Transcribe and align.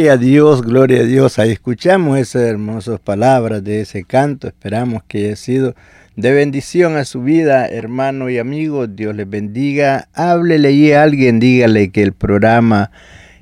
Gloria 0.00 0.14
a 0.14 0.16
Dios, 0.16 0.62
gloria 0.62 1.00
a 1.00 1.04
Dios. 1.04 1.38
Ahí 1.38 1.50
escuchamos 1.50 2.18
esas 2.18 2.44
hermosas 2.44 2.98
palabras 3.00 3.62
de 3.62 3.82
ese 3.82 4.02
canto. 4.02 4.48
Esperamos 4.48 5.02
que 5.06 5.26
haya 5.26 5.36
sido 5.36 5.74
de 6.16 6.32
bendición 6.32 6.96
a 6.96 7.04
su 7.04 7.22
vida, 7.22 7.66
hermano 7.66 8.30
y 8.30 8.38
amigo. 8.38 8.86
Dios 8.86 9.14
les 9.14 9.28
bendiga. 9.28 10.08
Háblele 10.14 10.72
y 10.72 10.92
a 10.92 11.02
alguien, 11.02 11.38
dígale 11.38 11.90
que 11.90 12.02
el 12.02 12.14
programa 12.14 12.90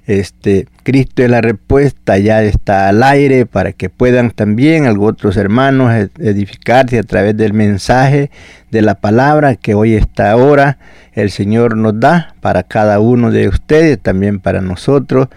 este, 0.08 0.66
Cristo 0.84 1.22
es 1.22 1.30
la 1.30 1.42
respuesta 1.42 2.16
ya 2.16 2.42
está 2.42 2.88
al 2.88 3.02
aire 3.02 3.44
para 3.44 3.72
que 3.72 3.90
puedan 3.90 4.30
también 4.30 4.86
algunos 4.86 5.12
otros 5.12 5.36
hermanos 5.36 6.08
edificarse 6.18 6.98
a 6.98 7.02
través 7.02 7.36
del 7.36 7.52
mensaje 7.52 8.30
de 8.70 8.82
la 8.82 8.94
palabra 8.94 9.56
que 9.56 9.74
hoy 9.74 9.94
está 9.94 10.30
ahora 10.30 10.78
el 11.12 11.30
Señor 11.30 11.76
nos 11.76 11.98
da 12.00 12.34
para 12.40 12.62
cada 12.62 13.00
uno 13.00 13.30
de 13.30 13.48
ustedes, 13.48 13.98
también 13.98 14.40
para 14.40 14.60
nosotros. 14.60 15.28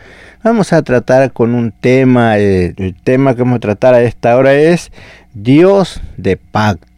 Vamos 0.44 0.74
a 0.74 0.82
tratar 0.84 1.34
con 1.34 1.56
un 1.56 1.72
tema, 1.72 2.38
eh, 2.38 2.74
el 2.78 2.96
tema 2.96 3.36
que 3.36 3.42
vamos 3.42 3.58
a 3.58 3.62
tratar 3.62 3.96
a 3.96 4.02
esta 4.02 4.38
hora 4.38 4.54
es 4.54 4.92
Dios 5.34 6.00
de 6.18 6.38
pacto. 6.38 6.91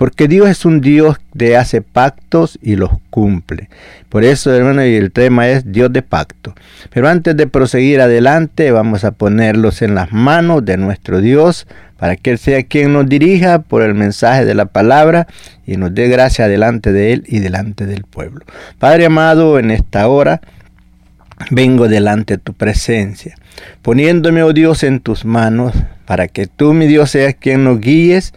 Porque 0.00 0.28
Dios 0.28 0.48
es 0.48 0.64
un 0.64 0.80
Dios 0.80 1.18
que 1.36 1.58
hace 1.58 1.82
pactos 1.82 2.58
y 2.62 2.76
los 2.76 2.88
cumple. 3.10 3.68
Por 4.08 4.24
eso, 4.24 4.50
hermano, 4.50 4.82
y 4.86 4.94
el 4.94 5.12
tema 5.12 5.50
es 5.50 5.72
Dios 5.72 5.92
de 5.92 6.00
pacto. 6.00 6.54
Pero 6.88 7.06
antes 7.06 7.36
de 7.36 7.46
proseguir 7.46 8.00
adelante, 8.00 8.70
vamos 8.70 9.04
a 9.04 9.10
ponerlos 9.10 9.82
en 9.82 9.94
las 9.94 10.10
manos 10.10 10.64
de 10.64 10.78
nuestro 10.78 11.20
Dios 11.20 11.66
para 11.98 12.16
que 12.16 12.30
Él 12.30 12.38
sea 12.38 12.62
quien 12.62 12.94
nos 12.94 13.10
dirija 13.10 13.58
por 13.58 13.82
el 13.82 13.92
mensaje 13.92 14.46
de 14.46 14.54
la 14.54 14.64
palabra 14.64 15.26
y 15.66 15.76
nos 15.76 15.94
dé 15.94 16.08
gracia 16.08 16.48
delante 16.48 16.92
de 16.92 17.12
Él 17.12 17.24
y 17.26 17.40
delante 17.40 17.84
del 17.84 18.04
pueblo. 18.04 18.46
Padre 18.78 19.04
amado, 19.04 19.58
en 19.58 19.70
esta 19.70 20.08
hora 20.08 20.40
vengo 21.50 21.88
delante 21.88 22.38
de 22.38 22.42
tu 22.42 22.54
presencia, 22.54 23.34
poniéndome, 23.82 24.42
oh 24.44 24.54
Dios, 24.54 24.82
en 24.82 25.00
tus 25.00 25.26
manos, 25.26 25.74
para 26.06 26.26
que 26.26 26.46
tú, 26.46 26.72
mi 26.72 26.86
Dios, 26.86 27.10
seas 27.10 27.34
quien 27.38 27.64
nos 27.64 27.80
guíes 27.80 28.32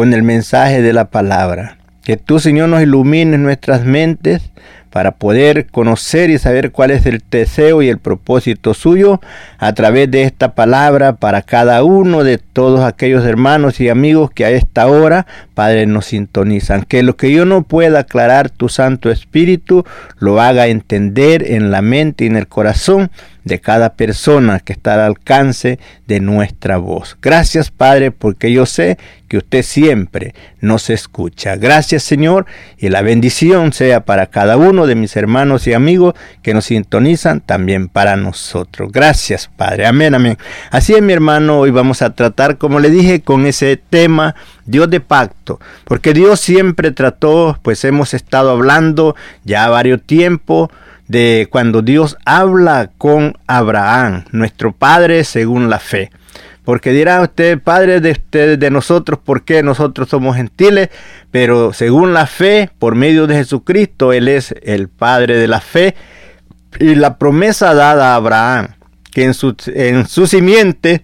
con 0.00 0.14
el 0.14 0.22
mensaje 0.22 0.80
de 0.80 0.94
la 0.94 1.10
palabra. 1.10 1.76
Que 2.02 2.16
tú, 2.16 2.40
Señor, 2.40 2.70
nos 2.70 2.80
ilumines 2.80 3.38
nuestras 3.38 3.84
mentes 3.84 4.50
para 4.88 5.10
poder 5.10 5.66
conocer 5.66 6.30
y 6.30 6.38
saber 6.38 6.72
cuál 6.72 6.90
es 6.90 7.04
el 7.04 7.22
deseo 7.30 7.82
y 7.82 7.90
el 7.90 7.98
propósito 7.98 8.72
suyo 8.72 9.20
a 9.58 9.74
través 9.74 10.10
de 10.10 10.22
esta 10.22 10.54
palabra 10.54 11.16
para 11.16 11.42
cada 11.42 11.84
uno 11.84 12.24
de 12.24 12.38
todos 12.38 12.80
aquellos 12.80 13.26
hermanos 13.26 13.78
y 13.78 13.90
amigos 13.90 14.30
que 14.30 14.46
a 14.46 14.50
esta 14.50 14.86
hora, 14.86 15.26
Padre, 15.52 15.84
nos 15.84 16.06
sintonizan. 16.06 16.84
Que 16.84 17.02
lo 17.02 17.16
que 17.16 17.30
yo 17.30 17.44
no 17.44 17.64
pueda 17.64 17.98
aclarar, 17.98 18.48
tu 18.48 18.70
Santo 18.70 19.10
Espíritu 19.10 19.84
lo 20.18 20.40
haga 20.40 20.68
entender 20.68 21.44
en 21.46 21.70
la 21.70 21.82
mente 21.82 22.24
y 22.24 22.28
en 22.28 22.36
el 22.36 22.48
corazón 22.48 23.10
de 23.44 23.60
cada 23.60 23.94
persona 23.94 24.60
que 24.60 24.72
está 24.72 24.94
al 24.94 25.00
alcance 25.00 25.78
de 26.06 26.20
nuestra 26.20 26.76
voz. 26.76 27.16
Gracias 27.22 27.70
Padre 27.70 28.10
porque 28.10 28.52
yo 28.52 28.66
sé 28.66 28.98
que 29.28 29.38
usted 29.38 29.62
siempre 29.62 30.34
nos 30.60 30.90
escucha. 30.90 31.56
Gracias 31.56 32.02
Señor 32.02 32.46
y 32.78 32.88
la 32.88 33.02
bendición 33.02 33.72
sea 33.72 34.04
para 34.04 34.26
cada 34.26 34.56
uno 34.56 34.86
de 34.86 34.96
mis 34.96 35.16
hermanos 35.16 35.66
y 35.66 35.72
amigos 35.72 36.14
que 36.42 36.52
nos 36.52 36.66
sintonizan 36.66 37.40
también 37.40 37.88
para 37.88 38.16
nosotros. 38.16 38.90
Gracias 38.92 39.48
Padre. 39.56 39.86
Amén, 39.86 40.14
amén. 40.14 40.36
Así 40.70 40.94
es 40.94 41.02
mi 41.02 41.12
hermano, 41.12 41.60
hoy 41.60 41.70
vamos 41.70 42.02
a 42.02 42.14
tratar 42.14 42.58
como 42.58 42.80
le 42.80 42.90
dije 42.90 43.20
con 43.22 43.46
ese 43.46 43.76
tema 43.76 44.34
Dios 44.66 44.90
de 44.90 45.00
pacto, 45.00 45.60
porque 45.84 46.12
Dios 46.12 46.40
siempre 46.40 46.92
trató, 46.92 47.58
pues 47.62 47.84
hemos 47.84 48.14
estado 48.14 48.50
hablando 48.50 49.16
ya 49.44 49.68
varios 49.68 50.02
tiempos 50.02 50.70
de 51.10 51.48
cuando 51.50 51.82
Dios 51.82 52.16
habla 52.24 52.92
con 52.96 53.36
Abraham, 53.48 54.26
nuestro 54.30 54.70
Padre 54.70 55.24
según 55.24 55.68
la 55.68 55.80
fe. 55.80 56.12
Porque 56.64 56.92
dirá 56.92 57.20
usted, 57.20 57.58
Padre 57.58 58.00
de 58.00 58.12
ustedes, 58.12 58.60
de 58.60 58.70
nosotros, 58.70 59.18
porque 59.24 59.64
nosotros 59.64 60.08
somos 60.08 60.36
gentiles, 60.36 60.88
pero 61.32 61.72
según 61.72 62.14
la 62.14 62.26
fe, 62.28 62.70
por 62.78 62.94
medio 62.94 63.26
de 63.26 63.34
Jesucristo, 63.34 64.12
Él 64.12 64.28
es 64.28 64.54
el 64.62 64.88
Padre 64.88 65.36
de 65.36 65.48
la 65.48 65.60
fe. 65.60 65.96
Y 66.78 66.94
la 66.94 67.18
promesa 67.18 67.74
dada 67.74 68.12
a 68.12 68.14
Abraham, 68.14 68.76
que 69.12 69.24
en 69.24 69.34
su, 69.34 69.56
en 69.66 70.06
su 70.06 70.28
simiente 70.28 71.02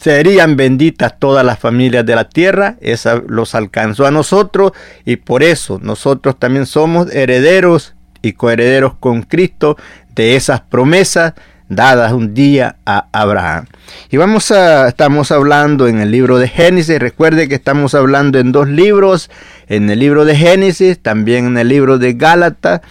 serían 0.00 0.56
benditas 0.56 1.20
todas 1.20 1.46
las 1.46 1.60
familias 1.60 2.04
de 2.04 2.16
la 2.16 2.28
tierra, 2.28 2.76
esa 2.80 3.22
los 3.24 3.54
alcanzó 3.54 4.04
a 4.04 4.10
nosotros 4.10 4.72
y 5.04 5.14
por 5.14 5.44
eso 5.44 5.78
nosotros 5.80 6.36
también 6.40 6.66
somos 6.66 7.14
herederos 7.14 7.94
y 8.22 8.32
coherederos 8.32 8.94
con 8.94 9.22
Cristo 9.22 9.76
de 10.14 10.36
esas 10.36 10.60
promesas 10.60 11.34
dadas 11.68 12.12
un 12.12 12.34
día 12.34 12.76
a 12.86 13.06
Abraham. 13.12 13.66
Y 14.10 14.16
vamos 14.16 14.50
a, 14.50 14.88
estamos 14.88 15.32
hablando 15.32 15.88
en 15.88 16.00
el 16.00 16.10
libro 16.10 16.38
de 16.38 16.48
Génesis, 16.48 16.98
recuerde 16.98 17.48
que 17.48 17.54
estamos 17.54 17.94
hablando 17.94 18.38
en 18.38 18.52
dos 18.52 18.68
libros, 18.68 19.30
en 19.68 19.88
el 19.90 19.98
libro 19.98 20.24
de 20.24 20.36
Génesis, 20.36 20.98
también 20.98 21.46
en 21.46 21.58
el 21.58 21.68
libro 21.68 21.98
de 21.98 22.12
Gálatas, 22.12 22.82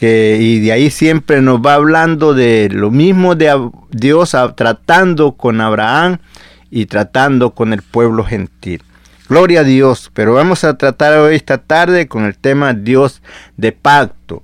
y 0.00 0.60
de 0.60 0.72
ahí 0.72 0.90
siempre 0.90 1.40
nos 1.40 1.60
va 1.60 1.74
hablando 1.74 2.34
de 2.34 2.68
lo 2.70 2.90
mismo 2.90 3.34
de 3.34 3.70
Dios 3.90 4.36
tratando 4.54 5.32
con 5.32 5.62
Abraham 5.62 6.18
y 6.70 6.84
tratando 6.84 7.52
con 7.52 7.72
el 7.72 7.80
pueblo 7.80 8.22
gentil. 8.22 8.82
Gloria 9.28 9.60
a 9.60 9.64
Dios, 9.64 10.10
pero 10.12 10.34
vamos 10.34 10.64
a 10.64 10.76
tratar 10.76 11.18
hoy 11.18 11.34
esta 11.34 11.58
tarde 11.58 12.06
con 12.06 12.24
el 12.24 12.36
tema 12.36 12.74
Dios 12.74 13.22
de 13.56 13.72
pacto. 13.72 14.42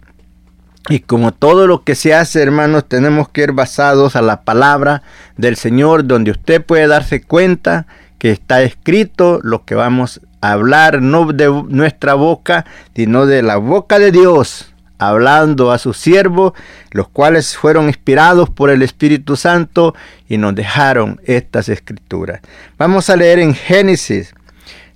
Y 0.89 1.01
como 1.01 1.33
todo 1.33 1.67
lo 1.67 1.85
que 1.85 1.95
se 1.95 2.13
hace, 2.13 2.43
hermanos, 2.43 2.89
tenemos 2.89 3.29
que 3.29 3.43
ir 3.43 3.53
basados 3.53 4.17
a 4.17 4.23
la 4.23 4.43
palabra 4.43 5.03
del 5.37 5.57
Señor, 5.57 6.07
donde 6.07 6.33
usted 6.33 6.65
puede 6.65 6.89
darse 6.89 7.23
cuenta 7.23 7.87
que 8.19 8.33
está 8.33 8.63
escrito 8.63 9.39
lo 9.43 9.65
que 9.65 9.75
vamos 9.75 10.21
a 10.41 10.53
hablar, 10.53 11.01
no 11.01 11.33
de 11.33 11.49
nuestra 11.69 12.15
boca, 12.15 12.67
sino 12.97 13.27
de 13.27 13.43
la 13.43 13.57
boca 13.59 14.01
de 14.01 14.11
Dios, 14.11 14.73
hablando 14.99 15.71
a 15.71 15.79
sus 15.79 15.99
siervos, 15.99 16.53
los 16.91 17.09
cuales 17.09 17.57
fueron 17.57 17.87
inspirados 17.87 18.51
por 18.51 18.69
el 18.71 18.83
Espíritu 18.83 19.37
Santo 19.37 19.95
y 20.29 20.37
nos 20.37 20.55
dejaron 20.55 21.21
estas 21.25 21.69
escrituras. 21.69 22.41
Vamos 22.77 23.09
a 23.09 23.17
leer 23.17 23.39
en 23.39 23.55
Génesis 23.55 24.35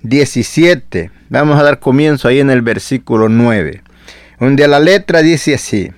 17, 0.02 1.12
vamos 1.28 1.58
a 1.60 1.62
dar 1.62 1.78
comienzo 1.78 2.26
ahí 2.26 2.40
en 2.40 2.50
el 2.50 2.62
versículo 2.62 3.28
9 3.28 3.82
donde 4.38 4.68
la 4.68 4.80
letra 4.80 5.22
dice 5.22 5.54
así. 5.54 5.90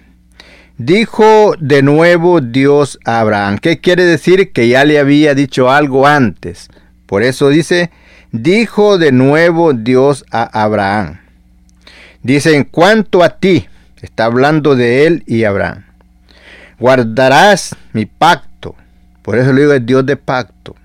Dijo 0.77 1.55
de 1.59 1.83
nuevo 1.83 2.41
Dios 2.41 3.01
a 3.05 3.21
Abraham. 3.21 3.59
¿Qué 3.59 3.81
quiere 3.81 4.05
decir? 4.05 4.53
Que 4.53 4.69
ya 4.69 4.85
le 4.85 4.99
había 4.99 5.35
dicho 5.35 5.71
algo 5.71 6.07
antes. 6.07 6.69
Por 7.07 7.25
eso 7.25 7.49
dice, 7.49 7.91
dijo 8.31 8.97
de 8.97 9.11
nuevo 9.11 9.73
Dios 9.73 10.25
a 10.31 10.45
Abraham. 10.63 11.19
Dice, 12.23 12.55
en 12.55 12.65
cuanto 12.65 13.25
a 13.25 13.39
ti, 13.39 13.67
está 14.03 14.27
hablando 14.27 14.77
de 14.77 15.07
él 15.07 15.25
y 15.27 15.45
Abraham, 15.45 15.85
guardarás 16.79 17.75
mi 17.93 18.07
pacto. 18.07 18.77
Por 19.23 19.37
eso 19.37 19.53
le 19.53 19.63
digo, 19.63 19.73
es 19.73 19.85
Dios 19.85 20.07
de 20.07 20.17
pacto. 20.17 20.77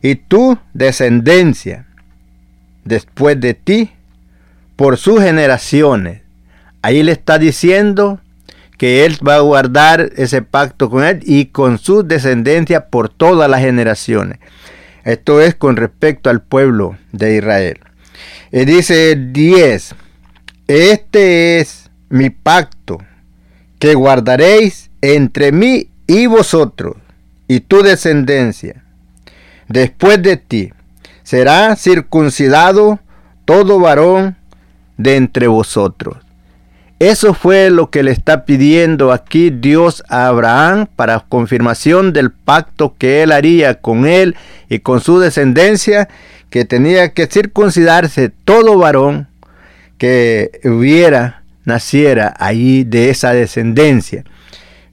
Y 0.00 0.14
tu 0.14 0.58
descendencia, 0.72 1.86
después 2.84 3.38
de 3.40 3.54
ti, 3.54 3.92
por 4.76 4.96
sus 4.96 5.20
generaciones 5.20 6.21
Ahí 6.82 7.02
le 7.02 7.12
está 7.12 7.38
diciendo 7.38 8.20
que 8.76 9.04
él 9.04 9.16
va 9.26 9.36
a 9.36 9.40
guardar 9.40 10.10
ese 10.16 10.42
pacto 10.42 10.90
con 10.90 11.04
él 11.04 11.20
y 11.22 11.46
con 11.46 11.78
su 11.78 12.02
descendencia 12.02 12.88
por 12.88 13.08
todas 13.08 13.48
las 13.48 13.60
generaciones. 13.60 14.38
Esto 15.04 15.40
es 15.40 15.54
con 15.54 15.76
respecto 15.76 16.30
al 16.30 16.42
pueblo 16.42 16.96
de 17.12 17.36
Israel. 17.36 17.80
Y 18.50 18.64
dice 18.64 19.16
10, 19.16 19.94
este 20.66 21.60
es 21.60 21.90
mi 22.08 22.30
pacto 22.30 22.98
que 23.78 23.94
guardaréis 23.94 24.90
entre 25.00 25.52
mí 25.52 25.88
y 26.06 26.26
vosotros 26.26 26.96
y 27.48 27.60
tu 27.60 27.82
descendencia. 27.82 28.82
Después 29.68 30.22
de 30.22 30.36
ti 30.36 30.72
será 31.22 31.76
circuncidado 31.76 33.00
todo 33.44 33.78
varón 33.78 34.36
de 34.96 35.16
entre 35.16 35.46
vosotros. 35.46 36.16
Eso 37.02 37.34
fue 37.34 37.70
lo 37.70 37.90
que 37.90 38.04
le 38.04 38.12
está 38.12 38.44
pidiendo 38.44 39.10
aquí 39.10 39.50
Dios 39.50 40.04
a 40.08 40.28
Abraham 40.28 40.86
para 40.94 41.18
confirmación 41.18 42.12
del 42.12 42.30
pacto 42.30 42.94
que 42.96 43.24
él 43.24 43.32
haría 43.32 43.80
con 43.80 44.06
él 44.06 44.36
y 44.68 44.78
con 44.78 45.00
su 45.00 45.18
descendencia, 45.18 46.08
que 46.48 46.64
tenía 46.64 47.12
que 47.12 47.26
circuncidarse 47.26 48.28
todo 48.28 48.78
varón 48.78 49.26
que 49.98 50.60
hubiera, 50.62 51.42
naciera 51.64 52.36
allí 52.38 52.84
de 52.84 53.10
esa 53.10 53.32
descendencia. 53.32 54.22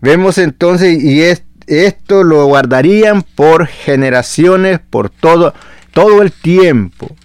Vemos 0.02 0.40
entonces, 0.40 1.04
y 1.04 1.22
esto 1.68 2.24
lo 2.24 2.44
guardarían 2.48 3.22
por 3.22 3.68
generaciones, 3.68 4.80
por 4.80 5.12
todo, 5.12 5.54
todo 5.94 6.24
el 6.24 6.32
tiempo. 6.32 7.16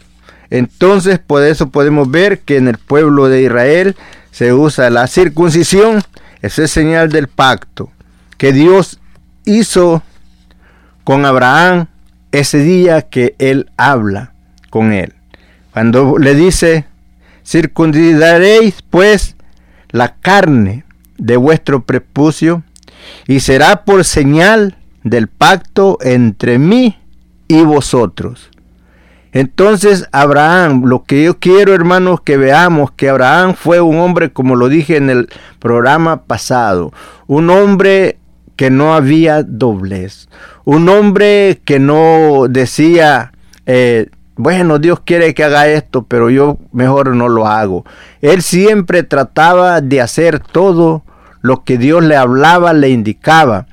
Entonces, 0.50 1.19
por 1.19 1.42
eso 1.42 1.70
podemos 1.70 2.10
ver 2.10 2.40
que 2.40 2.58
en 2.58 2.69
el 2.69 2.76
pueblo 2.76 3.31
de 3.31 3.44
Israel 3.44 3.96
se 4.34 4.52
usa 4.52 4.90
la 4.90 5.06
circuncisión, 5.06 6.02
esa 6.42 6.64
es 6.64 6.72
señal 6.72 7.08
del 7.08 7.28
pacto 7.28 7.92
que 8.36 8.52
Dios 8.52 8.98
hizo 9.44 10.02
con 11.04 11.25
Abraham 11.25 11.86
ese 12.32 12.58
día 12.58 13.02
que 13.02 13.36
él 13.38 13.70
habla 13.76 14.32
con 14.70 14.92
él. 14.92 15.14
Cuando 15.72 16.19
le 16.19 16.34
dice, 16.34 16.84
circuncidaréis 17.46 18.82
pues 18.82 19.36
la 19.90 20.16
carne 20.16 20.84
de 21.16 21.36
vuestro 21.36 21.84
prepucio 21.84 22.64
y 23.28 23.38
será 23.38 23.84
por 23.84 24.04
señal 24.04 24.76
del 25.04 25.28
pacto 25.28 25.98
entre 26.00 26.58
mí 26.58 26.98
y 27.46 27.62
vosotros. 27.62 28.50
Entonces 29.34 30.08
Abraham, 30.12 30.84
lo 30.84 31.02
que 31.02 31.25
yo 31.25 31.40
quiero 31.40 31.75
hermanos 31.75 32.20
que 32.20 32.36
veamos, 32.36 32.92
que 32.92 33.08
Abraham 33.08 33.54
fue 33.54 33.81
un 33.81 33.98
hombre, 33.98 34.32
como 34.32 34.54
lo 34.54 34.69
dije 34.69 34.96
en 34.96 35.10
el 35.10 35.28
programa 35.58 36.22
pasado, 36.22 36.92
un 37.26 37.50
hombre 37.50 38.16
que 38.54 38.70
no 38.70 38.94
había 38.94 39.42
doblez, 39.42 40.28
un 40.64 40.88
hombre 40.88 41.60
que 41.64 41.81
no 41.81 42.46
decía, 42.48 43.32
eh, 43.66 44.08
bueno, 44.36 44.78
Dios 44.78 45.00
quiere 45.04 45.34
que 45.34 45.42
haga 45.42 45.66
esto, 45.66 46.04
pero 46.04 46.31
yo 46.31 46.58
mejor 46.70 47.16
no 47.16 47.28
lo 47.28 47.48
hago. 47.48 47.84
Él 48.20 48.40
siempre 48.40 49.02
trataba 49.02 49.81
de 49.81 50.00
hacer 50.00 50.38
todo 50.38 51.02
lo 51.41 51.64
que 51.64 51.76
Dios 51.76 52.05
le 52.05 52.14
hablaba, 52.14 52.72
le 52.72 52.91
indicaba. 52.91 53.67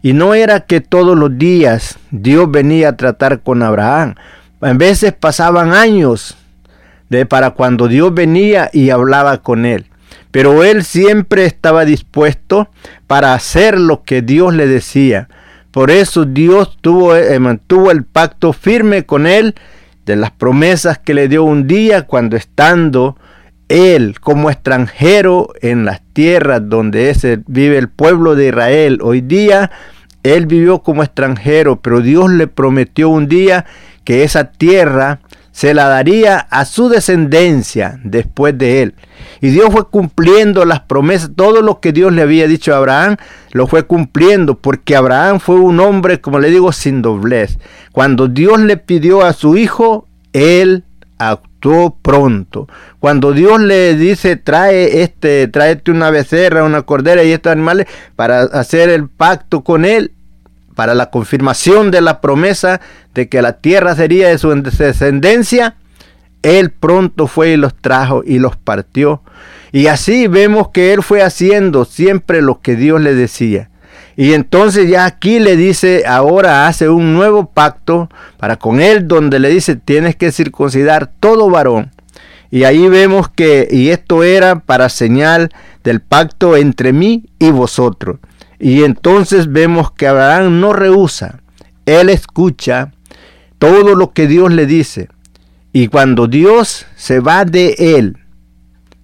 Y 0.00 0.12
no 0.12 0.34
era 0.34 0.60
que 0.60 0.80
todos 0.80 1.18
los 1.18 1.38
días 1.38 1.98
Dios 2.12 2.48
venía 2.48 2.90
a 2.90 2.96
tratar 2.96 3.40
con 3.40 3.64
Abraham, 3.64 4.14
en 4.62 4.78
veces 4.78 5.12
pasaban 5.12 5.72
años 5.72 6.36
de 7.08 7.26
para 7.26 7.50
cuando 7.50 7.88
Dios 7.88 8.12
venía 8.12 8.70
y 8.72 8.90
hablaba 8.90 9.38
con 9.38 9.64
él. 9.64 9.86
Pero 10.30 10.62
él 10.64 10.84
siempre 10.84 11.46
estaba 11.46 11.84
dispuesto 11.84 12.68
para 13.06 13.34
hacer 13.34 13.78
lo 13.78 14.02
que 14.02 14.22
Dios 14.22 14.54
le 14.54 14.66
decía. 14.66 15.28
Por 15.70 15.90
eso 15.90 16.24
Dios 16.24 16.76
tuvo, 16.80 17.14
eh, 17.16 17.38
mantuvo 17.38 17.90
el 17.90 18.04
pacto 18.04 18.52
firme 18.52 19.04
con 19.04 19.26
él 19.26 19.54
de 20.06 20.16
las 20.16 20.30
promesas 20.30 20.98
que 20.98 21.14
le 21.14 21.28
dio 21.28 21.44
un 21.44 21.66
día 21.66 22.02
cuando 22.02 22.36
estando 22.36 23.16
él 23.68 24.18
como 24.20 24.50
extranjero 24.50 25.52
en 25.60 25.84
las 25.84 26.00
tierras 26.12 26.62
donde 26.68 27.14
vive 27.46 27.78
el 27.78 27.88
pueblo 27.88 28.34
de 28.34 28.48
Israel. 28.48 29.00
Hoy 29.02 29.20
día 29.20 29.70
él 30.22 30.46
vivió 30.46 30.80
como 30.82 31.02
extranjero, 31.02 31.80
pero 31.80 32.00
Dios 32.00 32.30
le 32.30 32.46
prometió 32.46 33.08
un 33.08 33.28
día 33.28 33.66
que 34.08 34.24
esa 34.24 34.52
tierra 34.52 35.20
se 35.52 35.74
la 35.74 35.86
daría 35.86 36.38
a 36.38 36.64
su 36.64 36.88
descendencia 36.88 38.00
después 38.04 38.56
de 38.56 38.80
él. 38.80 38.94
Y 39.42 39.48
Dios 39.48 39.68
fue 39.70 39.86
cumpliendo 39.86 40.64
las 40.64 40.80
promesas, 40.80 41.32
todo 41.36 41.60
lo 41.60 41.80
que 41.80 41.92
Dios 41.92 42.10
le 42.14 42.22
había 42.22 42.48
dicho 42.48 42.72
a 42.72 42.78
Abraham, 42.78 43.16
lo 43.52 43.66
fue 43.66 43.82
cumpliendo, 43.82 44.54
porque 44.54 44.96
Abraham 44.96 45.40
fue 45.40 45.56
un 45.56 45.78
hombre, 45.78 46.22
como 46.22 46.38
le 46.38 46.48
digo, 46.48 46.72
sin 46.72 47.02
doblez. 47.02 47.58
Cuando 47.92 48.28
Dios 48.28 48.58
le 48.60 48.78
pidió 48.78 49.20
a 49.20 49.34
su 49.34 49.58
hijo, 49.58 50.06
él 50.32 50.84
actuó 51.18 51.98
pronto. 52.00 52.66
Cuando 53.00 53.32
Dios 53.32 53.60
le 53.60 53.94
dice, 53.94 54.36
trae 54.36 55.02
este, 55.02 55.48
tráete 55.48 55.90
una 55.90 56.10
becerra, 56.10 56.64
una 56.64 56.80
cordera 56.80 57.24
y 57.24 57.32
estos 57.32 57.52
animales 57.52 57.86
para 58.16 58.40
hacer 58.40 58.88
el 58.88 59.10
pacto 59.10 59.62
con 59.62 59.84
él, 59.84 60.12
para 60.78 60.94
la 60.94 61.10
confirmación 61.10 61.90
de 61.90 62.00
la 62.00 62.20
promesa 62.20 62.80
de 63.12 63.28
que 63.28 63.42
la 63.42 63.54
tierra 63.54 63.96
sería 63.96 64.28
de 64.28 64.38
su 64.38 64.50
descendencia, 64.54 65.74
él 66.44 66.70
pronto 66.70 67.26
fue 67.26 67.54
y 67.54 67.56
los 67.56 67.74
trajo 67.74 68.22
y 68.24 68.38
los 68.38 68.56
partió. 68.56 69.20
Y 69.72 69.88
así 69.88 70.28
vemos 70.28 70.68
que 70.68 70.92
él 70.92 71.02
fue 71.02 71.24
haciendo 71.24 71.84
siempre 71.84 72.42
lo 72.42 72.60
que 72.60 72.76
Dios 72.76 73.00
le 73.00 73.16
decía. 73.16 73.70
Y 74.14 74.34
entonces 74.34 74.88
ya 74.88 75.04
aquí 75.04 75.40
le 75.40 75.56
dice, 75.56 76.04
ahora 76.06 76.68
hace 76.68 76.88
un 76.88 77.12
nuevo 77.12 77.50
pacto 77.50 78.08
para 78.36 78.54
con 78.54 78.80
él, 78.80 79.08
donde 79.08 79.40
le 79.40 79.48
dice, 79.48 79.74
tienes 79.74 80.14
que 80.14 80.30
circuncidar 80.30 81.10
todo 81.18 81.50
varón. 81.50 81.90
Y 82.52 82.62
ahí 82.62 82.86
vemos 82.86 83.28
que, 83.28 83.66
y 83.68 83.88
esto 83.88 84.22
era 84.22 84.60
para 84.60 84.90
señal 84.90 85.50
del 85.82 86.00
pacto 86.00 86.56
entre 86.56 86.92
mí 86.92 87.24
y 87.40 87.50
vosotros. 87.50 88.18
Y 88.58 88.82
entonces 88.82 89.52
vemos 89.52 89.92
que 89.92 90.08
Abraham 90.08 90.60
no 90.60 90.72
rehúsa, 90.72 91.40
él 91.86 92.08
escucha 92.08 92.92
todo 93.58 93.94
lo 93.94 94.12
que 94.12 94.26
Dios 94.26 94.52
le 94.52 94.66
dice. 94.66 95.08
Y 95.72 95.88
cuando 95.88 96.26
Dios 96.26 96.86
se 96.96 97.20
va 97.20 97.44
de 97.44 97.74
él, 97.78 98.18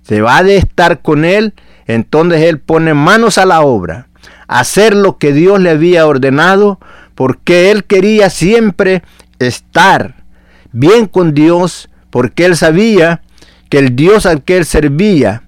se 0.03 0.21
va 0.21 0.43
de 0.43 0.57
estar 0.57 1.03
con 1.03 1.25
él, 1.25 1.55
entonces 1.87 2.43
él 2.43 2.59
pone 2.59 2.95
manos 2.95 3.39
a 3.39 3.47
la 3.47 3.63
obra. 3.63 4.09
hacer 4.47 4.95
lo 4.95 5.17
que 5.17 5.33
Dios 5.33 5.59
le 5.59 5.71
había 5.71 6.07
ordenado, 6.07 6.79
porque 7.15 7.71
él 7.71 7.85
quería 7.85 8.29
siempre 8.29 9.03
estar 9.39 10.25
bien 10.71 11.07
con 11.07 11.33
Dios, 11.33 11.89
porque 12.11 12.45
él 12.45 12.57
sabía 12.57 13.23
que 13.71 13.79
el 13.79 13.97
Dios 13.97 14.27
al 14.27 14.43
que 14.43 14.59
él 14.59 14.67
servía 14.67 15.44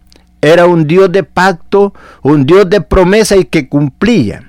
era 0.46 0.66
un 0.66 0.86
Dios 0.86 1.10
de 1.12 1.22
pacto, 1.22 1.94
un 2.22 2.46
Dios 2.46 2.68
de 2.68 2.80
promesa 2.80 3.36
y 3.36 3.44
que 3.44 3.68
cumplía 3.68 4.44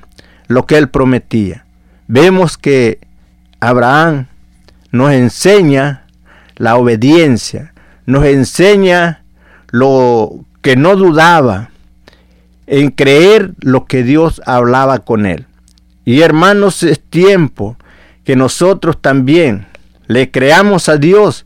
lo 0.48 0.66
que 0.66 0.78
él 0.78 0.90
prometía. 0.90 1.66
Vemos 2.08 2.58
que 2.58 3.00
Abraham 3.60 4.28
nos 4.92 5.12
enseña 5.12 6.06
la 6.56 6.78
obediencia, 6.78 7.74
nos 8.06 8.26
enseña 8.26 9.24
lo 9.70 10.46
que 10.62 10.76
no 10.76 10.96
dudaba 10.96 11.70
en 12.68 12.92
creer 12.92 13.54
lo 13.60 13.86
que 13.86 14.04
Dios 14.04 14.42
hablaba 14.46 15.00
con 15.00 15.26
él. 15.26 15.46
Y 16.06 16.22
hermanos, 16.22 16.84
es 16.84 17.02
tiempo 17.02 17.78
que 18.24 18.36
nosotros 18.36 19.02
también 19.02 19.68
le 20.08 20.32
creamos 20.32 20.90
a 20.90 20.98
Dios 20.98 21.46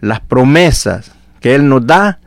las 0.00 0.20
promesas 0.20 1.12
que 1.40 1.54
Él 1.54 1.68
nos 1.68 1.86
da 1.86 2.20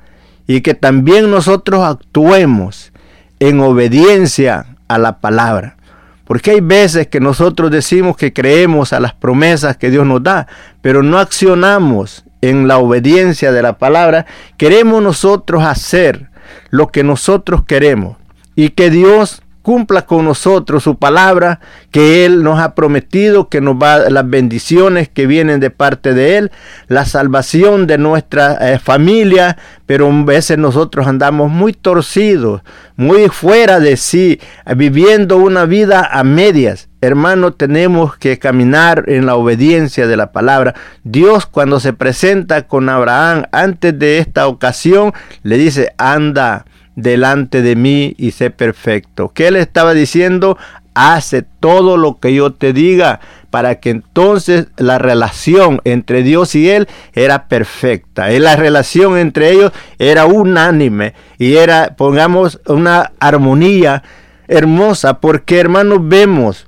y 0.48 0.62
que 0.62 0.74
también 0.74 1.32
nosotros 1.32 1.84
actuemos 1.84 2.92
en 3.40 3.60
obediencia 3.60 4.66
a 4.88 4.98
la 4.98 5.20
palabra. 5.20 5.78
Porque 6.26 6.52
hay 6.52 6.62
veces 6.62 7.08
que 7.08 7.20
nosotros 7.20 7.70
decimos 7.70 8.18
que 8.18 8.34
creemos 8.34 8.94
a 8.94 9.00
las 9.00 9.14
promesas 9.14 9.78
que 9.78 9.92
Dios 9.92 10.06
nos 10.06 10.24
da, 10.24 10.48
pero 10.82 11.04
no 11.04 11.20
accionamos 11.20 12.26
en 12.42 12.68
la 12.68 12.80
obediencia 12.80 13.52
de 13.52 13.62
la 13.62 13.78
palabra. 13.78 14.26
Queremos 14.58 15.04
nosotros 15.04 15.64
hacer 15.64 16.30
lo 16.70 16.88
que 16.88 17.04
nosotros 17.04 17.64
queremos 17.66 18.18
y 18.56 18.70
que 18.70 18.90
Dios 18.90 19.44
cumpla 19.66 20.06
con 20.06 20.26
nosotros 20.26 20.84
su 20.84 21.00
palabra 21.00 21.60
que 21.90 22.24
Él 22.24 22.44
nos 22.44 22.60
ha 22.60 22.76
prometido, 22.76 23.50
que 23.50 23.62
nos 23.62 23.74
va 23.74 24.12
las 24.12 24.30
bendiciones 24.30 25.10
que 25.10 25.26
vienen 25.26 25.60
de 25.60 25.72
parte 25.72 26.14
de 26.14 26.38
Él, 26.38 26.52
la 26.88 27.04
salvación 27.06 27.88
de 27.88 27.98
nuestra 27.98 28.74
eh, 28.74 28.78
familia, 28.78 29.58
pero 29.88 30.08
a 30.08 30.24
veces 30.24 30.60
nosotros 30.60 31.08
andamos 31.08 31.50
muy 31.50 31.74
torcidos, 31.74 32.62
muy 32.96 33.28
fuera 33.30 33.80
de 33.80 33.98
sí, 33.98 34.40
viviendo 34.78 35.38
una 35.38 35.66
vida 35.66 36.08
a 36.12 36.24
medias. 36.24 36.88
Hermano, 37.02 37.54
tenemos 37.54 38.18
que 38.18 38.38
caminar 38.38 39.06
en 39.08 39.26
la 39.26 39.36
obediencia 39.36 40.06
de 40.06 40.16
la 40.16 40.32
palabra. 40.32 40.76
Dios 41.04 41.48
cuando 41.48 41.80
se 41.80 41.92
presenta 41.92 42.68
con 42.68 42.88
Abraham 42.88 43.46
antes 43.52 43.98
de 43.98 44.20
esta 44.20 44.48
ocasión, 44.48 45.12
le 45.42 45.58
dice, 45.58 45.92
anda 45.98 46.66
delante 46.96 47.62
de 47.62 47.76
mí 47.76 48.16
y 48.18 48.32
sé 48.32 48.50
perfecto. 48.50 49.32
¿Qué 49.34 49.52
le 49.52 49.60
estaba 49.60 49.94
diciendo? 49.94 50.58
Hace 50.94 51.42
todo 51.42 51.98
lo 51.98 52.20
que 52.20 52.34
yo 52.34 52.54
te 52.54 52.72
diga 52.72 53.20
para 53.50 53.80
que 53.80 53.90
entonces 53.90 54.68
la 54.78 54.98
relación 54.98 55.82
entre 55.84 56.24
Dios 56.24 56.56
y 56.56 56.70
él 56.70 56.88
era 57.14 57.48
perfecta. 57.48 58.32
Y 58.32 58.40
la 58.40 58.56
relación 58.56 59.18
entre 59.18 59.52
ellos 59.52 59.72
era 60.00 60.26
unánime 60.26 61.14
y 61.38 61.56
era, 61.56 61.96
pongamos, 61.96 62.62
una 62.66 63.12
armonía 63.20 64.04
hermosa 64.48 65.20
porque 65.20 65.60
hermanos 65.60 66.00
vemos 66.02 66.68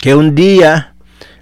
que 0.00 0.14
un 0.14 0.34
día 0.34 0.94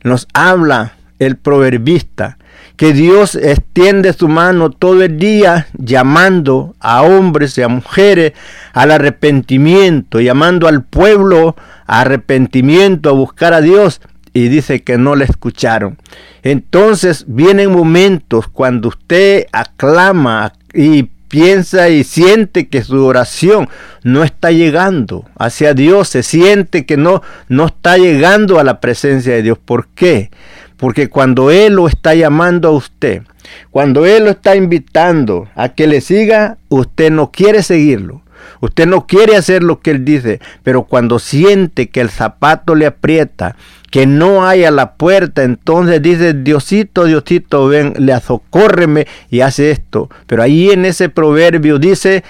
nos 0.02 0.26
habla 0.32 0.94
el 1.18 1.36
proverbista 1.36 2.38
que 2.78 2.92
Dios 2.92 3.34
extiende 3.34 4.12
su 4.12 4.28
mano 4.28 4.70
todo 4.70 5.02
el 5.02 5.18
día 5.18 5.66
llamando 5.76 6.76
a 6.78 7.02
hombres 7.02 7.58
y 7.58 7.62
a 7.62 7.68
mujeres 7.68 8.34
al 8.72 8.92
arrepentimiento, 8.92 10.20
llamando 10.20 10.68
al 10.68 10.84
pueblo 10.84 11.56
a 11.88 12.02
arrepentimiento, 12.02 13.10
a 13.10 13.14
buscar 13.14 13.52
a 13.52 13.60
Dios 13.60 14.00
y 14.32 14.46
dice 14.46 14.84
que 14.84 14.96
no 14.96 15.16
le 15.16 15.24
escucharon. 15.24 15.98
Entonces 16.44 17.24
vienen 17.26 17.72
momentos 17.72 18.46
cuando 18.46 18.90
usted 18.90 19.46
aclama 19.50 20.52
y 20.72 21.10
piensa 21.26 21.88
y 21.88 22.04
siente 22.04 22.68
que 22.68 22.84
su 22.84 23.04
oración 23.04 23.68
no 24.04 24.22
está 24.22 24.52
llegando 24.52 25.24
hacia 25.36 25.74
Dios, 25.74 26.08
se 26.08 26.22
siente 26.22 26.86
que 26.86 26.96
no, 26.96 27.22
no 27.48 27.66
está 27.66 27.98
llegando 27.98 28.60
a 28.60 28.64
la 28.64 28.80
presencia 28.80 29.34
de 29.34 29.42
Dios. 29.42 29.58
¿Por 29.58 29.88
qué? 29.88 30.30
Porque 30.78 31.08
cuando 31.08 31.50
Él 31.50 31.74
lo 31.74 31.88
está 31.88 32.14
llamando 32.14 32.68
a 32.68 32.72
usted, 32.72 33.22
cuando 33.70 34.06
Él 34.06 34.24
lo 34.24 34.30
está 34.30 34.56
invitando 34.56 35.48
a 35.54 35.70
que 35.70 35.86
le 35.86 36.00
siga, 36.00 36.58
usted 36.68 37.10
no 37.10 37.30
quiere 37.30 37.62
seguirlo. 37.62 38.22
Usted 38.60 38.86
no 38.86 39.06
quiere 39.06 39.36
hacer 39.36 39.62
lo 39.62 39.80
que 39.80 39.90
Él 39.90 40.04
dice, 40.04 40.40
pero 40.62 40.84
cuando 40.84 41.18
siente 41.18 41.90
que 41.90 42.00
el 42.00 42.10
zapato 42.10 42.74
le 42.74 42.86
aprieta, 42.86 43.56
que 43.90 44.06
no 44.06 44.46
hay 44.46 44.68
la 44.70 44.94
puerta, 44.94 45.42
entonces 45.42 46.02
dice, 46.02 46.34
Diosito, 46.34 47.04
Diosito, 47.04 47.68
ven, 47.68 47.94
le 47.98 48.12
azocórreme 48.12 49.06
y 49.30 49.40
hace 49.40 49.70
esto. 49.70 50.08
Pero 50.26 50.42
ahí 50.42 50.70
en 50.70 50.84
ese 50.84 51.08
proverbio 51.08 51.78
dice, 51.78 52.24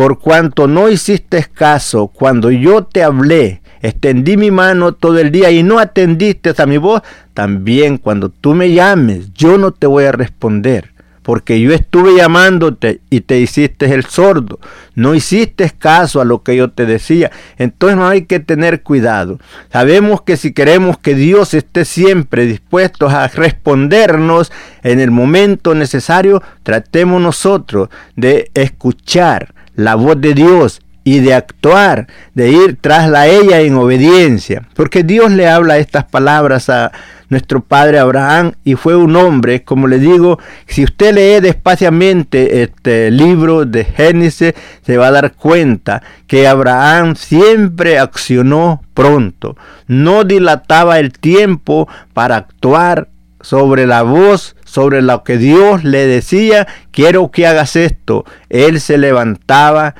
por 0.00 0.18
cuanto 0.18 0.66
no 0.66 0.88
hiciste 0.88 1.44
caso 1.52 2.06
cuando 2.06 2.50
yo 2.50 2.84
te 2.84 3.02
hablé, 3.02 3.59
extendí 3.80 4.36
mi 4.36 4.50
mano 4.50 4.92
todo 4.92 5.18
el 5.18 5.30
día 5.30 5.50
y 5.50 5.62
no 5.62 5.78
atendiste 5.78 6.52
a 6.56 6.66
mi 6.66 6.78
voz, 6.78 7.02
también 7.34 7.98
cuando 7.98 8.28
tú 8.28 8.54
me 8.54 8.72
llames, 8.72 9.32
yo 9.34 9.58
no 9.58 9.72
te 9.72 9.86
voy 9.86 10.04
a 10.04 10.12
responder. 10.12 10.92
Porque 11.22 11.60
yo 11.60 11.72
estuve 11.72 12.16
llamándote 12.16 13.02
y 13.10 13.20
te 13.20 13.38
hiciste 13.38 13.92
el 13.94 14.04
sordo. 14.06 14.58
No 14.94 15.14
hiciste 15.14 15.70
caso 15.78 16.20
a 16.20 16.24
lo 16.24 16.42
que 16.42 16.56
yo 16.56 16.70
te 16.70 16.86
decía. 16.86 17.30
Entonces 17.58 17.98
no 17.98 18.08
hay 18.08 18.22
que 18.22 18.40
tener 18.40 18.82
cuidado. 18.82 19.38
Sabemos 19.70 20.22
que 20.22 20.38
si 20.38 20.52
queremos 20.52 20.96
que 20.98 21.14
Dios 21.14 21.52
esté 21.52 21.84
siempre 21.84 22.46
dispuesto 22.46 23.08
a 23.08 23.28
respondernos 23.28 24.50
en 24.82 24.98
el 24.98 25.10
momento 25.10 25.74
necesario, 25.74 26.42
tratemos 26.62 27.20
nosotros 27.20 27.90
de 28.16 28.50
escuchar 28.54 29.54
la 29.74 29.96
voz 29.96 30.20
de 30.20 30.32
Dios 30.34 30.80
y 31.04 31.20
de 31.20 31.34
actuar, 31.34 32.06
de 32.34 32.50
ir 32.50 32.78
tras 32.80 33.08
la 33.08 33.26
ella 33.26 33.60
en 33.60 33.74
obediencia. 33.76 34.62
Porque 34.74 35.02
Dios 35.02 35.32
le 35.32 35.48
habla 35.48 35.78
estas 35.78 36.04
palabras 36.04 36.68
a 36.68 36.92
nuestro 37.30 37.60
padre 37.62 37.98
Abraham 37.98 38.52
y 38.64 38.74
fue 38.74 38.96
un 38.96 39.16
hombre, 39.16 39.62
como 39.62 39.86
le 39.86 39.98
digo, 39.98 40.38
si 40.66 40.84
usted 40.84 41.14
lee 41.14 41.40
despaciamente 41.40 42.62
este 42.62 43.10
libro 43.10 43.64
de 43.64 43.84
Génesis, 43.84 44.52
se 44.84 44.96
va 44.96 45.06
a 45.06 45.12
dar 45.12 45.32
cuenta 45.34 46.02
que 46.26 46.46
Abraham 46.46 47.14
siempre 47.14 47.98
accionó 47.98 48.82
pronto, 48.94 49.56
no 49.86 50.24
dilataba 50.24 50.98
el 50.98 51.12
tiempo 51.12 51.88
para 52.12 52.36
actuar 52.36 53.08
sobre 53.40 53.86
la 53.86 54.02
voz, 54.02 54.56
sobre 54.64 55.00
lo 55.00 55.24
que 55.24 55.38
Dios 55.38 55.84
le 55.84 56.06
decía, 56.06 56.66
quiero 56.90 57.30
que 57.30 57.46
hagas 57.46 57.76
esto. 57.76 58.24
Él 58.50 58.80
se 58.80 58.98
levantaba 58.98 59.94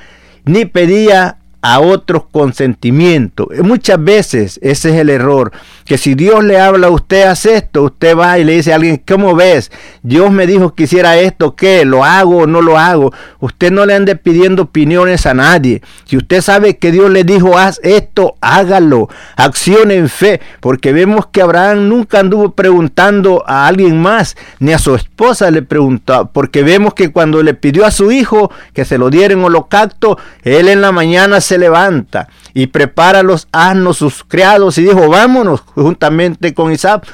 ni 0.51 0.65
pedía 0.65 1.39
a 1.63 1.81
otros 1.81 2.25
consentimiento. 2.31 3.49
Muchas 3.63 4.03
veces 4.03 4.59
ese 4.63 4.91
es 4.91 4.97
el 4.97 5.11
error, 5.11 5.53
que 5.85 5.99
si 5.99 6.15
Dios 6.15 6.43
le 6.45 6.61
habla 6.61 6.87
a 6.87 6.91
usted, 6.91 7.25
hace 7.25 7.57
esto, 7.57 7.83
usted 7.85 8.17
va 8.17 8.39
y 8.39 8.45
le 8.45 8.53
dice 8.53 8.73
a 8.73 8.77
alguien, 8.77 9.03
¿cómo 9.07 9.35
ves? 9.35 9.71
Dios 10.03 10.31
me 10.31 10.47
dijo 10.47 10.75
que 10.75 10.85
hiciera 10.85 11.19
esto, 11.19 11.57
¿qué? 11.57 11.85
¿Lo 11.85 12.05
hago 12.05 12.39
o 12.39 12.47
no 12.47 12.63
lo 12.63 12.79
hago? 12.79 13.13
Usted 13.41 13.71
no 13.71 13.85
le 13.85 13.95
ande 13.95 14.17
pidiendo 14.17 14.63
opiniones 14.63 15.27
a 15.27 15.35
nadie. 15.35 15.83
Si 16.05 16.17
usted 16.17 16.41
sabe 16.41 16.79
que 16.79 16.93
Dios 16.93 17.11
le 17.11 17.25
dijo, 17.25 17.59
haz 17.59 17.81
esto, 17.83 18.37
hágalo, 18.41 19.09
accione 19.37 19.97
en 19.97 20.09
fe, 20.09 20.41
porque 20.61 20.93
vemos 20.93 21.27
que 21.27 21.43
Abraham 21.43 21.89
nunca 21.89 22.21
anduvo 22.21 22.53
preguntando 22.53 23.45
a 23.47 23.67
alguien 23.67 24.01
más, 24.01 24.37
ni 24.59 24.73
a 24.73 24.79
su 24.79 24.95
esposa 24.95 25.51
le 25.51 25.63
preguntó, 25.63 26.31
porque 26.33 26.63
vemos 26.63 26.95
que 26.95 27.11
cuando 27.11 27.43
le 27.43 27.55
pidió 27.55 27.85
a 27.85 27.91
su 27.91 28.13
hijo 28.13 28.51
que 28.73 28.85
se 28.85 28.99
lo 28.99 29.11
diera 29.11 29.35
en 29.35 29.45
holocausto, 29.45 30.19
él 30.43 30.69
en 30.69 30.81
la 30.81 30.93
mañana 30.93 31.41
se 31.51 31.59
levanta 31.59 32.29
y 32.55 32.69
prepara 32.69 33.25
los 33.25 33.49
asnos, 33.51 33.99
sus 33.99 34.23
criados, 34.23 34.79
y 34.79 34.85
dijo, 34.85 35.09
vámonos 35.09 35.61
juntamente 35.61 36.55
con 36.55 36.71
Isaac. 36.71 37.07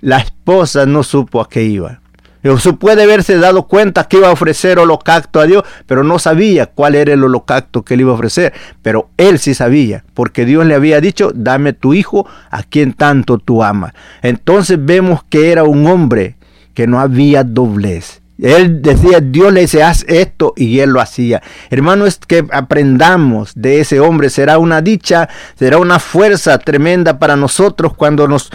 La 0.00 0.18
esposa 0.18 0.86
no 0.86 1.04
supo 1.04 1.40
a 1.40 1.48
qué 1.48 1.62
iba. 1.62 2.00
Se 2.58 2.72
puede 2.72 3.04
haberse 3.04 3.38
dado 3.38 3.64
cuenta 3.68 4.04
que 4.04 4.18
iba 4.18 4.28
a 4.28 4.32
ofrecer 4.32 4.78
holocausto 4.78 5.40
a 5.40 5.46
Dios, 5.46 5.64
pero 5.86 6.02
no 6.02 6.18
sabía 6.18 6.66
cuál 6.66 6.94
era 6.96 7.12
el 7.12 7.22
holocausto 7.22 7.82
que 7.82 7.96
le 7.96 8.02
iba 8.02 8.10
a 8.10 8.14
ofrecer. 8.14 8.52
Pero 8.82 9.08
él 9.16 9.38
sí 9.38 9.54
sabía, 9.54 10.04
porque 10.14 10.44
Dios 10.44 10.66
le 10.66 10.74
había 10.74 11.00
dicho, 11.00 11.30
dame 11.34 11.72
tu 11.72 11.94
hijo 11.94 12.26
a 12.50 12.62
quien 12.64 12.92
tanto 12.92 13.38
tú 13.38 13.62
amas. 13.62 13.92
Entonces 14.22 14.78
vemos 14.80 15.22
que 15.28 15.52
era 15.52 15.64
un 15.64 15.86
hombre 15.86 16.36
que 16.74 16.86
no 16.86 17.00
había 17.00 17.44
doblez. 17.44 18.20
Él 18.38 18.82
decía, 18.82 19.20
Dios 19.20 19.52
le 19.52 19.62
dice, 19.62 19.82
haz 19.82 20.04
esto 20.08 20.52
y 20.56 20.80
él 20.80 20.90
lo 20.90 21.00
hacía. 21.00 21.42
Hermano, 21.70 22.06
es 22.06 22.18
que 22.18 22.44
aprendamos 22.52 23.52
de 23.54 23.80
ese 23.80 24.00
hombre. 24.00 24.28
Será 24.28 24.58
una 24.58 24.82
dicha, 24.82 25.28
será 25.58 25.78
una 25.78 25.98
fuerza 25.98 26.58
tremenda 26.58 27.18
para 27.18 27.36
nosotros 27.36 27.94
cuando 27.94 28.28
nos 28.28 28.50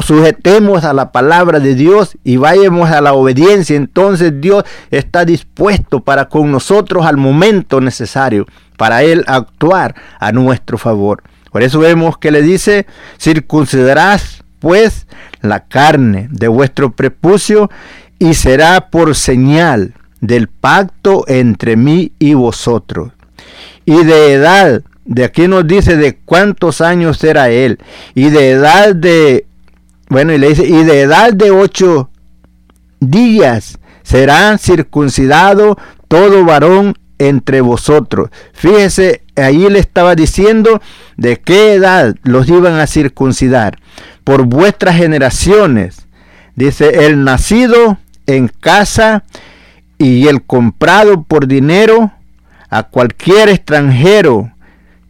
sujetemos 0.00 0.84
a 0.84 0.92
la 0.92 1.12
palabra 1.12 1.60
de 1.60 1.74
Dios 1.74 2.16
y 2.24 2.36
vayamos 2.36 2.90
a 2.90 3.00
la 3.00 3.12
obediencia. 3.12 3.76
Entonces 3.76 4.40
Dios 4.40 4.64
está 4.90 5.24
dispuesto 5.24 6.00
para 6.00 6.28
con 6.28 6.50
nosotros 6.50 7.06
al 7.06 7.16
momento 7.16 7.80
necesario, 7.80 8.46
para 8.76 9.02
Él 9.02 9.24
actuar 9.26 9.94
a 10.18 10.32
nuestro 10.32 10.78
favor. 10.78 11.22
Por 11.50 11.62
eso 11.62 11.80
vemos 11.80 12.18
que 12.18 12.30
le 12.30 12.42
dice, 12.42 12.86
circuncidarás 13.18 14.44
pues 14.58 15.06
la 15.40 15.66
carne 15.66 16.28
de 16.30 16.48
vuestro 16.48 16.92
prepucio 16.92 17.70
y 18.18 18.34
será 18.34 18.90
por 18.90 19.14
señal 19.14 19.94
del 20.20 20.48
pacto 20.48 21.24
entre 21.28 21.76
mí 21.76 22.12
y 22.18 22.34
vosotros. 22.34 23.12
Y 23.84 24.04
de 24.04 24.32
edad, 24.32 24.82
de 25.04 25.24
aquí 25.24 25.48
nos 25.48 25.66
dice 25.66 25.96
de 25.96 26.18
cuántos 26.18 26.80
años 26.80 27.22
era 27.24 27.50
él, 27.50 27.78
y 28.14 28.30
de 28.30 28.50
edad 28.50 28.94
de, 28.94 29.46
bueno, 30.08 30.32
y 30.32 30.38
le 30.38 30.48
dice, 30.48 30.66
y 30.66 30.84
de 30.84 31.00
edad 31.00 31.32
de 31.32 31.50
ocho 31.50 32.10
días 33.00 33.78
será 34.02 34.58
circuncidado 34.58 35.78
todo 36.08 36.44
varón 36.44 36.94
entre 37.18 37.60
vosotros. 37.60 38.30
Fíjese, 38.52 39.22
ahí 39.36 39.68
le 39.68 39.78
estaba 39.78 40.14
diciendo 40.14 40.80
de 41.16 41.38
qué 41.40 41.74
edad 41.74 42.14
los 42.22 42.48
iban 42.48 42.74
a 42.74 42.86
circuncidar. 42.86 43.78
Por 44.24 44.44
vuestras 44.44 44.96
generaciones. 44.96 46.06
Dice, 46.54 47.06
el 47.06 47.24
nacido 47.24 47.98
en 48.28 48.46
casa 48.46 49.24
y 49.98 50.28
el 50.28 50.42
comprado 50.42 51.24
por 51.24 51.48
dinero 51.48 52.12
a 52.70 52.84
cualquier 52.84 53.48
extranjero 53.48 54.52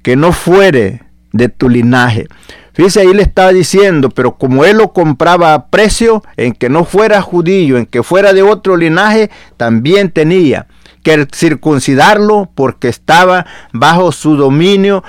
que 0.02 0.16
no 0.16 0.32
fuere 0.32 1.02
de 1.32 1.50
tu 1.50 1.68
linaje. 1.68 2.26
Fíjese, 2.72 3.00
ahí 3.00 3.12
le 3.12 3.22
estaba 3.22 3.52
diciendo, 3.52 4.08
pero 4.08 4.36
como 4.36 4.64
él 4.64 4.78
lo 4.78 4.92
compraba 4.92 5.52
a 5.52 5.66
precio, 5.66 6.22
en 6.36 6.52
que 6.52 6.68
no 6.68 6.84
fuera 6.84 7.20
judío, 7.20 7.76
en 7.76 7.86
que 7.86 8.04
fuera 8.04 8.32
de 8.32 8.42
otro 8.42 8.76
linaje, 8.76 9.30
también 9.56 10.10
tenía 10.10 10.68
que 11.02 11.26
circuncidarlo 11.34 12.48
porque 12.54 12.88
estaba 12.88 13.46
bajo 13.72 14.12
su 14.12 14.36
dominio, 14.36 15.02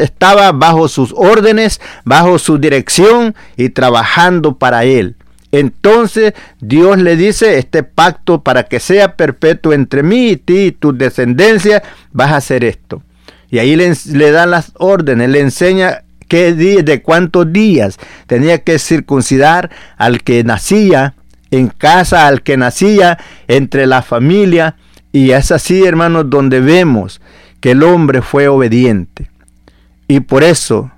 estaba 0.00 0.52
bajo 0.52 0.88
sus 0.88 1.14
órdenes, 1.16 1.80
bajo 2.04 2.38
su 2.38 2.58
dirección 2.58 3.34
y 3.56 3.70
trabajando 3.70 4.58
para 4.58 4.84
él. 4.84 5.16
Entonces 5.52 6.34
Dios 6.60 6.98
le 6.98 7.16
dice, 7.16 7.58
este 7.58 7.82
pacto 7.82 8.42
para 8.42 8.64
que 8.64 8.80
sea 8.80 9.16
perpetuo 9.16 9.72
entre 9.72 10.02
mí 10.02 10.30
y 10.30 10.36
ti 10.36 10.58
y 10.66 10.72
tu 10.72 10.96
descendencia, 10.96 11.82
vas 12.12 12.32
a 12.32 12.36
hacer 12.36 12.64
esto. 12.64 13.02
Y 13.50 13.58
ahí 13.58 13.76
le, 13.76 13.92
le 14.12 14.30
da 14.30 14.46
las 14.46 14.72
órdenes, 14.74 15.30
le 15.30 15.40
enseña 15.40 16.02
qué 16.28 16.52
día, 16.52 16.82
de 16.82 17.02
cuántos 17.02 17.50
días 17.52 17.98
tenía 18.26 18.62
que 18.62 18.78
circuncidar 18.78 19.70
al 19.96 20.22
que 20.22 20.44
nacía 20.44 21.14
en 21.50 21.68
casa, 21.68 22.26
al 22.26 22.42
que 22.42 22.58
nacía 22.58 23.18
entre 23.46 23.86
la 23.86 24.02
familia. 24.02 24.76
Y 25.12 25.30
es 25.30 25.50
así, 25.50 25.84
hermanos, 25.84 26.28
donde 26.28 26.60
vemos 26.60 27.22
que 27.60 27.70
el 27.70 27.82
hombre 27.82 28.20
fue 28.20 28.48
obediente. 28.48 29.30
Y 30.06 30.20
por 30.20 30.44
eso 30.44 30.90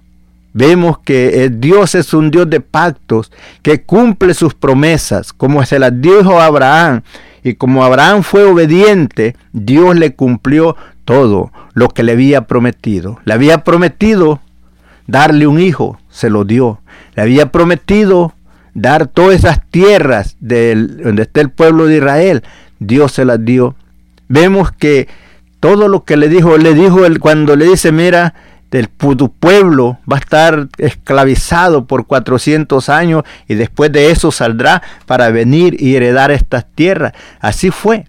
Vemos 0.52 0.99
que 0.99 1.45
eh, 1.45 1.50
Dios 1.50 1.95
es 1.95 2.12
un 2.12 2.30
Dios 2.30 2.50
de 2.50 2.61
pactos, 2.61 3.30
que 3.62 3.83
cumple 3.83 4.35
sus 4.35 4.54
promesas, 4.54 5.33
como 5.33 5.64
se 5.64 5.78
las 5.78 6.00
dijo 6.00 6.40
a 6.40 6.47
Abraham. 6.47 7.02
Y 7.42 7.54
como 7.54 7.85
Abraham 7.85 8.23
fue 8.23 8.45
obediente, 8.45 9.37
Dios 9.52 9.97
le 9.97 10.14
cumplió 10.14 10.76
todo 11.04 11.52
lo 11.73 11.88
que 11.88 12.02
le 12.02 12.12
había 12.12 12.42
prometido. 12.42 13.19
Le 13.25 13.35
había 13.35 13.64
prometido 13.64 14.40
darle 15.07 15.47
un 15.47 15.60
hijo, 15.60 15.99
se 16.10 16.30
lo 16.30 16.45
dio. 16.45 16.80
Le 17.15 17.23
había 17.23 17.50
prometido 17.50 18.34
dar 18.75 19.06
todas 19.06 19.36
esas 19.36 19.60
tierras 19.71 20.36
donde 20.41 21.23
está 21.23 21.41
el 21.41 21.50
pueblo 21.50 21.86
de 21.86 21.97
Israel. 21.97 22.43
Dios 22.78 23.13
se 23.13 23.25
las 23.25 23.45
dio. 23.45 23.75
Vemos 24.28 24.71
que 24.73 25.08
todo 25.60 25.89
lo 25.89 26.04
que 26.04 26.17
le 26.17 26.28
dijo, 26.28 26.56
le 26.58 26.75
dijo 26.75 27.00
cuando 27.21 27.56
le 27.56 27.67
dice, 27.67 27.93
mira, 27.93 28.34
tu 28.71 29.33
pueblo 29.33 29.99
va 30.11 30.17
a 30.17 30.21
estar 30.21 30.69
esclavizado 30.78 31.87
por 31.87 32.06
400 32.06 32.89
años 32.89 33.25
y 33.49 33.54
después 33.54 33.91
de 33.93 34.11
eso 34.11 34.30
saldrá 34.30 34.83
para 35.06 35.30
venir 35.30 35.76
y 35.78 35.97
heredar 35.97 36.30
estas 36.30 36.67
tierras. 36.75 37.13
Así 37.41 37.71
fue. 37.71 38.06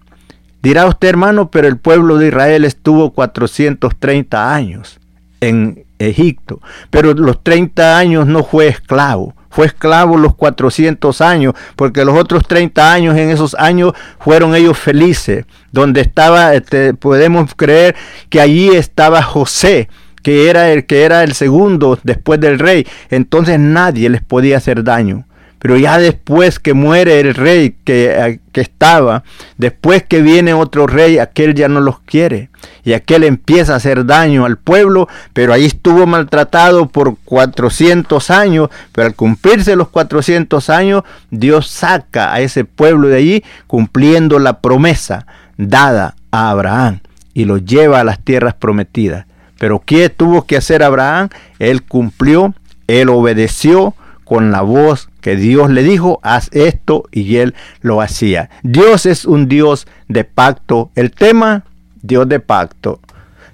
Dirá 0.61 0.85
usted 0.85 1.09
hermano, 1.09 1.49
pero 1.49 1.67
el 1.67 1.77
pueblo 1.77 2.17
de 2.17 2.27
Israel 2.27 2.65
estuvo 2.65 3.11
430 3.11 4.53
años 4.53 4.99
en 5.39 5.85
Egipto, 5.97 6.61
pero 6.91 7.13
los 7.13 7.43
30 7.43 7.97
años 7.97 8.27
no 8.27 8.43
fue 8.43 8.67
esclavo. 8.67 9.33
Fue 9.49 9.65
esclavo 9.65 10.15
los 10.15 10.33
400 10.35 11.19
años, 11.19 11.55
porque 11.75 12.05
los 12.05 12.17
otros 12.17 12.47
30 12.47 12.93
años 12.93 13.17
en 13.17 13.31
esos 13.31 13.53
años 13.55 13.91
fueron 14.17 14.55
ellos 14.55 14.77
felices, 14.77 15.45
donde 15.73 15.99
estaba, 15.99 16.53
este, 16.55 16.93
podemos 16.93 17.53
creer 17.53 17.95
que 18.29 18.39
allí 18.39 18.69
estaba 18.69 19.21
José, 19.21 19.89
que 20.21 20.49
era 20.49 20.71
el 20.71 20.85
que 20.85 21.03
era 21.03 21.23
el 21.23 21.33
segundo 21.33 21.97
después 22.03 22.39
del 22.39 22.59
rey, 22.59 22.87
entonces 23.09 23.59
nadie 23.59 24.09
les 24.09 24.21
podía 24.21 24.57
hacer 24.57 24.83
daño. 24.83 25.25
Pero 25.61 25.77
ya 25.77 25.99
después 25.99 26.57
que 26.57 26.73
muere 26.73 27.19
el 27.19 27.35
rey 27.35 27.75
que, 27.83 28.39
que, 28.51 28.61
estaba, 28.61 29.23
después 29.57 30.01
que 30.01 30.23
viene 30.23 30.55
otro 30.55 30.87
rey, 30.87 31.19
aquel 31.19 31.53
ya 31.53 31.67
no 31.67 31.81
los 31.81 31.99
quiere. 31.99 32.49
Y 32.83 32.93
aquel 32.93 33.23
empieza 33.23 33.73
a 33.73 33.75
hacer 33.75 34.07
daño 34.07 34.45
al 34.45 34.57
pueblo, 34.57 35.07
pero 35.33 35.53
ahí 35.53 35.65
estuvo 35.65 36.07
maltratado 36.07 36.87
por 36.87 37.15
400 37.25 38.31
años. 38.31 38.69
Pero 38.91 39.05
al 39.05 39.13
cumplirse 39.13 39.75
los 39.75 39.89
400 39.89 40.67
años, 40.71 41.03
Dios 41.29 41.67
saca 41.67 42.33
a 42.33 42.41
ese 42.41 42.65
pueblo 42.65 43.09
de 43.09 43.17
allí, 43.17 43.43
cumpliendo 43.67 44.39
la 44.39 44.61
promesa 44.61 45.27
dada 45.57 46.15
a 46.31 46.49
Abraham 46.49 47.01
y 47.35 47.45
lo 47.45 47.57
lleva 47.57 47.99
a 47.99 48.03
las 48.03 48.19
tierras 48.19 48.55
prometidas. 48.55 49.27
Pero 49.61 49.83
¿qué 49.85 50.09
tuvo 50.09 50.47
que 50.47 50.57
hacer 50.57 50.81
Abraham? 50.81 51.29
Él 51.59 51.83
cumplió, 51.83 52.55
él 52.87 53.09
obedeció 53.09 53.93
con 54.23 54.49
la 54.49 54.61
voz 54.63 55.09
que 55.21 55.35
Dios 55.35 55.69
le 55.69 55.83
dijo, 55.83 56.19
haz 56.23 56.49
esto 56.51 57.03
y 57.11 57.35
él 57.35 57.53
lo 57.81 58.01
hacía. 58.01 58.49
Dios 58.63 59.05
es 59.05 59.23
un 59.23 59.47
Dios 59.47 59.85
de 60.07 60.23
pacto. 60.23 60.89
El 60.95 61.11
tema, 61.11 61.63
Dios 62.01 62.27
de 62.27 62.39
pacto. 62.39 63.01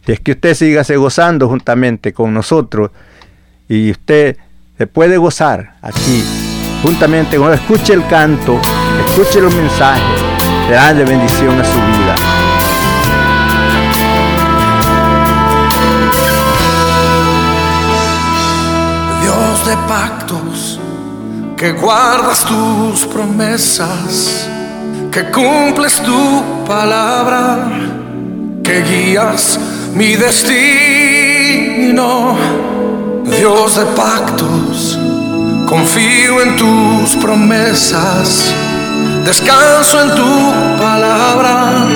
Si 0.05 0.13
es 0.13 0.21
que 0.21 0.31
usted 0.31 0.53
siga 0.53 0.85
gozando 0.95 1.49
juntamente 1.49 2.13
con 2.13 2.33
nosotros 2.33 2.91
y 3.67 3.91
usted 3.91 4.37
se 4.77 4.87
puede 4.87 5.17
gozar 5.17 5.75
aquí 5.81 6.23
juntamente 6.83 7.35
con 7.35 7.51
escuche 7.51 7.91
el 7.91 8.07
canto, 8.07 8.61
escuche 9.07 9.41
los 9.41 9.53
mensajes, 9.53 10.21
le 10.69 10.93
de 10.93 11.03
bendición 11.03 11.59
a 11.59 11.65
su 11.65 11.75
vida. 11.75 12.46
Pactos, 19.87 20.79
que 21.55 21.71
guardas 21.71 22.45
tus 22.45 23.05
promesas, 23.05 24.47
que 25.11 25.31
cumples 25.31 26.01
tu 26.01 26.65
palabra, 26.65 27.69
que 28.63 28.81
guías 28.81 29.59
mi 29.93 30.15
destino. 30.15 31.17
Dios 33.25 33.75
de 33.75 33.85
pactos, 33.87 34.97
confío 35.67 36.41
en 36.41 36.55
tus 36.55 37.15
promesas, 37.21 38.53
descanso 39.25 40.01
en 40.01 40.15
tu 40.15 40.53
palabra, 40.81 41.87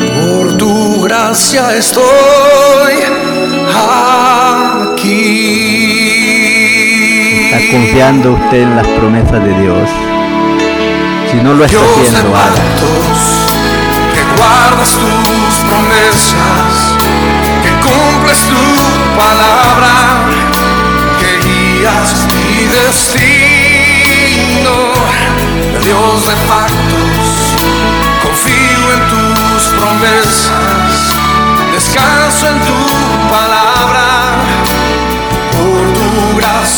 por 0.00 0.56
tu 0.56 1.02
gracia 1.02 1.76
estoy 1.76 2.94
aquí. 4.94 5.87
¿Está 7.50 7.64
confiando 7.72 8.32
usted 8.34 8.60
en 8.60 8.76
las 8.76 8.86
promesas 8.86 9.42
de 9.42 9.58
Dios? 9.58 9.88
Si 11.30 11.38
no 11.38 11.54
lo 11.54 11.64
está 11.64 11.78
haciendo, 11.78 12.36
haga. 12.36 12.62
Que 14.12 14.22
guardas 14.36 14.90
tus 14.90 15.54
promesas, 15.64 16.92
que 17.62 17.70
cumples 17.88 18.40
tu 18.40 18.64
palabra, 19.16 19.92
que 21.18 21.30
guías 21.48 22.08
mi 22.36 22.66
destino. 22.66 23.56
Dios 25.82 26.16
de 26.28 26.34
pactos, 26.52 27.28
confío 28.22 28.86
en 28.92 29.02
tus 29.08 29.60
promesas, 29.68 31.16
descanso 31.72 32.44
en 32.46 32.58
tu 32.60 32.78
palabra 33.30 33.47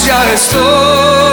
gracia 0.00 0.32
estoy 0.32 1.29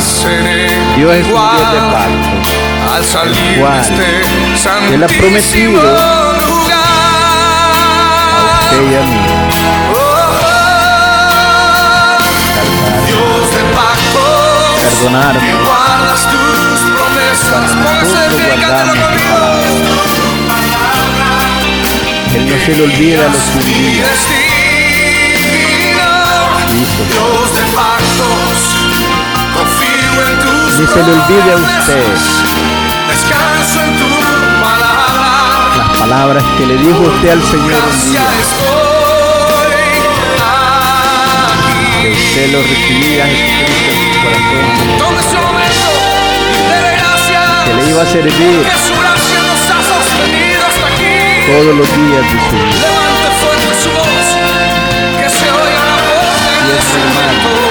Seré 0.00 0.68
Dios 0.96 1.14
es 1.14 1.26
un 1.26 1.32
Dios 1.32 1.72
de 1.72 1.80
pacto. 1.92 2.92
al 2.94 3.04
salir 3.04 3.34
de 3.34 3.60
cual 3.60 3.80
este 3.80 4.94
Él 4.94 5.02
ha 5.04 5.06
prometido 5.08 5.80
santísimo 5.82 5.82
a 5.82 6.32
lugar. 6.46 6.88
usted 8.60 8.82
y 8.82 8.94
a 8.94 9.02
mí 9.02 9.48
salvar, 11.88 12.18
Dios 13.06 13.50
de 13.50 13.62
guardas 15.64 16.22
tus 16.22 16.78
promesas. 16.96 17.66
nosotros 17.76 18.40
guardamos 18.46 18.98
palabra. 20.48 21.28
Él 22.34 22.42
no 22.48 22.56
se 22.64 22.72
le 22.74 22.82
olvida. 22.84 23.26
Dios 27.08 27.52
de 27.54 27.62
pactos, 27.74 28.77
Ni 30.78 30.86
se 30.86 31.02
le 31.02 31.12
olvide 31.12 31.52
a 31.52 31.56
usted 31.56 31.78
promesas. 31.86 32.44
Descanso 33.08 33.80
en 33.82 33.98
tu 33.98 34.06
palabra. 34.20 34.88
las 35.76 35.90
palabras 35.98 36.44
que 36.56 36.66
le 36.66 36.76
dijo 36.76 37.00
usted 37.00 37.30
al 37.30 37.42
Señor 37.42 37.82
un 37.82 38.12
día, 38.12 38.22
que 42.02 42.08
usted 42.12 42.52
lo 42.52 42.58
recibía 42.62 43.26
Jesucristo 43.26 43.90
en 43.92 44.00
su 44.12 44.18
corazón, 44.22 44.68
que 47.64 47.72
le 47.74 47.82
iba 47.90 48.02
a 48.02 48.06
servir 48.06 48.66
todos 51.46 51.74
los 51.76 51.88
días 51.96 52.24
de 52.32 52.38
su 52.40 52.56
vida. 52.56 52.88
Y 56.66 56.70
es. 56.70 57.67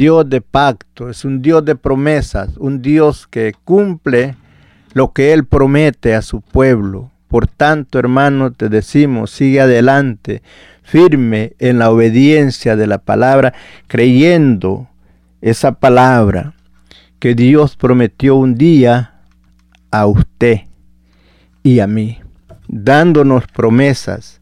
Dios 0.00 0.30
de 0.30 0.40
pacto, 0.40 1.10
es 1.10 1.26
un 1.26 1.42
Dios 1.42 1.62
de 1.62 1.76
promesas, 1.76 2.56
un 2.56 2.80
Dios 2.80 3.26
que 3.26 3.52
cumple 3.64 4.34
lo 4.94 5.12
que 5.12 5.34
Él 5.34 5.44
promete 5.44 6.14
a 6.14 6.22
su 6.22 6.40
pueblo. 6.40 7.10
Por 7.28 7.46
tanto, 7.46 7.98
hermano, 7.98 8.50
te 8.50 8.70
decimos, 8.70 9.30
sigue 9.30 9.60
adelante, 9.60 10.40
firme 10.82 11.52
en 11.58 11.78
la 11.78 11.90
obediencia 11.90 12.76
de 12.76 12.86
la 12.86 12.96
palabra, 12.96 13.52
creyendo 13.88 14.88
esa 15.42 15.72
palabra 15.72 16.54
que 17.18 17.34
Dios 17.34 17.76
prometió 17.76 18.36
un 18.36 18.54
día 18.54 19.20
a 19.90 20.06
usted 20.06 20.62
y 21.62 21.80
a 21.80 21.86
mí, 21.86 22.20
dándonos 22.68 23.46
promesas 23.48 24.40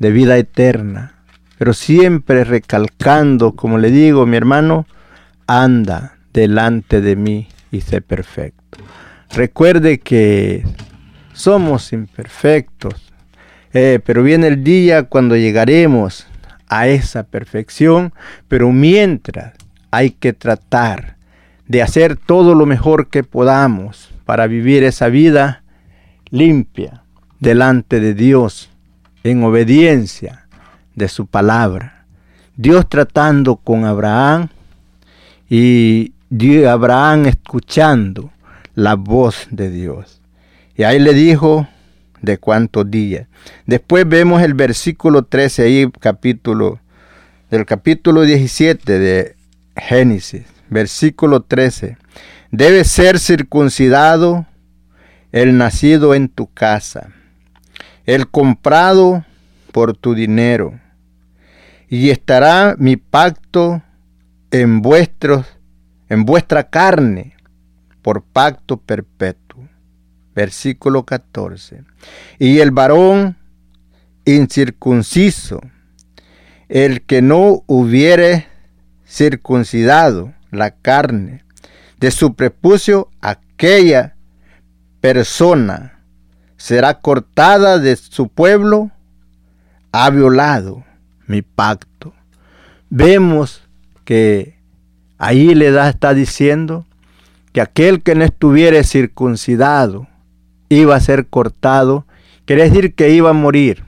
de 0.00 0.10
vida 0.10 0.36
eterna, 0.38 1.17
pero 1.58 1.74
siempre 1.74 2.44
recalcando, 2.44 3.56
como 3.56 3.78
le 3.78 3.90
digo, 3.90 4.24
mi 4.26 4.36
hermano, 4.36 4.86
anda 5.48 6.16
delante 6.32 7.00
de 7.00 7.16
mí 7.16 7.48
y 7.72 7.80
sé 7.80 8.00
perfecto. 8.00 8.78
Recuerde 9.30 9.98
que 9.98 10.64
somos 11.32 11.92
imperfectos, 11.92 13.12
eh, 13.74 13.98
pero 14.04 14.22
viene 14.22 14.46
el 14.46 14.62
día 14.62 15.04
cuando 15.04 15.36
llegaremos 15.36 16.26
a 16.68 16.86
esa 16.86 17.24
perfección, 17.24 18.12
pero 18.46 18.70
mientras 18.70 19.54
hay 19.90 20.10
que 20.10 20.32
tratar 20.32 21.16
de 21.66 21.82
hacer 21.82 22.16
todo 22.16 22.54
lo 22.54 22.66
mejor 22.66 23.08
que 23.08 23.24
podamos 23.24 24.10
para 24.24 24.46
vivir 24.46 24.84
esa 24.84 25.08
vida 25.08 25.64
limpia 26.30 27.02
delante 27.40 28.00
de 28.00 28.14
Dios, 28.14 28.70
en 29.24 29.42
obediencia 29.42 30.47
de 30.98 31.08
su 31.08 31.26
palabra. 31.26 32.04
Dios 32.56 32.88
tratando 32.88 33.56
con 33.56 33.84
Abraham 33.84 34.48
y 35.48 36.12
Abraham 36.68 37.26
escuchando 37.26 38.30
la 38.74 38.94
voz 38.94 39.46
de 39.50 39.70
Dios. 39.70 40.20
Y 40.76 40.82
ahí 40.82 40.98
le 40.98 41.14
dijo 41.14 41.66
de 42.20 42.38
cuántos 42.38 42.90
días. 42.90 43.26
Después 43.66 44.06
vemos 44.08 44.42
el 44.42 44.54
versículo 44.54 45.22
13 45.22 45.62
ahí, 45.62 45.90
capítulo, 46.00 46.80
del 47.50 47.64
capítulo 47.64 48.22
17 48.22 48.98
de 48.98 49.36
Génesis, 49.76 50.44
versículo 50.68 51.42
13. 51.42 51.96
Debe 52.50 52.84
ser 52.84 53.18
circuncidado 53.18 54.46
el 55.32 55.56
nacido 55.56 56.14
en 56.14 56.28
tu 56.28 56.46
casa, 56.52 57.10
el 58.04 58.28
comprado 58.28 59.24
por 59.72 59.96
tu 59.96 60.14
dinero, 60.14 60.78
y 61.88 62.10
estará 62.10 62.76
mi 62.78 62.96
pacto 62.96 63.82
en 64.50 64.82
vuestros, 64.82 65.46
en 66.08 66.24
vuestra 66.24 66.68
carne, 66.68 67.34
por 68.02 68.22
pacto 68.22 68.76
perpetuo. 68.76 69.68
Versículo 70.34 71.04
14. 71.04 71.82
Y 72.38 72.60
el 72.60 72.70
varón 72.70 73.36
incircunciso, 74.24 75.60
el 76.68 77.02
que 77.02 77.22
no 77.22 77.64
hubiere 77.66 78.46
circuncidado 79.06 80.34
la 80.50 80.70
carne 80.70 81.44
de 81.98 82.10
su 82.10 82.34
prepucio, 82.34 83.10
aquella 83.20 84.14
persona 85.00 86.04
será 86.56 87.00
cortada 87.00 87.78
de 87.78 87.96
su 87.96 88.28
pueblo, 88.28 88.90
ha 89.92 90.10
violado 90.10 90.84
mi 91.28 91.42
pacto. 91.42 92.12
Vemos 92.90 93.62
que 94.04 94.58
ahí 95.18 95.54
le 95.54 95.70
da, 95.70 95.88
está 95.88 96.14
diciendo 96.14 96.86
que 97.52 97.60
aquel 97.60 98.02
que 98.02 98.14
no 98.14 98.24
estuviera 98.24 98.82
circuncidado 98.82 100.08
iba 100.68 100.96
a 100.96 101.00
ser 101.00 101.26
cortado, 101.28 102.06
quiere 102.44 102.64
decir 102.64 102.94
que 102.94 103.10
iba 103.10 103.30
a 103.30 103.34
morir, 103.34 103.84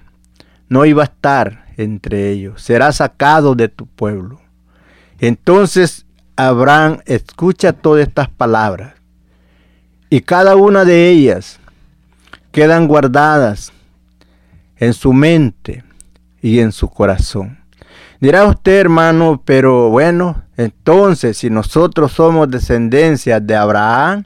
no 0.69 0.85
iba 0.85 1.03
a 1.03 1.07
estar 1.07 1.67
entre 1.77 2.31
ellos, 2.31 2.63
será 2.63 2.93
sacado 2.93 3.55
de 3.55 3.69
tu 3.69 3.87
pueblo. 3.87 4.41
Entonces 5.19 6.07
Abraham 6.37 7.01
escucha 7.07 7.73
todas 7.73 8.07
estas 8.07 8.29
palabras 8.29 8.95
y 10.09 10.21
cada 10.21 10.57
una 10.57 10.85
de 10.85 11.09
ellas 11.09 11.59
quedan 12.53 12.87
guardadas 12.87 13.73
en 14.77 14.93
su 14.95 15.13
mente 15.13 15.85
y 16.43 16.61
en 16.61 16.73
su 16.73 16.89
corazón. 16.89 17.59
Dirá 18.21 18.45
usted, 18.45 18.79
hermano, 18.81 19.43
pero 19.45 19.89
bueno, 19.91 20.43
entonces 20.57 21.39
si 21.39 21.51
nosotros 21.51 22.13
somos 22.13 22.51
descendencia 22.51 23.41
de 23.41 23.57
Abraham, 23.57 24.25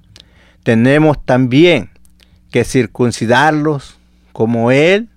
tenemos 0.63 1.25
también 1.25 1.91
que 2.51 2.65
circuncidarlos 2.65 3.99
como 4.33 4.71
Él, 4.71 5.09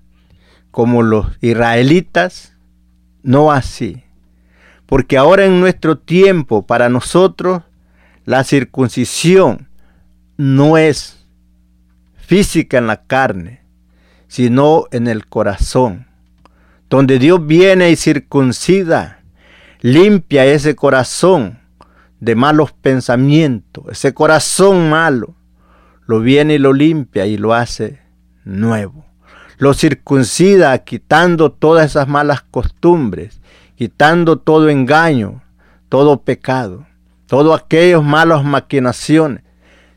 como 0.71 1.01
los 1.01 1.25
israelitas, 1.41 2.53
no 3.23 3.51
así. 3.51 4.03
Porque 4.86 5.17
ahora 5.17 5.45
en 5.45 5.60
nuestro 5.60 5.97
tiempo, 5.97 6.65
para 6.65 6.89
nosotros, 6.89 7.63
la 8.25 8.43
circuncisión 8.43 9.69
no 10.38 10.77
es 10.77 11.25
física 12.15 12.77
en 12.77 12.88
la 12.88 13.03
carne, 13.03 13.62
sino 14.27 14.86
en 14.91 15.07
el 15.07 15.27
corazón, 15.27 16.07
donde 16.89 17.19
Dios 17.19 17.45
viene 17.45 17.91
y 17.91 17.95
circuncida, 17.95 19.23
limpia 19.82 20.45
ese 20.45 20.76
corazón 20.76 21.60
de 22.19 22.36
malos 22.36 22.71
pensamientos, 22.71 23.86
ese 23.91 24.13
corazón 24.13 24.89
malo, 24.89 25.36
lo 26.06 26.21
viene 26.21 26.56
y 26.56 26.58
lo 26.58 26.73
limpia 26.73 27.26
y 27.26 27.38
lo 27.38 27.54
hace 27.54 28.00
nuevo. 28.45 29.06
Lo 29.58 29.73
circuncida 29.73 30.78
quitando 30.80 31.52
todas 31.52 31.88
esas 31.88 32.08
malas 32.08 32.41
costumbres, 32.41 33.41
quitando 33.76 34.38
todo 34.38 34.69
engaño, 34.69 35.41
todo 35.89 36.21
pecado, 36.21 36.86
todas 37.26 37.62
aquellas 37.62 38.04
malas 38.04 38.43
maquinaciones. 38.43 39.43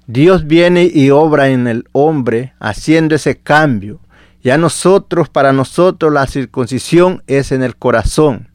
Dios 0.07 0.47
viene 0.47 0.91
y 0.93 1.11
obra 1.11 1.51
en 1.51 1.67
el 1.67 1.85
hombre 1.93 2.55
haciendo 2.59 3.15
ese 3.15 3.39
cambio. 3.39 4.01
Ya 4.43 4.57
nosotros, 4.57 5.29
para 5.29 5.53
nosotros, 5.53 6.13
la 6.13 6.27
circuncisión 6.27 7.23
es 7.27 7.53
en 7.53 7.63
el 7.63 7.77
corazón, 7.77 8.49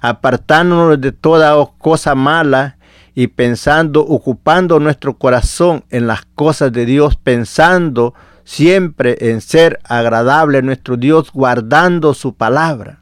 apartándonos 0.00 1.00
de 1.00 1.12
toda 1.12 1.54
cosa 1.78 2.14
mala 2.14 2.78
y 3.14 3.26
pensando, 3.26 4.00
ocupando 4.00 4.80
nuestro 4.80 5.18
corazón 5.18 5.84
en 5.90 6.06
las 6.06 6.24
cosas 6.34 6.72
de 6.72 6.86
Dios, 6.86 7.16
pensando 7.16 8.14
siempre 8.44 9.16
en 9.20 9.42
ser 9.42 9.80
agradable 9.84 10.58
a 10.58 10.62
nuestro 10.62 10.96
Dios, 10.96 11.30
guardando 11.32 12.14
su 12.14 12.34
palabra. 12.34 13.00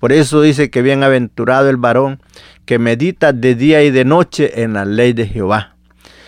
Por 0.00 0.12
eso 0.12 0.42
dice 0.42 0.68
que 0.68 0.82
bienaventurado 0.82 1.70
el 1.70 1.78
varón 1.78 2.20
que 2.66 2.78
medita 2.78 3.32
de 3.32 3.54
día 3.54 3.82
y 3.82 3.90
de 3.90 4.04
noche 4.04 4.62
en 4.62 4.74
la 4.74 4.84
ley 4.84 5.14
de 5.14 5.26
Jehová. 5.26 5.76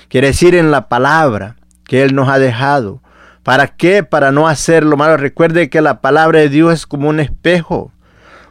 Quiere 0.09 0.29
decir 0.29 0.55
en 0.55 0.71
la 0.71 0.89
palabra 0.89 1.57
que 1.85 2.03
Él 2.03 2.15
nos 2.15 2.29
ha 2.29 2.39
dejado. 2.39 3.03
¿Para 3.47 3.69
qué? 3.69 4.03
Para 4.03 4.31
no 4.31 4.47
hacer 4.47 4.85
lo 4.85 4.99
malo. 4.99 5.17
Recuerde 5.17 5.71
que 5.71 5.81
la 5.81 6.03
palabra 6.03 6.41
de 6.41 6.51
Dios 6.51 6.75
es 6.75 6.87
como 6.87 7.09
un 7.09 7.21
espejo, 7.21 7.93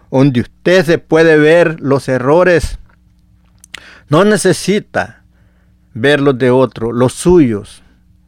donde 0.10 0.40
usted 0.42 0.84
se 0.84 0.98
puede 0.98 1.38
ver 1.38 1.80
los 1.82 2.08
errores 2.08 2.80
no 4.08 4.24
necesita 4.24 5.24
ver 5.94 6.22
los 6.22 6.38
de 6.38 6.52
otro, 6.52 6.92
los 6.92 7.14
suyos. 7.14 7.82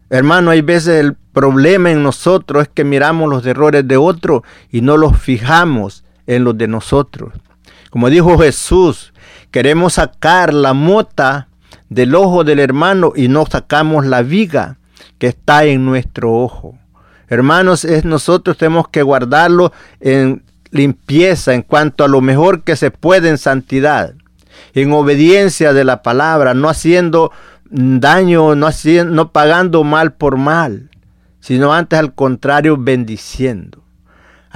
Hermano, 0.09 0.51
hay 0.51 0.61
veces 0.61 0.99
el 0.99 1.15
problema 1.33 1.91
en 1.91 2.01
nosotros 2.01 2.63
es 2.63 2.69
que 2.69 2.83
miramos 2.83 3.29
los 3.29 3.45
errores 3.45 3.87
de 3.87 3.97
otro 3.97 4.43
y 4.71 4.81
no 4.81 4.97
los 4.97 5.17
fijamos 5.17 6.03
en 6.25 6.43
los 6.43 6.57
de 6.57 6.67
nosotros. 6.67 7.33
Como 7.89 8.09
dijo 8.09 8.37
Jesús, 8.37 9.13
queremos 9.51 9.93
sacar 9.93 10.53
la 10.53 10.73
mota 10.73 11.49
del 11.89 12.15
ojo 12.15 12.43
del 12.43 12.59
hermano 12.59 13.13
y 13.15 13.27
no 13.27 13.45
sacamos 13.45 14.05
la 14.05 14.23
viga 14.23 14.76
que 15.17 15.27
está 15.27 15.65
en 15.65 15.85
nuestro 15.85 16.33
ojo. 16.33 16.77
Hermanos, 17.27 17.83
es 17.85 18.05
nosotros 18.05 18.57
tenemos 18.57 18.87
que 18.87 19.03
guardarlo 19.03 19.71
en 19.99 20.43
limpieza 20.71 21.53
en 21.53 21.61
cuanto 21.61 22.03
a 22.03 22.07
lo 22.07 22.21
mejor 22.21 22.63
que 22.63 22.75
se 22.75 22.91
puede 22.91 23.29
en 23.29 23.37
santidad 23.37 24.13
en 24.73 24.91
obediencia 24.93 25.73
de 25.73 25.83
la 25.83 26.03
palabra, 26.03 26.53
no 26.53 26.69
haciendo 26.69 27.31
daño, 27.69 28.55
no, 28.55 28.67
haciendo, 28.67 29.13
no 29.13 29.31
pagando 29.31 29.83
mal 29.83 30.13
por 30.13 30.37
mal, 30.37 30.89
sino 31.39 31.73
antes 31.73 31.97
al 31.99 32.13
contrario 32.13 32.77
bendiciendo. 32.77 33.83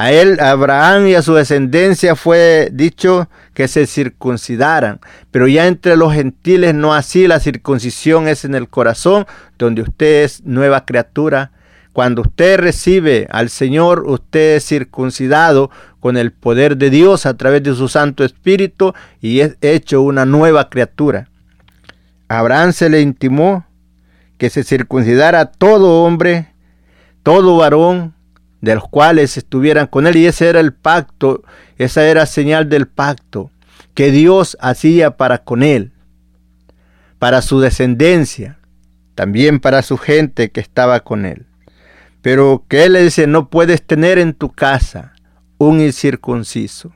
A 0.02 0.12
él, 0.12 0.40
a 0.40 0.50
Abraham 0.50 1.06
y 1.06 1.14
a 1.14 1.22
su 1.22 1.36
descendencia 1.36 2.16
fue 2.16 2.70
dicho 2.74 3.30
que 3.54 3.68
se 3.68 3.86
circuncidaran, 3.86 5.00
pero 5.30 5.48
ya 5.48 5.68
entre 5.68 5.96
los 5.96 6.12
gentiles 6.12 6.74
no 6.74 6.96
así, 6.96 7.28
la 7.28 7.40
circuncisión 7.40 8.28
es 8.28 8.44
en 8.44 8.56
el 8.56 8.68
corazón, 8.68 9.28
donde 9.60 9.84
usted 9.84 10.24
es 10.24 10.44
nueva 10.44 10.86
criatura. 10.86 11.52
Cuando 11.94 12.24
usted 12.24 12.60
recibe 12.60 13.28
al 13.30 13.52
Señor, 13.52 14.06
usted 14.08 14.56
es 14.56 14.66
circuncidado 14.66 15.70
con 16.00 16.18
el 16.18 16.32
poder 16.32 16.78
de 16.78 16.90
Dios 16.90 17.28
a 17.28 17.38
través 17.38 17.62
de 17.62 17.76
su 17.76 17.88
Santo 17.88 18.24
Espíritu 18.24 18.96
y 19.22 19.42
es 19.42 19.56
hecho 19.62 20.02
una 20.02 20.26
nueva 20.26 20.72
criatura. 20.72 21.28
A 22.28 22.40
Abraham 22.40 22.74
se 22.74 22.90
le 22.90 23.02
intimó 23.02 23.68
que 24.40 24.50
se 24.50 24.64
circuncidara 24.64 25.46
todo 25.46 26.04
hombre, 26.04 26.48
todo 27.22 27.58
varón, 27.58 28.16
de 28.62 28.76
los 28.76 28.88
cuales 28.88 29.38
estuvieran 29.38 29.88
con 29.88 30.08
él. 30.08 30.16
Y 30.16 30.26
ese 30.26 30.48
era 30.48 30.60
el 30.60 30.74
pacto, 30.74 31.44
esa 31.78 32.06
era 32.06 32.26
señal 32.26 32.70
del 32.70 32.88
pacto 32.88 33.52
que 33.94 34.12
Dios 34.12 34.58
hacía 34.62 35.18
para 35.18 35.40
con 35.40 35.64
él, 35.64 35.92
para 37.20 37.42
su 37.42 37.60
descendencia, 37.60 38.58
también 39.16 39.60
para 39.60 39.82
su 39.82 39.98
gente 39.98 40.52
que 40.52 40.62
estaba 40.62 41.02
con 41.02 41.26
él. 41.26 41.46
Pero 42.22 42.64
que 42.68 42.86
él 42.86 42.94
le 42.94 43.04
dice, 43.04 43.28
no 43.28 43.50
puedes 43.50 43.82
tener 43.82 44.20
en 44.20 44.34
tu 44.34 44.52
casa 44.52 45.14
un 45.58 45.82
incircunciso. 45.82 46.92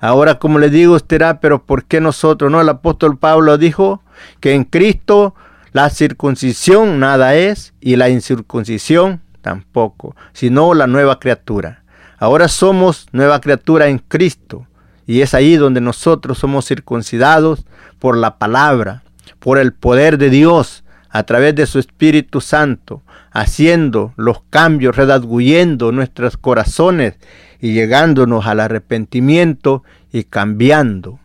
Ahora, 0.00 0.38
como 0.38 0.58
le 0.58 0.70
digo, 0.70 0.94
usted 0.94 1.22
pero 1.40 1.64
¿por 1.64 1.84
qué 1.84 2.00
nosotros? 2.00 2.52
No, 2.52 2.60
el 2.60 2.68
apóstol 2.68 3.18
Pablo 3.18 3.58
dijo 3.58 4.02
que 4.40 4.54
en 4.54 4.64
Cristo 4.64 5.34
la 5.72 5.90
circuncisión 5.90 7.00
nada 7.00 7.34
es 7.34 7.74
y 7.80 7.96
la 7.96 8.08
incircuncisión 8.08 9.20
tampoco, 9.48 10.14
sino 10.34 10.74
la 10.74 10.86
nueva 10.86 11.18
criatura. 11.18 11.82
Ahora 12.18 12.48
somos 12.48 13.06
nueva 13.12 13.40
criatura 13.40 13.88
en 13.88 13.98
Cristo 13.98 14.66
y 15.06 15.22
es 15.22 15.32
ahí 15.32 15.56
donde 15.56 15.80
nosotros 15.80 16.36
somos 16.36 16.66
circuncidados 16.66 17.64
por 17.98 18.14
la 18.14 18.36
palabra, 18.36 19.02
por 19.38 19.56
el 19.56 19.72
poder 19.72 20.18
de 20.18 20.28
Dios 20.28 20.84
a 21.08 21.22
través 21.22 21.54
de 21.54 21.64
su 21.64 21.78
Espíritu 21.78 22.42
Santo, 22.42 23.00
haciendo 23.30 24.12
los 24.16 24.42
cambios, 24.50 24.96
redaguyendo 24.96 25.92
nuestros 25.92 26.36
corazones 26.36 27.14
y 27.58 27.72
llegándonos 27.72 28.46
al 28.46 28.60
arrepentimiento 28.60 29.82
y 30.12 30.24
cambiando 30.24 31.20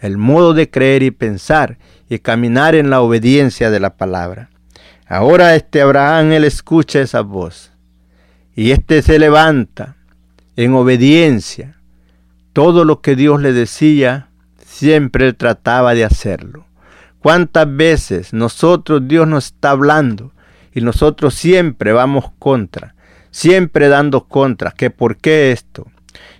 el 0.00 0.18
modo 0.18 0.52
de 0.52 0.68
creer 0.68 1.04
y 1.04 1.12
pensar 1.12 1.78
y 2.08 2.18
caminar 2.18 2.74
en 2.74 2.90
la 2.90 3.02
obediencia 3.02 3.70
de 3.70 3.78
la 3.78 3.96
palabra. 3.96 4.50
Ahora 5.08 5.56
este 5.56 5.80
Abraham, 5.80 6.32
él 6.32 6.44
escucha 6.44 7.00
esa 7.00 7.22
voz 7.22 7.72
y 8.54 8.72
este 8.72 9.02
se 9.02 9.18
levanta 9.18 9.96
en 10.56 10.74
obediencia. 10.74 11.76
Todo 12.52 12.84
lo 12.84 13.00
que 13.00 13.16
Dios 13.16 13.40
le 13.40 13.52
decía, 13.52 14.28
siempre 14.64 15.26
él 15.26 15.36
trataba 15.36 15.94
de 15.94 16.04
hacerlo. 16.04 16.66
¿Cuántas 17.20 17.74
veces 17.74 18.32
nosotros 18.32 19.06
Dios 19.06 19.26
nos 19.26 19.46
está 19.46 19.70
hablando 19.70 20.32
y 20.74 20.80
nosotros 20.80 21.34
siempre 21.34 21.92
vamos 21.92 22.26
contra? 22.38 22.94
siempre 23.30 23.88
dando 23.88 24.24
contra, 24.24 24.72
que 24.72 24.90
por 24.90 25.16
qué 25.16 25.52
esto, 25.52 25.86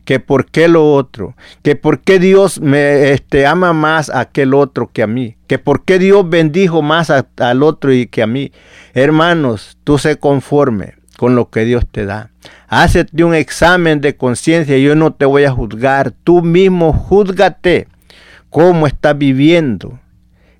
que 0.04 0.20
por 0.20 0.46
qué 0.46 0.68
lo 0.68 0.94
otro, 0.94 1.36
que 1.62 1.76
por 1.76 2.00
qué 2.00 2.18
Dios 2.18 2.60
me 2.60 3.12
este, 3.12 3.46
ama 3.46 3.72
más 3.72 4.08
a 4.10 4.20
aquel 4.20 4.54
otro 4.54 4.90
que 4.92 5.02
a 5.02 5.06
mí, 5.06 5.36
que 5.46 5.58
por 5.58 5.84
qué 5.84 5.98
Dios 5.98 6.28
bendijo 6.28 6.80
más 6.82 7.10
al 7.10 7.62
otro 7.62 7.92
y 7.92 8.06
que 8.06 8.22
a 8.22 8.26
mí. 8.26 8.52
Hermanos, 8.94 9.76
tú 9.84 9.98
sé 9.98 10.16
conforme 10.16 10.94
con 11.18 11.34
lo 11.34 11.50
que 11.50 11.64
Dios 11.64 11.84
te 11.90 12.06
da. 12.06 12.30
Hácete 12.68 13.24
un 13.24 13.34
examen 13.34 14.00
de 14.00 14.16
conciencia, 14.16 14.78
yo 14.78 14.94
no 14.94 15.12
te 15.12 15.24
voy 15.24 15.44
a 15.44 15.52
juzgar, 15.52 16.12
tú 16.24 16.42
mismo 16.42 16.92
júzgate 16.92 17.88
cómo 18.50 18.86
estás 18.86 19.18
viviendo 19.18 19.98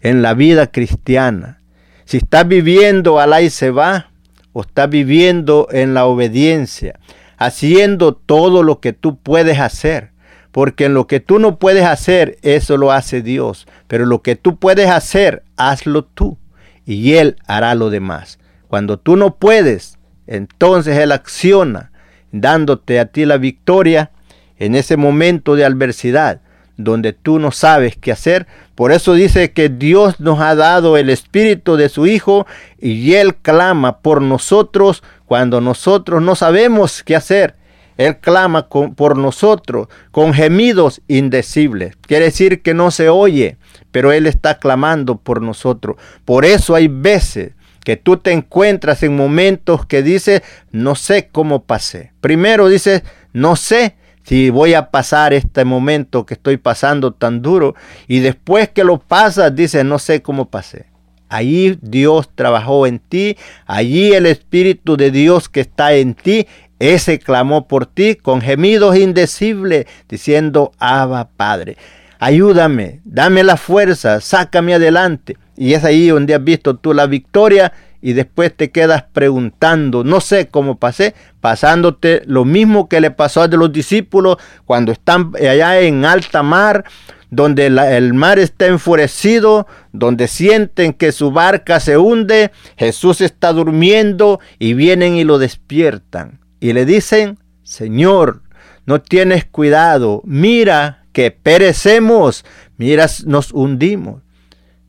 en 0.01 0.21
la 0.21 0.35
vida 0.35 0.67
cristiana. 0.67 1.61
Si 2.05 2.19
estás 2.19 2.47
viviendo 2.47 3.21
al 3.21 3.43
y 3.43 3.51
se 3.51 3.71
va, 3.71 4.11
o 4.53 4.63
estás 4.63 4.91
viviendo 4.91 5.69
en 5.71 5.95
la 5.95 6.07
obediencia, 6.07 6.99
haciendo 7.39 8.15
todo 8.15 8.63
lo 8.63 8.81
que 8.81 8.93
tú 8.93 9.19
puedes 9.19 9.59
hacer. 9.59 10.11
Porque 10.53 10.87
en 10.87 10.95
lo 10.95 11.07
que 11.07 11.21
tú 11.21 11.39
no 11.39 11.59
puedes 11.59 11.85
hacer, 11.85 12.37
eso 12.43 12.77
lo 12.77 12.93
hace 12.93 13.23
Dios. 13.23 13.67
Pero 13.87 14.07
lo 14.07 14.23
que 14.23 14.37
tú 14.37 14.57
puedes 14.57 14.91
hacer, 14.91 15.45
hazlo 15.57 16.05
tú. 16.05 16.37
Y 16.85 17.15
Él 17.15 17.37
hará 17.47 17.75
lo 17.75 17.91
demás. 17.91 18.39
Cuando 18.67 18.99
tú 18.99 19.17
no 19.17 19.37
puedes, 19.37 19.99
entonces 20.27 20.99
Él 20.99 21.13
acciona, 21.13 21.93
dándote 22.33 22.99
a 22.99 23.07
ti 23.07 23.25
la 23.25 23.39
victoria 23.39 24.11
en 24.59 24.75
ese 24.75 24.97
momento 24.97 25.55
de 25.55 25.65
adversidad 25.65 26.41
donde 26.79 27.13
tú 27.13 27.39
no 27.39 27.51
sabes 27.51 27.97
qué 27.97 28.13
hacer. 28.13 28.47
Por 28.75 28.93
eso 28.93 29.13
dice 29.13 29.53
que 29.53 29.69
Dios 29.69 30.21
nos 30.21 30.41
ha 30.41 30.55
dado 30.55 30.97
el 30.97 31.11
Espíritu 31.11 31.77
de 31.77 31.91
su 31.91 32.07
Hijo 32.07 32.47
y 32.79 33.15
Él 33.15 33.35
clama 33.35 33.99
por 33.99 34.23
nosotros 34.23 35.03
cuando 35.29 35.61
nosotros 35.61 36.23
no 36.23 36.35
sabemos 36.35 37.03
qué 37.05 37.15
hacer. 37.15 37.55
Él 37.99 38.17
clama 38.19 38.69
por 38.69 39.19
nosotros 39.19 39.89
con 40.11 40.33
gemidos 40.33 41.03
indecibles. 41.07 41.97
Quiere 42.01 42.27
decir 42.27 42.63
que 42.63 42.73
no 42.73 42.91
se 42.91 43.09
oye, 43.09 43.59
pero 43.91 44.13
Él 44.13 44.27
está 44.27 44.59
clamando 44.59 45.19
por 45.19 45.43
nosotros. 45.43 45.97
Por 46.25 46.45
eso 46.45 46.75
hay 46.75 46.89
veces 46.89 47.53
que 47.85 47.97
tú 47.97 48.17
te 48.17 48.33
encuentras 48.33 49.03
en 49.03 49.17
momentos 49.17 49.85
que 49.85 50.03
dices, 50.03 50.43
no 50.71 50.95
sé 50.95 51.29
cómo 51.31 51.65
pasé. 51.65 52.13
Primero 52.21 52.69
dices, 52.69 53.03
no 53.33 53.57
sé 53.57 53.97
si 54.23 54.51
voy 54.51 54.75
a 54.75 54.91
pasar 54.91 55.33
este 55.33 55.65
momento 55.65 56.25
que 56.25 56.35
estoy 56.35 56.57
pasando 56.57 57.13
tan 57.13 57.43
duro. 57.43 57.75
Y 58.07 58.21
después 58.21 58.69
que 58.71 58.85
lo 58.85 58.99
pasas, 58.99 59.55
dices, 59.55 59.85
no 59.85 59.99
sé 59.99 60.23
cómo 60.23 60.49
pasé. 60.49 60.87
Allí 61.29 61.79
Dios 61.83 62.31
trabajó 62.35 62.87
en 62.87 62.99
ti, 62.99 63.37
allí 63.67 64.13
el 64.13 64.27
Espíritu 64.27 64.97
de 64.97 65.11
Dios 65.11 65.49
que 65.49 65.61
está 65.61 65.93
en 65.95 66.15
ti, 66.15 66.47
ese 66.79 67.19
clamó 67.19 67.67
por 67.67 67.87
ti 67.87 68.15
con 68.15 68.41
gemidos 68.41 68.97
indecibles, 68.97 69.87
diciendo, 70.09 70.73
Abba 70.79 71.29
Padre, 71.37 71.77
ayúdame, 72.19 73.01
dame 73.05 73.43
la 73.43 73.57
fuerza, 73.57 74.21
sácame 74.21 74.75
adelante. 74.75 75.37
Y 75.57 75.75
es 75.75 75.85
ahí 75.85 76.09
donde 76.09 76.35
has 76.35 76.45
visto 76.45 76.77
tú 76.77 76.95
la 76.95 77.07
victoria 77.07 77.73
y 78.01 78.13
después 78.13 78.57
te 78.57 78.71
quedas 78.71 79.05
preguntando, 79.13 80.05
no 80.05 80.21
sé 80.21 80.47
cómo 80.49 80.79
pasé, 80.79 81.15
pasándote 81.41 82.23
lo 82.27 82.45
mismo 82.45 82.89
que 82.89 83.01
le 83.01 83.11
pasó 83.11 83.43
a 83.43 83.49
los 83.49 83.73
discípulos 83.73 84.37
cuando 84.67 84.93
están 84.93 85.33
allá 85.37 85.81
en 85.81 86.05
alta 86.05 86.45
mar, 86.45 86.85
donde 87.31 87.67
el 87.67 88.15
mar 88.15 88.39
está 88.39 88.67
enfurecido, 88.67 89.67
donde 89.93 90.29
sienten 90.29 90.93
que 90.93 91.13
su 91.13 91.31
barca 91.31 91.81
se 91.81 91.99
hunde, 91.99 92.51
Jesús 92.77 93.21
está 93.21 93.53
durmiendo 93.53 94.41
y 94.59 94.75
vienen 94.75 95.17
y 95.17 95.25
lo 95.25 95.39
despiertan 95.39 96.41
y 96.61 96.73
le 96.73 96.85
dicen, 96.85 97.39
Señor, 97.63 98.43
no 98.87 99.01
tienes 99.01 99.45
cuidado, 99.45 100.23
mira 100.25 101.05
que 101.13 101.31
perecemos, 101.31 102.45
mira, 102.77 103.07
nos 103.27 103.53
hundimos. 103.53 104.23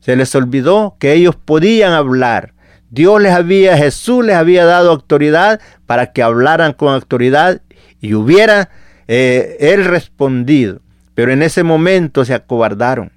Se 0.00 0.16
les 0.16 0.34
olvidó 0.34 0.96
que 0.98 1.12
ellos 1.12 1.36
podían 1.36 1.92
hablar. 1.92 2.54
Dios 2.88 3.20
les 3.20 3.32
había, 3.32 3.76
Jesús 3.76 4.24
les 4.24 4.36
había 4.36 4.64
dado 4.64 4.90
autoridad 4.90 5.60
para 5.86 6.12
que 6.12 6.22
hablaran 6.22 6.72
con 6.72 6.94
autoridad 6.94 7.60
y 8.00 8.14
hubiera 8.14 8.70
eh, 9.06 9.56
él 9.60 9.84
respondido. 9.84 10.80
Pero 11.20 11.32
en 11.32 11.42
ese 11.42 11.64
momento 11.64 12.24
se 12.24 12.32
acobardaron. 12.32 13.12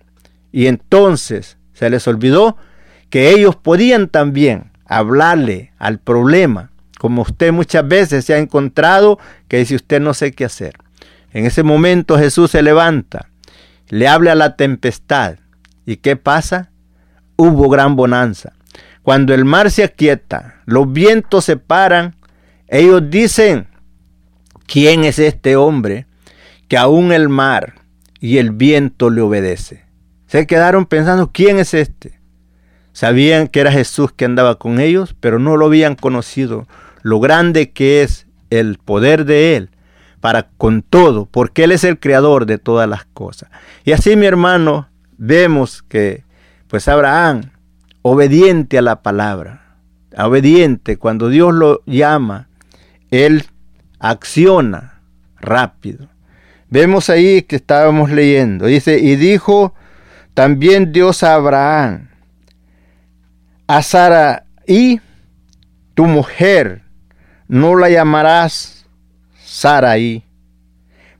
Y 0.51 0.67
entonces 0.67 1.57
se 1.71 1.89
les 1.89 2.05
olvidó 2.05 2.57
que 3.09 3.29
ellos 3.29 3.55
podían 3.55 4.09
también 4.09 4.73
hablarle 4.85 5.71
al 5.77 5.99
problema, 5.99 6.71
como 6.99 7.21
usted 7.21 7.53
muchas 7.53 7.87
veces 7.87 8.25
se 8.25 8.33
ha 8.33 8.39
encontrado 8.39 9.19
que 9.47 9.59
dice 9.59 9.75
usted 9.75 10.01
no 10.01 10.13
sé 10.13 10.33
qué 10.33 10.43
hacer. 10.43 10.73
En 11.31 11.45
ese 11.45 11.63
momento 11.63 12.17
Jesús 12.17 12.51
se 12.51 12.61
levanta, 12.61 13.29
le 13.87 14.09
habla 14.09 14.33
a 14.33 14.35
la 14.35 14.57
tempestad. 14.57 15.37
¿Y 15.85 15.95
qué 15.95 16.17
pasa? 16.17 16.71
Hubo 17.37 17.69
gran 17.69 17.95
bonanza. 17.95 18.51
Cuando 19.01 19.33
el 19.33 19.45
mar 19.45 19.71
se 19.71 19.85
aquieta, 19.85 20.55
los 20.65 20.91
vientos 20.91 21.45
se 21.45 21.55
paran, 21.55 22.17
ellos 22.67 23.01
dicen, 23.09 23.67
¿quién 24.67 25.05
es 25.05 25.19
este 25.19 25.55
hombre 25.55 26.05
que 26.67 26.75
aún 26.75 27.13
el 27.13 27.29
mar 27.29 27.75
y 28.23 28.37
el 28.37 28.51
viento 28.51 29.09
le 29.09 29.19
obedece. 29.19 29.83
Se 30.27 30.47
quedaron 30.47 30.85
pensando, 30.85 31.31
¿quién 31.33 31.59
es 31.59 31.73
este? 31.73 32.21
Sabían 32.93 33.49
que 33.49 33.59
era 33.59 33.69
Jesús 33.69 34.13
que 34.13 34.23
andaba 34.23 34.55
con 34.55 34.79
ellos, 34.79 35.13
pero 35.19 35.39
no 35.39 35.57
lo 35.57 35.65
habían 35.65 35.97
conocido. 35.97 36.65
Lo 37.01 37.19
grande 37.19 37.71
que 37.71 38.01
es 38.01 38.25
el 38.49 38.77
poder 38.77 39.25
de 39.25 39.57
Él 39.57 39.71
para 40.21 40.47
con 40.55 40.83
todo, 40.83 41.25
porque 41.25 41.65
Él 41.65 41.73
es 41.73 41.83
el 41.83 41.99
creador 41.99 42.45
de 42.45 42.57
todas 42.59 42.87
las 42.87 43.03
cosas. 43.03 43.49
Y 43.83 43.91
así, 43.91 44.15
mi 44.15 44.25
hermano, 44.25 44.87
vemos 45.17 45.83
que, 45.83 46.23
pues 46.69 46.87
Abraham, 46.87 47.51
obediente 48.03 48.77
a 48.77 48.83
la 48.83 49.01
palabra, 49.01 49.79
obediente, 50.17 50.95
cuando 50.95 51.27
Dios 51.27 51.53
lo 51.53 51.83
llama, 51.85 52.47
Él 53.11 53.43
acciona 53.99 55.01
rápido. 55.41 56.12
Vemos 56.73 57.11
ahí 57.11 57.43
que 57.43 57.57
estábamos 57.57 58.09
leyendo. 58.09 58.65
Dice, 58.65 58.97
y 58.97 59.15
dijo 59.15 59.75
también 60.33 60.91
Dios 60.91 61.21
a 61.21 61.35
Abraham, 61.35 62.09
a 63.67 63.83
Sara 63.83 64.45
y 64.65 64.99
tu 65.93 66.05
mujer 66.05 66.81
no 67.47 67.75
la 67.75 67.91
llamarás 67.91 68.87
Saraí, 69.45 70.23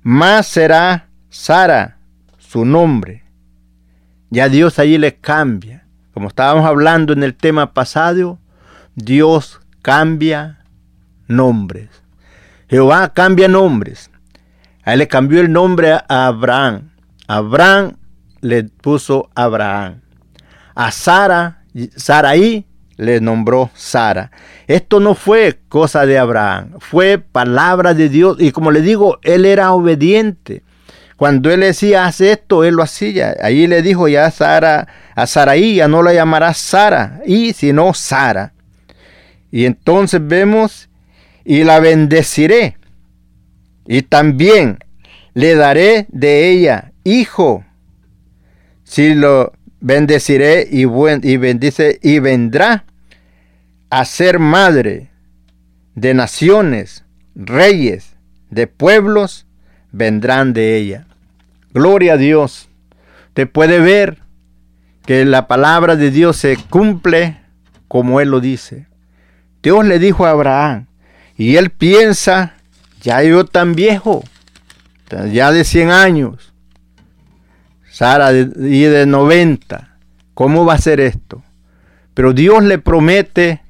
más 0.02 0.48
será 0.48 1.06
Sara 1.30 2.00
su 2.40 2.66
nombre. 2.66 3.22
Ya 4.32 4.50
Dios 4.50 4.80
allí 4.80 4.98
le 4.98 5.18
cambia. 5.18 5.86
Como 6.16 6.30
estábamos 6.30 6.66
hablando 6.66 7.14
en 7.14 7.22
el 7.22 7.36
tema 7.36 7.76
pasado, 7.76 8.40
Dios 8.96 9.62
cambia 9.84 10.64
nombres. 11.28 11.90
Jehová 12.68 13.14
cambia 13.14 13.48
nombres. 13.48 14.10
A 14.84 14.94
él 14.94 15.00
le 15.00 15.08
cambió 15.08 15.40
el 15.40 15.52
nombre 15.52 15.92
a 15.92 16.28
Abraham. 16.28 16.92
Abraham 17.28 17.98
le 18.42 18.66
puso 18.66 19.30
Abraham. 19.34 20.02
A 20.76 20.92
Sara, 20.92 21.64
Saraí 21.96 22.66
le 22.98 23.22
nombró 23.22 23.70
Sara. 23.74 24.32
Esto 24.68 25.00
no 25.00 25.16
fue 25.16 25.60
cosa 25.70 26.06
de 26.06 26.18
Abraham, 26.18 26.74
fue 26.80 27.18
palabra 27.18 27.94
de 27.94 28.10
Dios. 28.10 28.38
Y 28.40 28.52
como 28.52 28.72
le 28.72 28.82
digo, 28.82 29.20
él 29.24 29.46
era 29.46 29.72
obediente. 29.74 30.64
Cuando 31.16 31.52
él 31.52 31.62
decía, 31.62 32.06
haz 32.06 32.22
esto, 32.22 32.64
él 32.64 32.76
lo 32.76 32.84
hacía. 32.84 33.36
Ahí 33.42 33.68
le 33.68 33.82
dijo 33.82 34.08
ya 34.08 34.26
a 34.26 34.32
Sara, 34.32 34.88
a 35.16 35.28
Saraí, 35.28 35.76
ya 35.76 35.88
no 35.88 36.04
la 36.04 36.14
llamarás 36.14 36.58
Sara, 36.58 37.22
y 37.26 37.54
sino 37.54 37.94
Sara. 37.94 38.54
Y 39.52 39.66
entonces 39.66 40.20
vemos, 40.22 40.90
y 41.46 41.64
la 41.64 41.80
bendeciré 41.80 42.78
y 43.86 44.04
también 44.04 44.80
le 45.34 45.56
daré 45.56 46.08
de 46.10 46.50
ella 46.50 46.92
hijo. 47.04 47.66
Si 48.84 49.14
lo 49.14 49.54
bendeciré 49.80 50.68
y, 50.70 50.84
y 50.84 51.38
bendice 51.38 52.00
y 52.02 52.20
vendrá 52.20 52.86
a 53.90 54.06
ser 54.06 54.40
madre 54.40 55.10
de 55.96 56.14
naciones, 56.14 57.04
reyes, 57.36 58.16
de 58.50 58.68
pueblos, 58.68 59.46
vendrán 59.92 60.54
de 60.54 60.78
ella. 60.78 61.08
Gloria 61.74 62.14
a 62.14 62.18
Dios. 62.18 62.70
Te 63.34 63.48
puede 63.48 63.80
ver 63.80 64.20
que 65.06 65.26
la 65.26 65.48
palabra 65.48 65.96
de 65.96 66.12
Dios 66.12 66.38
se 66.38 66.58
cumple 66.70 67.40
como 67.88 68.22
Él 68.22 68.30
lo 68.30 68.40
dice. 68.40 68.88
Dios 69.62 69.86
le 69.86 69.98
dijo 69.98 70.26
a 70.26 70.32
Abraham, 70.32 70.88
y 71.38 71.56
él 71.56 71.70
piensa 71.70 72.56
ya 73.04 73.22
yo 73.22 73.46
tan 73.46 73.76
viejo, 73.76 74.24
ya 75.32 75.52
de 75.52 75.64
100 75.64 75.92
años, 75.92 76.54
Sara 77.92 78.32
y 78.32 78.82
de 78.82 79.06
90, 79.06 79.98
¿cómo 80.34 80.66
va 80.66 80.74
a 80.74 80.80
ser 80.80 81.00
esto? 81.00 81.44
Pero 82.14 82.34
Dios 82.34 82.64
le 82.64 82.80
promete 82.80 83.62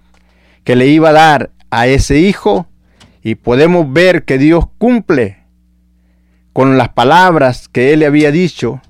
que 0.64 0.76
le 0.76 0.88
iba 0.88 1.10
a 1.10 1.14
dar 1.14 1.50
a 1.72 1.88
ese 1.88 2.20
hijo 2.20 2.68
y 3.24 3.36
podemos 3.36 3.92
ver 3.92 4.24
que 4.24 4.38
Dios 4.38 4.66
cumple 4.78 5.44
con 6.54 6.78
las 6.78 6.90
palabras 6.90 7.68
que 7.68 7.94
él 7.94 8.00
le 8.00 8.06
había 8.06 8.32
dicho 8.32 8.82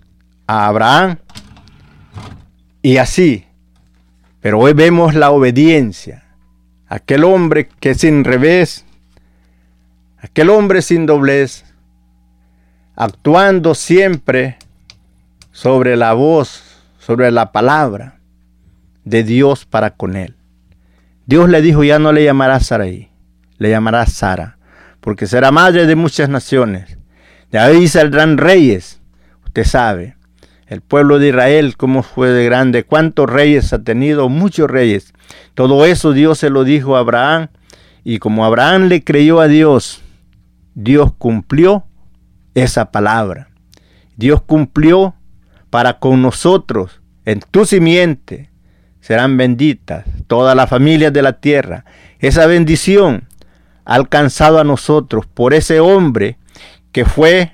a 0.46 0.68
Abraham. 0.68 1.18
Y 2.82 2.98
así, 2.98 3.46
pero 4.42 4.60
hoy 4.60 4.74
vemos 4.74 5.16
la 5.16 5.32
obediencia. 5.32 6.26
Aquel 6.88 7.24
hombre 7.24 7.70
que 7.80 7.96
sin 7.96 8.24
revés 8.24 8.83
Aquel 10.24 10.50
hombre 10.52 10.82
sin 10.82 11.06
doblez, 11.06 11.66
actuando 12.96 13.76
siempre 13.76 14.58
sobre 15.52 15.98
la 15.98 16.14
voz, 16.14 16.64
sobre 16.98 17.30
la 17.30 17.52
palabra 17.52 18.20
de 19.04 19.26
Dios 19.26 19.66
para 19.66 19.90
con 19.92 20.16
él. 20.16 20.38
Dios 21.26 21.50
le 21.50 21.62
dijo, 21.62 21.84
ya 21.84 22.00
no 22.00 22.14
le 22.14 22.24
llamarás 22.24 22.68
Saraí, 22.68 23.10
le 23.58 23.70
llamarás 23.70 24.14
Sara, 24.14 24.58
porque 25.02 25.28
será 25.28 25.52
madre 25.52 25.88
de 25.88 25.98
muchas 25.98 26.30
naciones. 26.30 26.98
De 27.52 27.60
ahí 27.60 27.90
saldrán 27.90 28.38
reyes, 28.38 29.02
usted 29.44 29.66
sabe. 29.66 30.16
El 30.68 30.80
pueblo 30.80 31.20
de 31.20 31.28
Israel, 31.28 31.76
cómo 31.76 32.02
fue 32.02 32.30
de 32.30 32.46
grande, 32.46 32.86
cuántos 32.86 33.30
reyes 33.30 33.74
ha 33.74 33.84
tenido, 33.84 34.30
muchos 34.30 34.72
reyes. 34.72 35.14
Todo 35.54 35.86
eso 35.86 36.14
Dios 36.14 36.40
se 36.40 36.50
lo 36.50 36.64
dijo 36.64 36.96
a 36.96 37.00
Abraham, 37.00 37.50
y 38.06 38.20
como 38.20 38.46
Abraham 38.46 38.84
le 38.84 39.04
creyó 39.04 39.42
a 39.42 39.50
Dios, 39.50 40.03
Dios 40.76 41.14
cumplió 41.18 41.86
esa 42.54 42.92
palabra. 42.92 43.50
Dios 44.16 44.42
cumplió 44.42 45.16
para 45.70 46.00
con 46.00 46.22
nosotros, 46.22 47.02
en 47.26 47.40
tu 47.40 47.66
simiente, 47.66 48.50
serán 49.00 49.38
benditas 49.38 50.06
todas 50.28 50.56
las 50.56 50.70
familias 50.70 51.12
de 51.14 51.22
la 51.22 51.40
tierra. 51.40 51.86
Esa 52.20 52.46
bendición 52.46 53.28
ha 53.86 53.96
alcanzado 53.96 54.60
a 54.60 54.64
nosotros 54.64 55.26
por 55.26 55.54
ese 55.54 55.80
hombre 55.80 56.38
que 56.92 57.06
fue, 57.06 57.54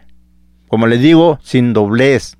como 0.67 0.85
le 0.87 0.97
digo, 0.97 1.39
sin 1.41 1.73
doblez. 1.73 2.37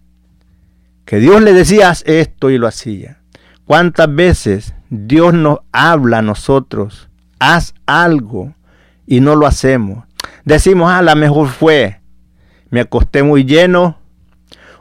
Que 1.05 1.19
Dios 1.19 1.41
le 1.41 1.53
decía 1.53 1.93
esto 2.05 2.49
y 2.49 2.57
lo 2.57 2.67
hacía. 2.67 3.19
¿Cuántas 3.65 4.13
veces 4.13 4.73
Dios 4.89 5.35
nos 5.35 5.59
habla 5.71 6.17
a 6.17 6.23
nosotros, 6.23 7.09
haz 7.37 7.75
algo 7.85 8.55
y 9.05 9.19
no 9.21 9.35
lo 9.35 9.45
hacemos. 9.45 10.05
Decimos, 10.49 10.89
ah, 10.91 11.03
la 11.03 11.13
mejor 11.13 11.47
fue, 11.47 12.01
me 12.71 12.79
acosté 12.79 13.21
muy 13.21 13.43
lleno 13.43 13.99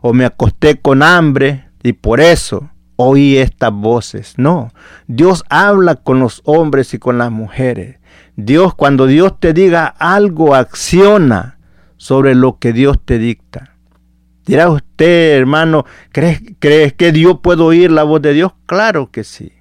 o 0.01 0.15
me 0.15 0.25
acosté 0.25 0.81
con 0.81 1.03
hambre 1.03 1.69
y 1.83 1.93
por 1.93 2.23
eso 2.23 2.71
oí 2.97 3.37
estas 3.37 3.71
voces. 3.71 4.33
No, 4.39 4.73
Dios 5.09 5.45
habla 5.51 5.97
con 5.97 6.21
los 6.21 6.41
hombres 6.47 6.95
y 6.95 6.99
con 6.99 7.19
las 7.19 7.31
mujeres. 7.31 7.99
Dios, 8.35 8.75
cuando 8.75 9.07
Dios 9.07 9.39
te 9.39 9.53
diga 9.53 9.85
algo, 9.85 10.55
acciona 10.55 11.59
sobre 11.99 12.35
lo 12.35 12.59
que 12.59 12.73
Dios 12.73 12.99
te 13.05 13.19
dicta. 13.19 13.77
Dirá 14.47 14.71
usted, 14.71 15.37
hermano, 15.37 15.85
¿crees, 16.13 16.41
¿crees 16.61 16.95
que 16.95 17.13
Dios 17.13 17.41
puede 17.43 17.61
oír 17.61 17.91
la 17.91 18.05
voz 18.05 18.23
de 18.23 18.33
Dios? 18.33 18.53
Claro 18.65 19.11
que 19.11 19.23
sí. 19.23 19.53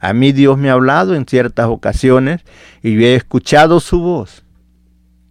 A 0.00 0.12
mí 0.12 0.32
Dios 0.32 0.58
me 0.58 0.68
ha 0.68 0.74
hablado 0.74 1.14
en 1.14 1.24
ciertas 1.24 1.68
ocasiones 1.68 2.42
y 2.82 3.02
he 3.02 3.14
escuchado 3.14 3.80
su 3.80 4.00
voz 4.00 4.42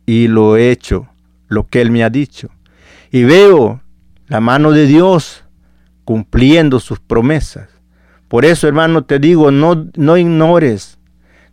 y 0.05 0.27
lo 0.27 0.57
he 0.57 0.71
hecho, 0.71 1.07
lo 1.47 1.67
que 1.67 1.81
Él 1.81 1.91
me 1.91 2.03
ha 2.03 2.09
dicho. 2.09 2.49
Y 3.11 3.23
veo 3.23 3.81
la 4.27 4.39
mano 4.39 4.71
de 4.71 4.85
Dios 4.85 5.43
cumpliendo 6.03 6.79
sus 6.79 6.99
promesas. 6.99 7.69
Por 8.27 8.45
eso, 8.45 8.67
hermano, 8.67 9.03
te 9.03 9.19
digo, 9.19 9.51
no, 9.51 9.87
no 9.95 10.17
ignores 10.17 10.99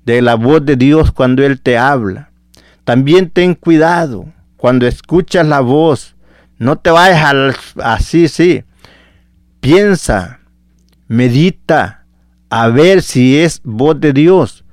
de 0.04 0.22
la 0.22 0.34
voz 0.34 0.64
de 0.64 0.76
Dios 0.76 1.12
cuando 1.12 1.44
Él 1.44 1.60
te 1.60 1.78
habla. 1.78 2.30
También 2.84 3.30
ten 3.30 3.54
cuidado 3.54 4.26
cuando 4.56 4.86
escuchas 4.86 5.46
la 5.46 5.60
voz. 5.60 6.16
No 6.58 6.76
te 6.76 6.90
vayas 6.90 7.56
así, 7.82 8.28
sí. 8.28 8.64
Piensa, 9.60 10.40
medita, 11.06 12.04
a 12.50 12.68
ver 12.68 13.02
si 13.02 13.38
es 13.38 13.60
voz 13.64 13.98
de 14.00 14.12
Dios 14.12 14.64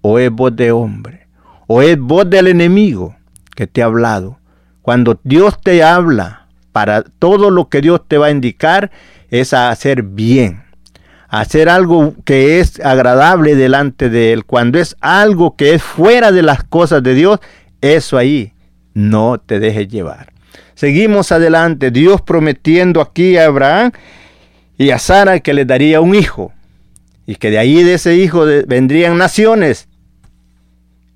o 0.00 0.18
es 0.18 0.30
voz 0.30 0.56
de 0.56 0.72
hombre 0.72 1.28
o 1.68 1.82
es 1.82 1.98
voz 1.98 2.28
del 2.28 2.48
enemigo 2.48 3.17
que 3.58 3.66
te 3.66 3.82
ha 3.82 3.86
hablado. 3.86 4.38
Cuando 4.82 5.18
Dios 5.24 5.60
te 5.60 5.82
habla, 5.82 6.46
para 6.70 7.02
todo 7.02 7.50
lo 7.50 7.68
que 7.68 7.80
Dios 7.80 8.00
te 8.06 8.16
va 8.16 8.26
a 8.26 8.30
indicar 8.30 8.92
es 9.32 9.52
a 9.52 9.70
hacer 9.70 10.04
bien, 10.04 10.62
hacer 11.28 11.68
algo 11.68 12.14
que 12.24 12.60
es 12.60 12.78
agradable 12.78 13.56
delante 13.56 14.10
de 14.10 14.32
Él. 14.32 14.44
Cuando 14.44 14.78
es 14.78 14.94
algo 15.00 15.56
que 15.56 15.74
es 15.74 15.82
fuera 15.82 16.30
de 16.30 16.42
las 16.42 16.62
cosas 16.62 17.02
de 17.02 17.14
Dios, 17.14 17.40
eso 17.80 18.16
ahí 18.16 18.52
no 18.94 19.38
te 19.38 19.58
dejes 19.58 19.88
llevar. 19.88 20.32
Seguimos 20.76 21.32
adelante, 21.32 21.90
Dios 21.90 22.22
prometiendo 22.22 23.00
aquí 23.00 23.36
a 23.38 23.46
Abraham 23.46 23.90
y 24.76 24.90
a 24.90 25.00
Sara 25.00 25.40
que 25.40 25.52
le 25.52 25.64
daría 25.64 26.00
un 26.00 26.14
hijo 26.14 26.52
y 27.26 27.34
que 27.34 27.50
de 27.50 27.58
ahí 27.58 27.82
de 27.82 27.94
ese 27.94 28.14
hijo 28.14 28.44
vendrían 28.68 29.18
naciones 29.18 29.88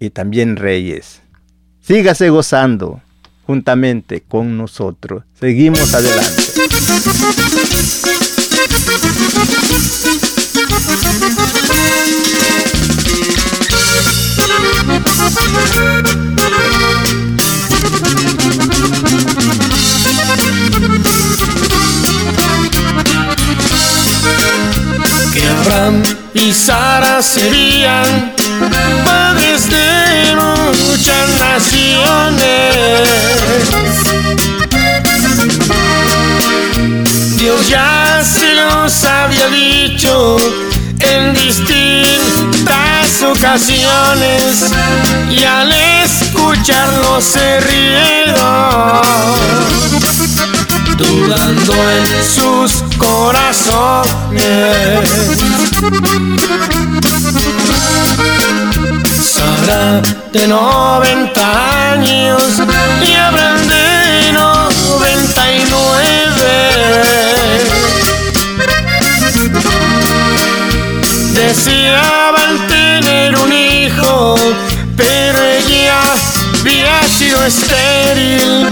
y 0.00 0.10
también 0.10 0.56
reyes. 0.56 1.21
Sígase 1.82 2.30
gozando 2.30 3.00
juntamente 3.44 4.22
con 4.22 4.56
nosotros. 4.56 5.24
Seguimos 5.38 5.92
adelante. 5.92 6.42
Que 25.32 25.48
Abraham 25.48 26.02
y 26.34 26.52
Sara 26.52 27.22
padres 27.22 28.04
de 28.70 29.21
muchas 30.78 31.28
naciones. 31.38 33.08
Dios 37.36 37.68
ya 37.68 38.22
se 38.24 38.54
los 38.54 39.04
había 39.04 39.48
dicho 39.48 40.36
en 41.00 41.34
distintas 41.34 43.22
ocasiones 43.22 44.70
y 45.30 45.42
al 45.44 45.72
escucharlo 45.72 47.20
se 47.20 47.60
rieron 47.60 49.02
dudando 50.96 51.72
en 51.72 52.24
sus 52.24 52.82
corazones. 52.96 54.42
Sara 59.42 60.00
de 60.32 60.46
90 60.46 61.90
años 61.90 62.42
y 63.04 63.14
Abraham 63.14 63.66
de 63.66 64.32
99. 64.32 64.84
Deseaban 71.34 72.68
tener 72.68 73.36
un 73.36 73.52
hijo, 73.52 74.36
pero 74.96 75.42
ella 75.42 76.00
había 76.60 77.00
estéril, 77.00 78.70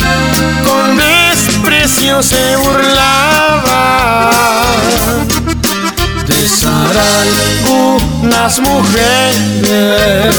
con 0.65 0.97
desprecio 0.97 2.23
se 2.23 2.57
burlaba 2.59 4.31
de 6.51 6.57
Sara 6.57 7.05
algunas 7.23 8.59
mujeres. 8.61 10.37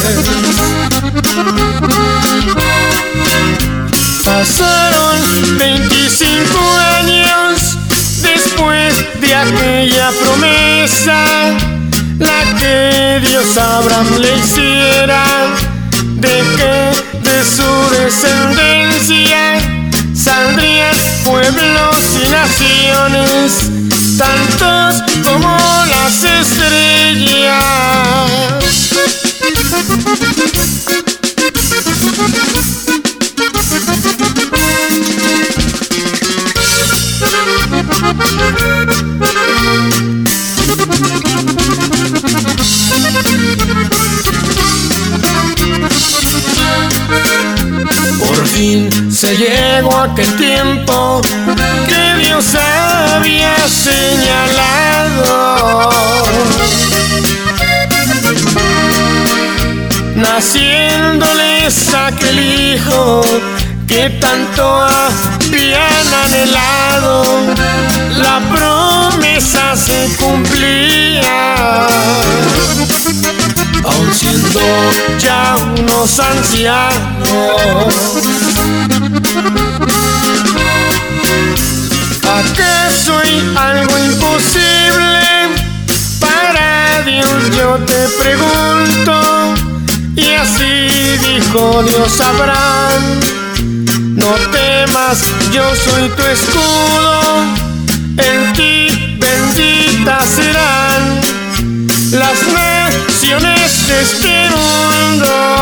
Pasaron 4.25 5.57
25 5.57 6.57
años 6.97 7.77
después 8.21 8.93
de 9.21 9.35
aquella 9.35 10.11
promesa, 10.23 11.23
la 12.19 12.59
que 12.59 13.21
Dios 13.27 13.57
Abraham 13.57 14.17
le 14.19 14.37
hiciera, 14.37 15.23
de 16.15 16.43
que 16.57 17.29
de 17.29 17.43
su 17.45 17.89
descendencia 17.91 19.59
saldrían 20.13 20.95
pueblos 21.23 21.95
y 22.23 22.29
naciones, 22.29 23.71
tantos 24.21 25.01
como 25.23 25.57
las 25.87 26.23
estrellas. 26.23 26.61
Llegó 49.35 49.95
aquel 49.95 50.35
tiempo 50.37 51.21
que 51.87 52.15
Dios 52.23 52.55
había 52.55 53.55
señalado. 53.67 55.51
Naciéndoles 60.15 61.93
aquel 61.93 62.39
hijo 62.39 63.21
que 63.87 64.09
tanto 64.21 64.63
habían 64.81 66.13
anhelado, 66.25 67.23
la 68.17 68.39
promesa 68.53 69.75
se 69.75 70.09
cumplía. 70.17 71.87
Aun 73.83 74.13
siendo 74.13 74.61
ya 75.19 75.55
unos 75.77 76.19
ancianos. 76.19 77.01
¿Acaso 82.41 83.19
hay 83.19 83.53
algo 83.55 83.97
imposible 83.99 85.29
para 86.19 87.01
Dios? 87.03 87.55
Yo 87.55 87.75
te 87.85 87.99
pregunto. 88.19 89.53
Y 90.15 90.33
así 90.33 91.17
dijo 91.23 91.83
Dios 91.83 92.19
Abraham, 92.19 93.19
no 94.15 94.31
temas, 94.51 95.19
yo 95.53 95.75
soy 95.75 96.09
tu 96.09 96.23
escudo, 96.23 97.43
en 98.17 98.53
ti 98.53 99.17
benditas 99.19 100.25
serán 100.25 101.21
las 102.11 102.37
naciones 102.53 103.87
de 103.87 104.01
este 104.01 104.49
mundo. 104.49 105.60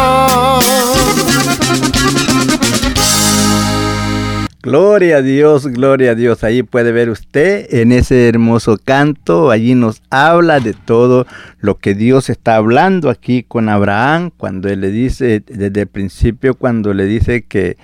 Gloria 4.62 5.18
a 5.18 5.22
Dios, 5.22 5.68
gloria 5.68 6.12
a 6.12 6.16
Dios. 6.16 6.43
Allí 6.43 6.64
puede 6.64 6.91
ver 6.91 7.10
usted 7.10 7.74
en 7.74 7.93
ese 7.93 8.28
hermoso 8.28 8.78
canto, 8.78 9.51
allí 9.51 9.74
nos 9.74 10.01
habla 10.10 10.60
de 10.60 10.74
todo 10.74 11.26
lo 11.62 11.78
que 11.78 11.95
Dios 11.95 12.30
está 12.30 12.57
hablando 12.57 13.10
aquí 13.10 13.43
con 13.43 13.70
Abraham, 13.70 14.32
cuando 14.36 14.68
él 14.68 14.82
le 14.82 14.91
dice, 14.91 15.41
desde 15.47 15.82
el 15.82 15.88
principio, 15.88 16.55
cuando 16.55 16.93
le 16.93 17.05
dice 17.05 17.43
que 17.43 17.78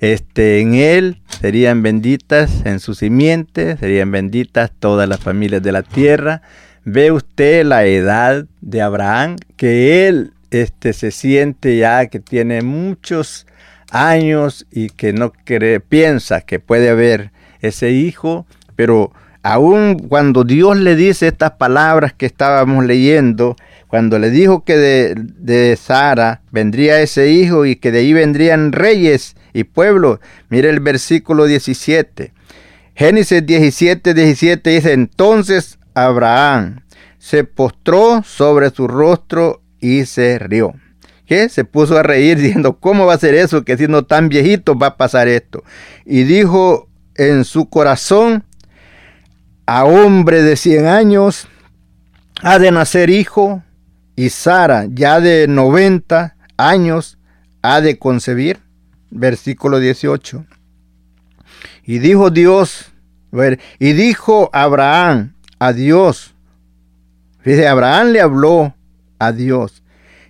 este, 0.00 0.60
en 0.60 0.74
él 0.74 1.22
serían 1.40 1.82
benditas, 1.82 2.60
en 2.66 2.78
su 2.78 2.94
simiente, 2.94 3.78
serían 3.78 4.10
benditas 4.10 4.70
todas 4.78 5.08
las 5.08 5.20
familias 5.20 5.62
de 5.62 5.72
la 5.72 5.82
tierra. 5.82 6.42
Ve 6.84 7.10
usted 7.10 7.64
la 7.64 7.86
edad 7.86 8.44
de 8.60 8.82
Abraham, 8.82 9.36
que 9.56 10.06
él 10.06 10.32
este, 10.50 10.92
se 10.92 11.10
siente 11.10 11.78
ya 11.78 12.06
que 12.08 12.20
tiene 12.20 12.60
muchos 12.60 13.46
años 13.90 14.66
y 14.70 14.88
que 14.90 15.12
no 15.12 15.32
cree, 15.44 15.80
piensa 15.80 16.40
que 16.40 16.58
puede 16.58 16.90
haber 16.90 17.32
ese 17.60 17.90
hijo, 17.90 18.46
pero 18.76 19.12
aún 19.42 19.98
cuando 19.98 20.44
Dios 20.44 20.76
le 20.76 20.96
dice 20.96 21.28
estas 21.28 21.52
palabras 21.52 22.12
que 22.12 22.26
estábamos 22.26 22.84
leyendo, 22.84 23.56
cuando 23.88 24.18
le 24.18 24.30
dijo 24.30 24.64
que 24.64 24.76
de, 24.76 25.14
de, 25.16 25.76
Sara 25.76 26.42
vendría 26.50 27.00
ese 27.00 27.30
hijo 27.30 27.64
y 27.64 27.76
que 27.76 27.90
de 27.90 28.00
ahí 28.00 28.12
vendrían 28.12 28.72
reyes 28.72 29.34
y 29.54 29.64
pueblos, 29.64 30.20
mire 30.50 30.68
el 30.68 30.80
versículo 30.80 31.46
17. 31.46 32.32
Génesis 32.94 33.46
17, 33.46 34.12
17 34.12 34.70
dice, 34.70 34.92
entonces 34.92 35.78
Abraham 35.94 36.80
se 37.18 37.44
postró 37.44 38.22
sobre 38.24 38.70
su 38.70 38.88
rostro 38.88 39.62
y 39.80 40.04
se 40.04 40.38
rió 40.38 40.74
que 41.28 41.48
se 41.48 41.64
puso 41.64 41.98
a 41.98 42.02
reír 42.02 42.38
diciendo, 42.40 42.78
¿cómo 42.78 43.06
va 43.06 43.14
a 43.14 43.18
ser 43.18 43.34
eso? 43.34 43.64
Que 43.64 43.76
siendo 43.76 44.04
tan 44.04 44.28
viejito 44.28 44.76
va 44.76 44.88
a 44.88 44.96
pasar 44.96 45.28
esto. 45.28 45.62
Y 46.04 46.24
dijo 46.24 46.88
en 47.14 47.44
su 47.44 47.68
corazón, 47.68 48.44
a 49.66 49.84
hombre 49.84 50.42
de 50.42 50.56
100 50.56 50.86
años 50.86 51.46
ha 52.42 52.58
de 52.58 52.70
nacer 52.70 53.10
hijo, 53.10 53.62
y 54.16 54.30
Sara, 54.30 54.86
ya 54.90 55.20
de 55.20 55.46
90 55.46 56.34
años, 56.56 57.18
ha 57.62 57.80
de 57.80 57.98
concebir. 57.98 58.58
Versículo 59.10 59.78
18. 59.78 60.44
Y 61.84 61.98
dijo 61.98 62.30
Dios, 62.30 62.92
y 63.78 63.92
dijo 63.92 64.50
Abraham 64.52 65.34
a 65.58 65.72
Dios, 65.72 66.34
fíjese, 67.40 67.66
Abraham 67.68 68.08
le 68.08 68.20
habló 68.20 68.74
a 69.18 69.32
Dios, 69.32 69.82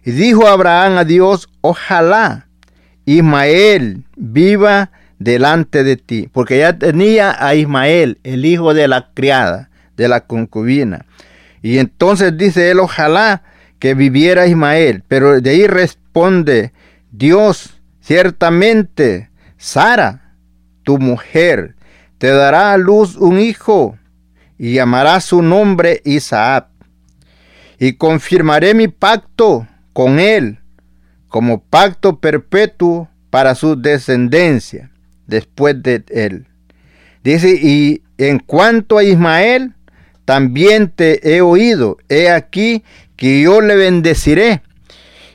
y 0.08 0.12
dijo 0.12 0.48
Abraham 0.48 0.96
a 0.96 1.04
Dios, 1.04 1.50
ojalá 1.60 2.46
Ismael 3.04 4.04
viva 4.16 4.90
delante 5.18 5.84
de 5.84 5.98
ti, 5.98 6.30
porque 6.32 6.56
ya 6.56 6.78
tenía 6.78 7.36
a 7.38 7.54
Ismael, 7.54 8.18
el 8.24 8.46
hijo 8.46 8.72
de 8.72 8.88
la 8.88 9.10
criada, 9.12 9.68
de 9.98 10.08
la 10.08 10.22
concubina. 10.22 11.04
Y 11.60 11.76
entonces 11.76 12.38
dice 12.38 12.70
él, 12.70 12.78
ojalá 12.78 13.42
que 13.78 13.92
viviera 13.92 14.46
Ismael, 14.46 15.04
pero 15.08 15.42
de 15.42 15.50
ahí 15.50 15.66
responde 15.66 16.72
Dios, 17.10 17.78
ciertamente, 18.00 19.28
Sara, 19.58 20.32
tu 20.84 20.96
mujer, 20.96 21.74
te 22.16 22.28
dará 22.28 22.72
a 22.72 22.78
luz 22.78 23.14
un 23.16 23.38
hijo 23.38 23.98
y 24.56 24.72
llamará 24.72 25.20
su 25.20 25.42
nombre 25.42 26.00
Isaac. 26.06 26.68
Y 27.78 27.92
confirmaré 27.92 28.72
mi 28.72 28.88
pacto 28.88 29.66
con 29.98 30.20
él 30.20 30.60
como 31.26 31.60
pacto 31.60 32.20
perpetuo 32.20 33.08
para 33.30 33.56
su 33.56 33.74
descendencia 33.74 34.92
después 35.26 35.82
de 35.82 36.04
él. 36.10 36.46
Dice, 37.24 37.58
y 37.60 38.02
en 38.16 38.38
cuanto 38.38 38.98
a 38.98 39.02
Ismael, 39.02 39.74
también 40.24 40.92
te 40.92 41.34
he 41.34 41.40
oído, 41.40 41.96
he 42.08 42.30
aquí 42.30 42.84
que 43.16 43.42
yo 43.42 43.60
le 43.60 43.74
bendeciré 43.74 44.62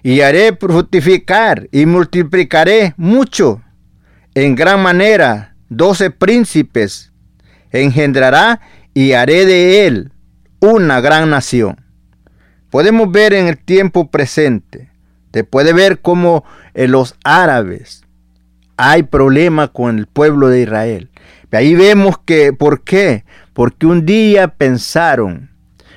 y 0.02 0.22
haré 0.22 0.56
fructificar 0.56 1.68
y 1.74 1.86
multiplicaré 1.86 2.94
mucho, 2.96 3.62
en 4.34 4.56
gran 4.56 4.82
manera, 4.82 5.58
doce 5.68 6.10
príncipes 6.10 7.12
engendrará 7.74 8.62
y 8.94 9.12
haré 9.12 9.46
de 9.46 9.88
él 9.88 10.14
una 10.62 11.02
gran 11.02 11.30
nación 11.30 11.83
podemos 12.74 13.12
ver 13.12 13.36
en 13.36 13.46
el 13.46 13.60
tiempo 13.60 14.10
presente, 14.10 14.90
te 15.30 15.44
puede 15.44 15.74
ver 15.74 16.00
como 16.00 16.44
en 16.74 16.92
los 16.92 17.14
árabes 17.24 18.02
hay 18.78 19.04
problema 19.04 19.68
con 19.68 20.00
el 20.00 20.08
pueblo 20.08 20.50
de 20.50 20.62
Israel. 20.62 21.12
Ahí 21.52 21.76
vemos 21.76 22.18
que, 22.18 22.52
¿por 22.52 22.84
qué? 22.84 23.26
Porque 23.54 23.86
un 23.86 24.08
día 24.08 24.48
pensaron, 24.48 25.52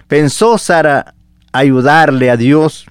pensó 0.07 0.59
Sara 0.59 1.15
ayudarle 1.51 2.29
a 2.31 2.37
Dios 2.37 2.87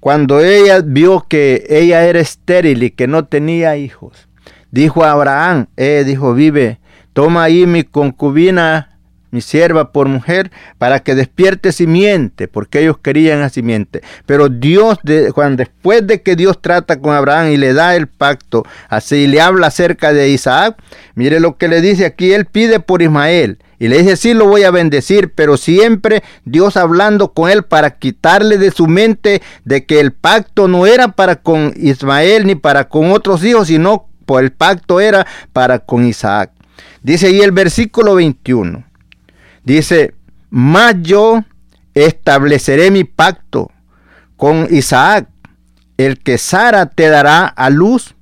cuando 0.00 0.40
ella 0.40 0.80
vio 0.80 1.26
que 1.28 1.66
ella 1.68 2.06
era 2.06 2.20
estéril 2.20 2.82
y 2.82 2.92
que 2.92 3.08
no 3.08 3.26
tenía 3.26 3.76
hijos. 3.76 4.26
Dijo 4.70 5.04
a 5.04 5.10
Abraham, 5.10 5.66
eh, 5.76 6.02
dijo, 6.06 6.32
vive, 6.32 6.78
toma 7.12 7.42
ahí 7.42 7.66
mi 7.66 7.84
concubina 7.84 8.97
mi 9.30 9.40
sierva 9.40 9.92
por 9.92 10.08
mujer, 10.08 10.50
para 10.78 11.00
que 11.00 11.14
despierte 11.14 11.72
simiente, 11.72 12.48
porque 12.48 12.80
ellos 12.80 12.98
querían 12.98 13.42
a 13.42 13.48
simiente. 13.48 14.02
Pero 14.26 14.48
Dios, 14.48 14.98
cuando, 15.34 15.56
después 15.56 16.06
de 16.06 16.22
que 16.22 16.36
Dios 16.36 16.60
trata 16.60 17.00
con 17.00 17.14
Abraham 17.14 17.50
y 17.50 17.56
le 17.56 17.72
da 17.72 17.96
el 17.96 18.06
pacto, 18.06 18.64
así 18.88 19.26
le 19.26 19.40
habla 19.40 19.68
acerca 19.68 20.12
de 20.12 20.30
Isaac, 20.30 20.76
mire 21.14 21.40
lo 21.40 21.56
que 21.56 21.68
le 21.68 21.80
dice 21.80 22.06
aquí, 22.06 22.32
él 22.32 22.46
pide 22.46 22.80
por 22.80 23.02
Ismael. 23.02 23.58
Y 23.80 23.86
le 23.88 23.98
dice, 23.98 24.16
sí 24.16 24.34
lo 24.34 24.46
voy 24.46 24.64
a 24.64 24.72
bendecir, 24.72 25.32
pero 25.34 25.56
siempre 25.56 26.24
Dios 26.44 26.76
hablando 26.76 27.32
con 27.32 27.48
él 27.48 27.62
para 27.62 27.90
quitarle 27.90 28.58
de 28.58 28.72
su 28.72 28.88
mente 28.88 29.40
de 29.64 29.86
que 29.86 30.00
el 30.00 30.12
pacto 30.12 30.66
no 30.66 30.86
era 30.86 31.12
para 31.12 31.36
con 31.36 31.72
Ismael 31.76 32.46
ni 32.46 32.56
para 32.56 32.88
con 32.88 33.12
otros 33.12 33.44
hijos, 33.44 33.68
sino 33.68 34.08
por 34.26 34.42
el 34.42 34.50
pacto 34.50 35.00
era 35.00 35.26
para 35.52 35.78
con 35.78 36.04
Isaac. 36.04 36.50
Dice 37.02 37.28
ahí 37.28 37.40
el 37.40 37.52
versículo 37.52 38.16
21. 38.16 38.87
Dice, 39.68 40.14
mas 40.48 40.94
yo 41.02 41.44
estableceré 41.92 42.90
mi 42.90 43.04
pacto 43.04 43.70
con 44.38 44.66
Isaac, 44.70 45.28
el 45.98 46.18
que 46.20 46.38
Sara 46.38 46.86
te 46.86 47.10
dará 47.10 47.44
a 47.44 47.68
luz 47.68 48.14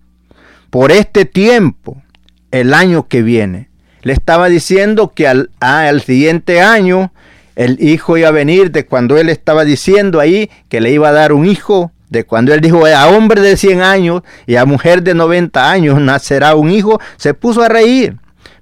por 0.70 0.90
este 0.90 1.24
tiempo, 1.24 2.02
el 2.50 2.74
año 2.74 3.06
que 3.06 3.22
viene. 3.22 3.70
Le 4.02 4.12
estaba 4.12 4.48
diciendo 4.48 5.12
que 5.14 5.28
al, 5.28 5.50
al 5.60 6.02
siguiente 6.02 6.62
año 6.62 7.12
el 7.54 7.76
hijo 7.80 8.16
iba 8.16 8.26
a 8.26 8.32
venir 8.32 8.72
de 8.72 8.84
cuando 8.84 9.16
él 9.16 9.28
estaba 9.28 9.64
diciendo 9.64 10.18
ahí 10.18 10.50
que 10.68 10.80
le 10.80 10.90
iba 10.90 11.10
a 11.10 11.12
dar 11.12 11.32
un 11.32 11.46
hijo, 11.46 11.92
de 12.08 12.24
cuando 12.24 12.54
él 12.54 12.60
dijo 12.60 12.84
a 12.86 13.06
hombre 13.06 13.40
de 13.40 13.56
100 13.56 13.82
años 13.82 14.22
y 14.48 14.56
a 14.56 14.64
mujer 14.64 15.04
de 15.04 15.14
90 15.14 15.70
años 15.70 16.00
nacerá 16.00 16.56
un 16.56 16.72
hijo, 16.72 17.00
se 17.16 17.34
puso 17.34 17.62
a 17.62 17.68
reír. 17.68 18.16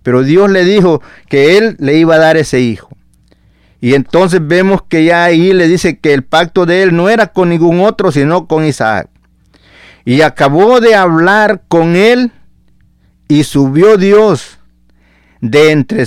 Pero 0.04 0.22
Dios 0.22 0.50
le 0.50 0.64
dijo 0.64 1.02
que 1.28 1.56
él 1.56 1.76
le 1.80 1.96
iba 1.96 2.14
a 2.14 2.18
dar 2.18 2.36
ese 2.36 2.60
hijo. 2.60 2.90
Y 3.80 3.94
entonces 3.94 4.40
vemos 4.42 4.82
que 4.86 5.04
ya 5.04 5.24
ahí 5.24 5.52
le 5.52 5.66
dice 5.66 5.98
que 5.98 6.12
el 6.12 6.22
pacto 6.22 6.66
de 6.66 6.84
él 6.84 6.94
no 6.94 7.08
era 7.08 7.28
con 7.28 7.48
ningún 7.48 7.80
otro, 7.80 8.12
sino 8.12 8.46
con 8.46 8.64
Isaac. 8.64 9.08
Y 10.04 10.20
acabó 10.20 10.80
de 10.80 10.94
hablar 10.94 11.62
con 11.68 11.96
él 11.96 12.32
y 13.28 13.44
subió 13.44 13.96
Dios 13.96 14.58
de, 15.40 15.70
entre, 15.70 16.04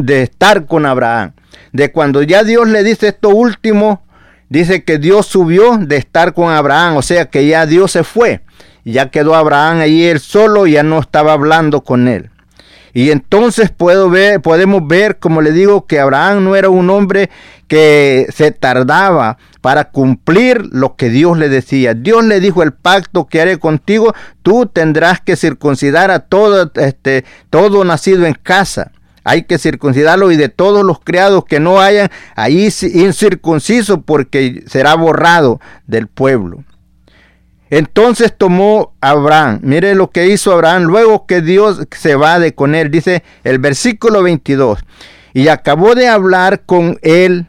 de 0.00 0.22
estar 0.22 0.66
con 0.66 0.86
Abraham. 0.86 1.32
De 1.72 1.90
cuando 1.90 2.22
ya 2.22 2.44
Dios 2.44 2.68
le 2.68 2.84
dice 2.84 3.08
esto 3.08 3.30
último, 3.30 4.04
dice 4.48 4.84
que 4.84 4.98
Dios 4.98 5.26
subió 5.26 5.78
de 5.78 5.96
estar 5.96 6.32
con 6.32 6.52
Abraham, 6.52 6.96
o 6.96 7.02
sea 7.02 7.26
que 7.26 7.44
ya 7.46 7.66
Dios 7.66 7.90
se 7.90 8.04
fue. 8.04 8.42
Ya 8.84 9.10
quedó 9.10 9.34
Abraham 9.34 9.80
ahí 9.80 10.04
él 10.04 10.20
solo, 10.20 10.68
ya 10.68 10.84
no 10.84 11.00
estaba 11.00 11.32
hablando 11.32 11.82
con 11.82 12.06
él. 12.06 12.30
Y 12.96 13.10
entonces 13.10 13.70
puedo 13.70 14.08
ver, 14.08 14.40
podemos 14.40 14.88
ver, 14.88 15.18
como 15.18 15.42
le 15.42 15.52
digo, 15.52 15.86
que 15.86 16.00
Abraham 16.00 16.44
no 16.44 16.56
era 16.56 16.70
un 16.70 16.88
hombre 16.88 17.28
que 17.68 18.26
se 18.34 18.52
tardaba 18.52 19.36
para 19.60 19.90
cumplir 19.90 20.62
lo 20.72 20.96
que 20.96 21.10
Dios 21.10 21.36
le 21.36 21.50
decía. 21.50 21.92
Dios 21.92 22.24
le 22.24 22.40
dijo 22.40 22.62
el 22.62 22.72
pacto 22.72 23.26
que 23.26 23.42
haré 23.42 23.58
contigo, 23.58 24.14
tú 24.42 24.64
tendrás 24.64 25.20
que 25.20 25.36
circuncidar 25.36 26.10
a 26.10 26.20
todo, 26.20 26.72
este, 26.76 27.26
todo 27.50 27.84
nacido 27.84 28.24
en 28.24 28.32
casa. 28.32 28.92
Hay 29.24 29.42
que 29.42 29.58
circuncidarlo 29.58 30.32
y 30.32 30.38
de 30.38 30.48
todos 30.48 30.82
los 30.82 30.98
criados 30.98 31.44
que 31.44 31.60
no 31.60 31.82
hayan 31.82 32.08
ahí 32.34 32.70
incircunciso 32.94 34.00
porque 34.00 34.64
será 34.68 34.94
borrado 34.94 35.60
del 35.86 36.06
pueblo. 36.06 36.64
Entonces 37.70 38.32
tomó 38.36 38.94
Abraham, 39.00 39.58
mire 39.62 39.94
lo 39.94 40.10
que 40.10 40.28
hizo 40.28 40.52
Abraham 40.52 40.84
luego 40.84 41.26
que 41.26 41.40
Dios 41.40 41.80
se 41.90 42.14
va 42.14 42.38
de 42.38 42.54
con 42.54 42.74
él, 42.74 42.90
dice 42.90 43.24
el 43.42 43.58
versículo 43.58 44.22
22, 44.22 44.78
y 45.32 45.48
acabó 45.48 45.94
de 45.94 46.08
hablar 46.08 46.62
con 46.64 46.98
él, 47.02 47.46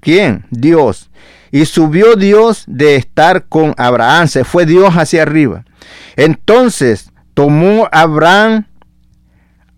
¿quién? 0.00 0.44
Dios. 0.50 1.10
Y 1.52 1.66
subió 1.66 2.16
Dios 2.16 2.64
de 2.66 2.96
estar 2.96 3.46
con 3.46 3.74
Abraham, 3.76 4.26
se 4.28 4.44
fue 4.44 4.66
Dios 4.66 4.94
hacia 4.94 5.22
arriba. 5.22 5.64
Entonces 6.16 7.12
tomó 7.34 7.88
Abraham 7.92 8.66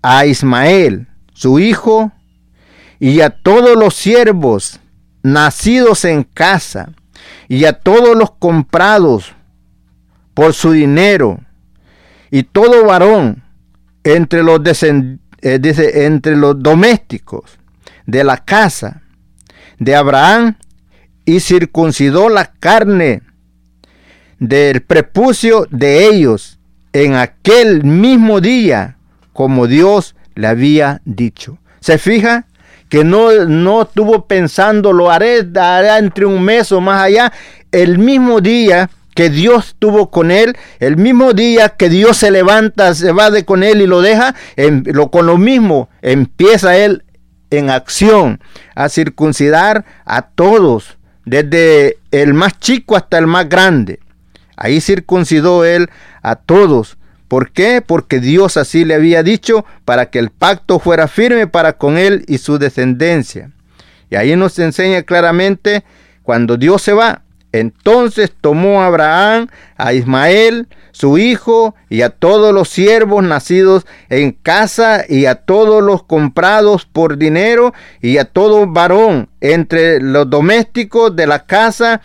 a 0.01 0.25
Ismael, 0.25 1.07
su 1.35 1.59
hijo, 1.59 2.13
y 2.99 3.21
a 3.21 3.31
todos 3.31 3.77
los 3.77 3.95
siervos 3.95 4.81
nacidos 5.23 6.05
en 6.05 6.25
casa, 6.25 6.93
y 7.49 7.67
a 7.67 7.75
todos 7.75 8.17
los 8.17 8.31
comprados 8.31 9.35
por 10.35 10.55
su 10.55 10.73
dinero, 10.73 11.41
y 12.31 12.45
todo 12.45 12.87
varón 12.87 13.43
entre 14.05 14.43
los, 14.43 14.61
eh, 14.83 15.11
entre 15.43 16.37
los 16.37 16.63
domésticos 16.63 17.59
de 18.07 18.25
la 18.25 18.39
casa 18.39 19.03
de 19.79 19.95
Abraham, 19.95 20.57
y 21.25 21.41
circuncidó 21.41 22.29
la 22.29 22.47
carne 22.47 23.23
del 24.39 24.83
prepucio 24.83 25.67
de 25.71 26.07
ellos 26.07 26.59
en 26.93 27.15
aquel 27.15 27.85
mismo 27.85 28.41
día, 28.41 28.97
como 29.33 29.67
Dios 29.67 30.17
le 30.35 30.49
había 30.49 31.01
dicho. 31.05 31.59
¿Se 31.81 31.99
fija? 31.99 32.47
Que 32.89 33.05
no, 33.05 33.47
no 33.47 33.83
estuvo 33.83 34.27
pensando, 34.27 34.93
lo 34.93 35.11
haré, 35.11 35.49
haré 35.55 35.99
entre 35.99 36.27
un 36.27 36.43
mes 36.43 36.73
o 36.73 36.81
más 36.81 37.03
allá. 37.03 37.33
El 37.71 37.99
mismo 37.99 38.41
día 38.41 38.91
que 39.15 39.31
Dios 39.31 39.69
estuvo 39.69 40.11
con 40.11 40.31
él, 40.31 40.57
el 40.79 40.97
mismo 40.97 41.33
día 41.33 41.71
que 41.71 41.89
Dios 41.89 42.17
se 42.17 42.31
levanta, 42.31 42.95
se 42.95 43.13
va 43.13 43.31
de 43.31 43.45
con 43.45 43.63
él 43.63 43.81
y 43.83 43.87
lo 43.87 44.01
deja, 44.01 44.35
en, 44.57 44.85
lo, 44.87 45.11
con 45.11 45.27
lo 45.27 45.39
mismo 45.39 45.89
empieza 46.01 46.77
él 46.77 47.05
en 47.51 47.71
acción 47.71 48.41
a 48.75 48.89
circuncidar 48.89 49.85
a 50.05 50.23
todos, 50.23 50.97
desde 51.25 51.99
el 52.11 52.35
más 52.35 52.59
chico 52.59 52.97
hasta 52.97 53.19
el 53.19 53.27
más 53.27 53.49
grande. 53.49 54.01
Ahí 54.57 54.81
circuncidó 54.81 55.65
él 55.65 55.89
a 56.23 56.37
todos. 56.37 56.97
¿Por 57.29 57.53
qué? 57.53 57.83
Porque 57.85 58.21
Dios 58.21 58.57
así 58.57 58.85
le 58.85 58.95
había 58.95 59.23
dicho 59.23 59.65
para 59.85 60.11
que 60.11 60.19
el 60.19 60.31
pacto 60.31 60.79
fuera 60.79 61.09
firme 61.09 61.47
para 61.47 61.75
con 61.75 61.97
él 61.97 62.25
y 62.29 62.39
su 62.39 62.59
descendencia. 62.59 63.51
Y 64.11 64.17
ahí 64.17 64.37
nos 64.37 64.59
enseña 64.59 65.03
claramente 65.03 65.85
cuando 66.23 66.57
Dios 66.57 66.83
se 66.83 66.93
va. 66.93 67.23
Entonces 67.53 68.33
tomó 68.41 68.83
Abraham, 68.83 69.49
a 69.77 69.93
Ismael, 69.93 70.69
su 70.91 71.19
hijo, 71.19 71.75
y 71.89 72.03
a 72.03 72.11
todos 72.11 72.55
los 72.55 72.69
siervos 72.69 73.23
nacidos 73.23 73.87
en 74.09 74.33
casa, 74.33 75.05
y 75.09 75.27
a 75.27 75.37
todos 75.37 75.83
los 75.83 76.03
comprados 76.03 76.87
por 76.87 77.19
dinero, 77.19 77.75
y 78.01 78.19
a 78.19 78.25
todo 78.25 78.67
varón 78.67 79.29
entre 79.41 80.01
los 80.01 80.29
domésticos 80.29 81.15
de 81.15 81.27
la 81.27 81.45
casa, 81.45 82.01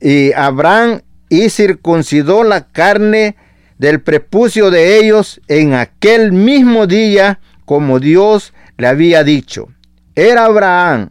y 0.00 0.32
Abraham 0.32 1.00
y 1.28 1.48
circuncidó 1.48 2.44
la 2.44 2.66
carne 2.66 3.36
del 3.78 4.02
prepucio 4.02 4.70
de 4.70 4.98
ellos 4.98 5.40
en 5.48 5.72
aquel 5.72 6.32
mismo 6.32 6.86
día, 6.86 7.40
como 7.64 7.98
Dios 7.98 8.52
le 8.76 8.88
había 8.88 9.24
dicho. 9.24 9.68
Era 10.14 10.44
Abraham 10.44 11.08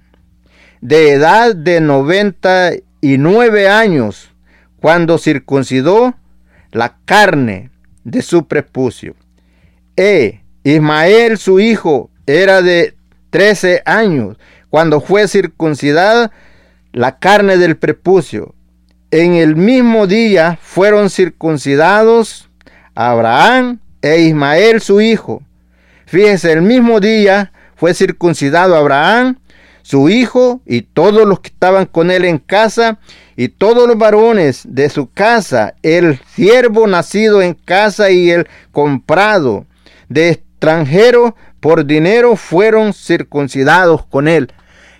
de 0.82 1.12
edad 1.14 1.56
de 1.56 1.80
noventa 1.80 2.72
y 3.02 3.18
nueve 3.18 3.68
años 3.68 4.32
cuando 4.80 5.18
circuncidó 5.18 6.16
la 6.72 6.98
carne 7.06 7.72
de 8.04 8.22
su 8.22 8.48
prepucio. 8.48 9.16
E 9.98 10.42
Ismael 10.64 11.38
su 11.38 11.60
hijo 11.60 12.10
era 12.26 12.62
de 12.62 12.96
trece 13.30 13.82
años 13.86 14.38
cuando 14.70 15.02
fue 15.02 15.28
circuncidada 15.28 16.32
la 16.94 17.20
carne 17.20 17.58
del 17.58 17.78
prepucio 17.78 18.56
en 19.12 19.34
el 19.34 19.58
mismo 19.58 20.08
día 20.08 20.58
fueron 20.62 21.10
circuncidados 21.10 22.50
Abraham 22.96 23.80
e 24.02 24.22
Ismael 24.22 24.80
su 24.80 25.02
hijo. 25.02 25.44
Fíjense, 26.06 26.54
el 26.54 26.62
mismo 26.62 27.02
día 27.02 27.52
fue 27.76 27.94
circuncidado 27.94 28.76
Abraham, 28.76 29.38
su 29.82 30.10
hijo, 30.10 30.62
y 30.66 30.82
todos 30.82 31.28
los 31.28 31.40
que 31.40 31.50
estaban 31.50 31.86
con 31.86 32.12
él 32.12 32.26
en 32.26 32.38
casa, 32.38 33.00
y 33.36 33.50
todos 33.50 33.88
los 33.88 33.98
varones 33.98 34.62
de 34.66 34.90
su 34.90 35.12
casa, 35.12 35.76
el 35.82 36.20
siervo 36.36 36.88
nacido 36.88 37.42
en 37.42 37.54
casa 37.54 38.12
y 38.12 38.30
el 38.30 38.48
comprado 38.72 39.66
de 40.10 40.30
extranjero 40.30 41.36
por 41.60 41.86
dinero, 41.86 42.36
fueron 42.36 42.94
circuncidados 42.94 44.06
con 44.06 44.28
él. 44.28 44.52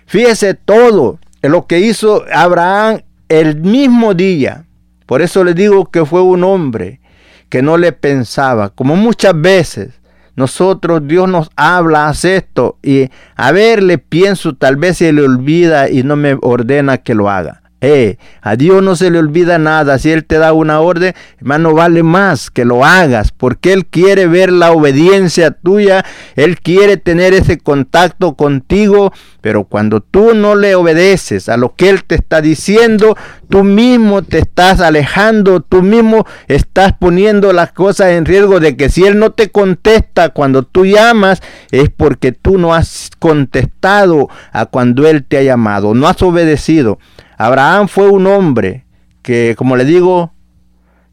Fíjese 0.06 0.54
todo 0.54 1.18
lo 1.42 1.66
que 1.66 1.80
hizo 1.80 2.24
Abraham 2.32 3.02
el 3.28 3.60
mismo 3.60 4.14
día. 4.14 4.64
Por 5.06 5.22
eso 5.22 5.44
le 5.44 5.54
digo 5.54 5.90
que 5.90 6.04
fue 6.04 6.22
un 6.22 6.44
hombre 6.44 7.00
que 7.48 7.62
no 7.62 7.76
le 7.76 7.92
pensaba, 7.92 8.70
como 8.70 8.96
muchas 8.96 9.38
veces 9.38 10.01
nosotros 10.36 11.06
Dios 11.06 11.28
nos 11.28 11.50
habla, 11.56 12.08
hace 12.08 12.36
esto 12.36 12.78
y 12.82 13.10
a 13.36 13.52
ver 13.52 13.82
le 13.82 13.98
pienso, 13.98 14.54
tal 14.54 14.76
vez 14.76 14.98
se 14.98 15.12
le 15.12 15.22
olvida 15.22 15.90
y 15.90 16.02
no 16.02 16.16
me 16.16 16.36
ordena 16.40 16.98
que 16.98 17.14
lo 17.14 17.28
haga. 17.30 17.61
Eh, 17.84 18.16
a 18.42 18.54
Dios 18.54 18.80
no 18.80 18.94
se 18.94 19.10
le 19.10 19.18
olvida 19.18 19.58
nada. 19.58 19.98
Si 19.98 20.12
Él 20.12 20.24
te 20.24 20.38
da 20.38 20.52
una 20.52 20.78
orden, 20.78 21.14
hermano, 21.38 21.74
vale 21.74 22.04
más 22.04 22.48
que 22.48 22.64
lo 22.64 22.84
hagas, 22.84 23.32
porque 23.32 23.72
Él 23.72 23.86
quiere 23.86 24.28
ver 24.28 24.52
la 24.52 24.70
obediencia 24.70 25.50
tuya, 25.50 26.04
Él 26.36 26.60
quiere 26.60 26.96
tener 26.96 27.34
ese 27.34 27.58
contacto 27.58 28.34
contigo, 28.34 29.12
pero 29.40 29.64
cuando 29.64 30.00
tú 30.00 30.32
no 30.32 30.54
le 30.54 30.76
obedeces 30.76 31.48
a 31.48 31.56
lo 31.56 31.74
que 31.74 31.90
Él 31.90 32.04
te 32.04 32.14
está 32.14 32.40
diciendo, 32.40 33.16
tú 33.48 33.64
mismo 33.64 34.22
te 34.22 34.38
estás 34.38 34.80
alejando, 34.80 35.60
tú 35.60 35.82
mismo 35.82 36.24
estás 36.46 36.92
poniendo 36.92 37.52
las 37.52 37.72
cosas 37.72 38.10
en 38.10 38.26
riesgo 38.26 38.60
de 38.60 38.76
que 38.76 38.90
si 38.90 39.04
Él 39.04 39.18
no 39.18 39.32
te 39.32 39.50
contesta 39.50 40.28
cuando 40.28 40.62
tú 40.62 40.86
llamas, 40.86 41.42
es 41.72 41.90
porque 41.90 42.30
tú 42.30 42.58
no 42.58 42.74
has 42.74 43.10
contestado 43.18 44.28
a 44.52 44.66
cuando 44.66 45.08
Él 45.08 45.24
te 45.24 45.38
ha 45.38 45.42
llamado, 45.42 45.94
no 45.94 46.06
has 46.06 46.22
obedecido. 46.22 47.00
Abraham 47.42 47.88
fue 47.88 48.08
un 48.08 48.28
hombre 48.28 48.84
que, 49.20 49.56
como 49.58 49.74
le 49.74 49.84
digo, 49.84 50.32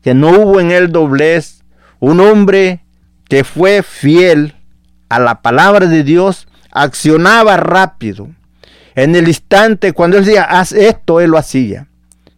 que 0.03 0.13
no 0.13 0.29
hubo 0.29 0.59
en 0.59 0.69
él 0.69 0.91
doblez, 0.91 1.63
un 1.99 2.19
hombre 2.19 2.81
que 3.27 3.43
fue 3.43 3.81
fiel 3.81 4.53
a 5.09 5.17
la 5.17 5.41
palabra 5.41 5.87
de 5.87 6.03
Dios, 6.03 6.47
accionaba 6.71 7.57
rápido. 7.57 8.27
En 8.93 9.15
el 9.15 9.27
instante, 9.27 9.91
cuando 9.91 10.17
él 10.17 10.25
decía, 10.25 10.43
haz 10.43 10.71
esto, 10.71 11.19
él 11.19 11.31
lo 11.31 11.39
hacía. 11.39 11.87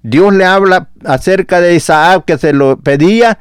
Dios 0.03 0.33
le 0.33 0.45
habla 0.45 0.87
acerca 1.03 1.59
de 1.59 1.75
Isaac 1.75 2.23
que 2.25 2.37
se 2.37 2.53
lo 2.53 2.77
pedía 2.77 3.39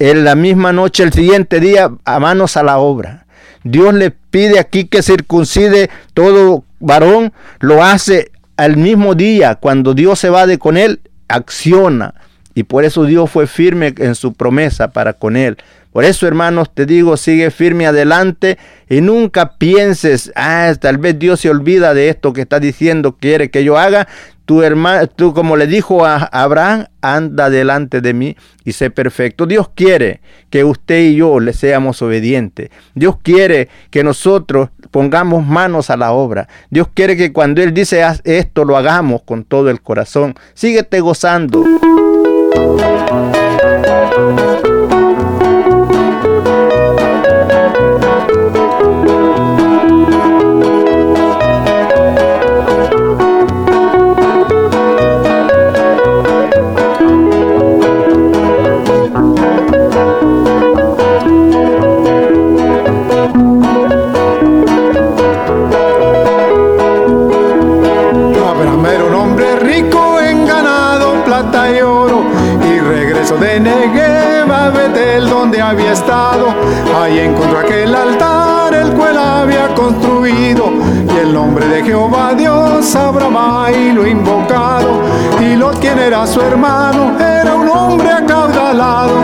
en 0.00 0.24
la 0.24 0.34
misma 0.34 0.72
noche, 0.72 1.04
el 1.04 1.12
siguiente 1.12 1.60
día, 1.60 1.92
a 2.04 2.18
manos 2.18 2.56
a 2.56 2.64
la 2.64 2.78
obra. 2.78 3.26
Dios 3.62 3.94
le 3.94 4.10
pide 4.10 4.58
aquí 4.58 4.84
que 4.84 5.00
circuncide 5.00 5.90
todo 6.12 6.64
varón, 6.80 7.32
lo 7.60 7.84
hace 7.84 8.32
al 8.56 8.76
mismo 8.76 9.14
día, 9.14 9.56
cuando 9.56 9.94
Dios 9.94 10.18
se 10.18 10.30
va 10.30 10.46
de 10.46 10.58
con 10.58 10.76
él, 10.76 11.00
acciona. 11.28 12.14
Y 12.54 12.64
por 12.64 12.84
eso 12.84 13.04
Dios 13.04 13.30
fue 13.30 13.46
firme 13.46 13.94
en 13.98 14.14
su 14.14 14.34
promesa 14.34 14.88
para 14.88 15.14
con 15.14 15.36
él. 15.36 15.56
Por 15.92 16.04
eso, 16.04 16.26
hermanos, 16.26 16.70
te 16.72 16.86
digo, 16.86 17.16
sigue 17.16 17.50
firme 17.50 17.86
adelante 17.86 18.58
y 18.88 19.00
nunca 19.02 19.56
pienses, 19.58 20.32
ah, 20.36 20.72
tal 20.80 20.96
vez 20.96 21.18
Dios 21.18 21.40
se 21.40 21.50
olvida 21.50 21.92
de 21.92 22.08
esto 22.08 22.32
que 22.32 22.42
está 22.42 22.60
diciendo, 22.60 23.16
quiere 23.18 23.50
que 23.50 23.62
yo 23.62 23.78
haga. 23.78 24.08
Hermano, 24.60 25.06
tú 25.06 25.32
como 25.32 25.56
le 25.56 25.68
dijo 25.68 26.04
a 26.04 26.16
Abraham, 26.16 26.86
anda 27.00 27.48
delante 27.48 28.00
de 28.00 28.12
mí 28.12 28.36
y 28.64 28.72
sé 28.72 28.90
perfecto. 28.90 29.46
Dios 29.46 29.70
quiere 29.74 30.20
que 30.50 30.64
usted 30.64 31.00
y 31.00 31.16
yo 31.16 31.38
le 31.40 31.52
seamos 31.52 32.02
obedientes. 32.02 32.70
Dios 32.94 33.16
quiere 33.22 33.68
que 33.90 34.02
nosotros 34.02 34.70
pongamos 34.90 35.46
manos 35.46 35.90
a 35.90 35.96
la 35.96 36.12
obra. 36.12 36.48
Dios 36.70 36.88
quiere 36.92 37.16
que 37.16 37.32
cuando 37.32 37.62
Él 37.62 37.72
dice 37.72 38.02
esto, 38.24 38.64
lo 38.64 38.76
hagamos 38.76 39.22
con 39.22 39.44
todo 39.44 39.70
el 39.70 39.80
corazón. 39.80 40.34
Síguete 40.54 41.00
gozando. 41.00 41.64
Jehová 81.84 82.34
Dios 82.34 82.94
Abraham 82.94 83.74
y 83.74 83.92
lo 83.92 84.06
invocado. 84.06 85.02
Y 85.40 85.56
lo 85.56 85.70
quien 85.72 85.98
era 85.98 86.26
su 86.26 86.40
hermano 86.40 87.18
era 87.18 87.54
un 87.54 87.68
hombre 87.68 88.10
acaudalado. 88.10 89.14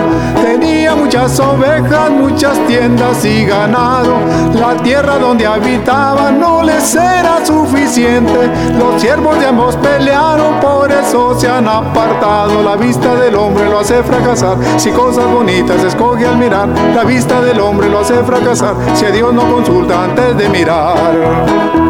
Tenía 0.42 0.94
muchas 0.94 1.38
ovejas, 1.38 2.11
muchas 2.11 2.59
tiendas 2.66 3.24
y 3.24 3.44
ganado. 3.44 4.14
La 4.54 4.74
tierra 4.82 5.18
donde 5.18 5.46
habitaban 5.46 6.40
no 6.40 6.62
les 6.62 6.94
era 6.94 7.44
suficiente. 7.44 8.50
Los 8.78 9.00
siervos 9.00 9.38
de 9.38 9.46
ambos 9.46 9.76
pelearon, 9.76 10.59
por 10.61 10.90
eso 10.90 11.38
se 11.38 11.48
han 11.48 11.68
apartado. 11.68 12.62
La 12.62 12.76
vista 12.76 13.14
del 13.14 13.36
hombre 13.36 13.68
lo 13.68 13.78
hace 13.80 14.02
fracasar. 14.02 14.56
Si 14.78 14.90
cosas 14.90 15.30
bonitas 15.32 15.82
escoge 15.84 16.26
al 16.26 16.36
mirar, 16.38 16.68
la 16.94 17.04
vista 17.04 17.40
del 17.40 17.61
hombre 17.61 17.88
lo 17.88 18.00
hace 18.00 18.14
fracasar. 18.24 18.74
Si 18.94 19.04
a 19.04 19.11
Dios 19.11 19.32
no 19.32 19.42
consulta 19.52 20.04
antes 20.04 20.36
de 20.36 20.48
mirar. 20.48 21.88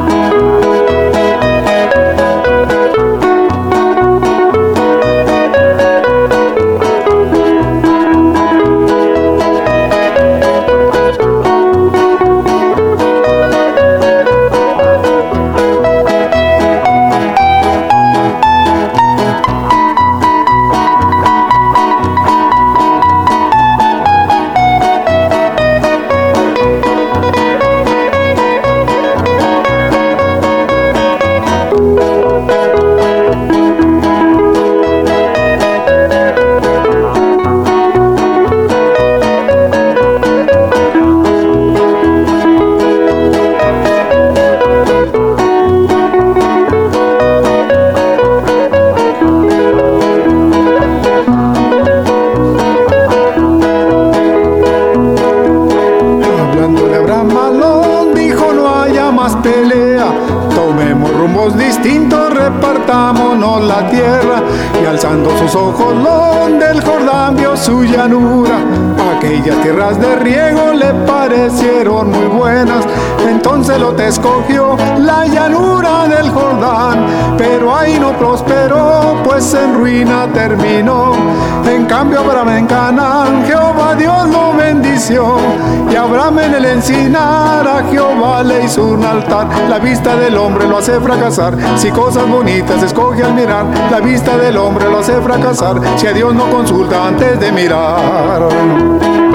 La 89.68 89.78
vista 89.78 90.16
del 90.16 90.38
hombre 90.38 90.66
lo 90.66 90.78
hace 90.78 90.98
fracasar, 91.00 91.54
si 91.76 91.90
cosas 91.90 92.26
bonitas 92.26 92.82
escoge 92.82 93.22
al 93.22 93.34
mirar, 93.34 93.66
la 93.90 94.00
vista 94.00 94.38
del 94.38 94.56
hombre 94.56 94.90
lo 94.90 95.00
hace 95.00 95.20
fracasar, 95.20 95.80
si 95.98 96.06
a 96.06 96.12
Dios 96.14 96.34
no 96.34 96.50
consulta 96.50 97.06
antes 97.06 97.38
de 97.38 97.52
mirar. 97.52 99.27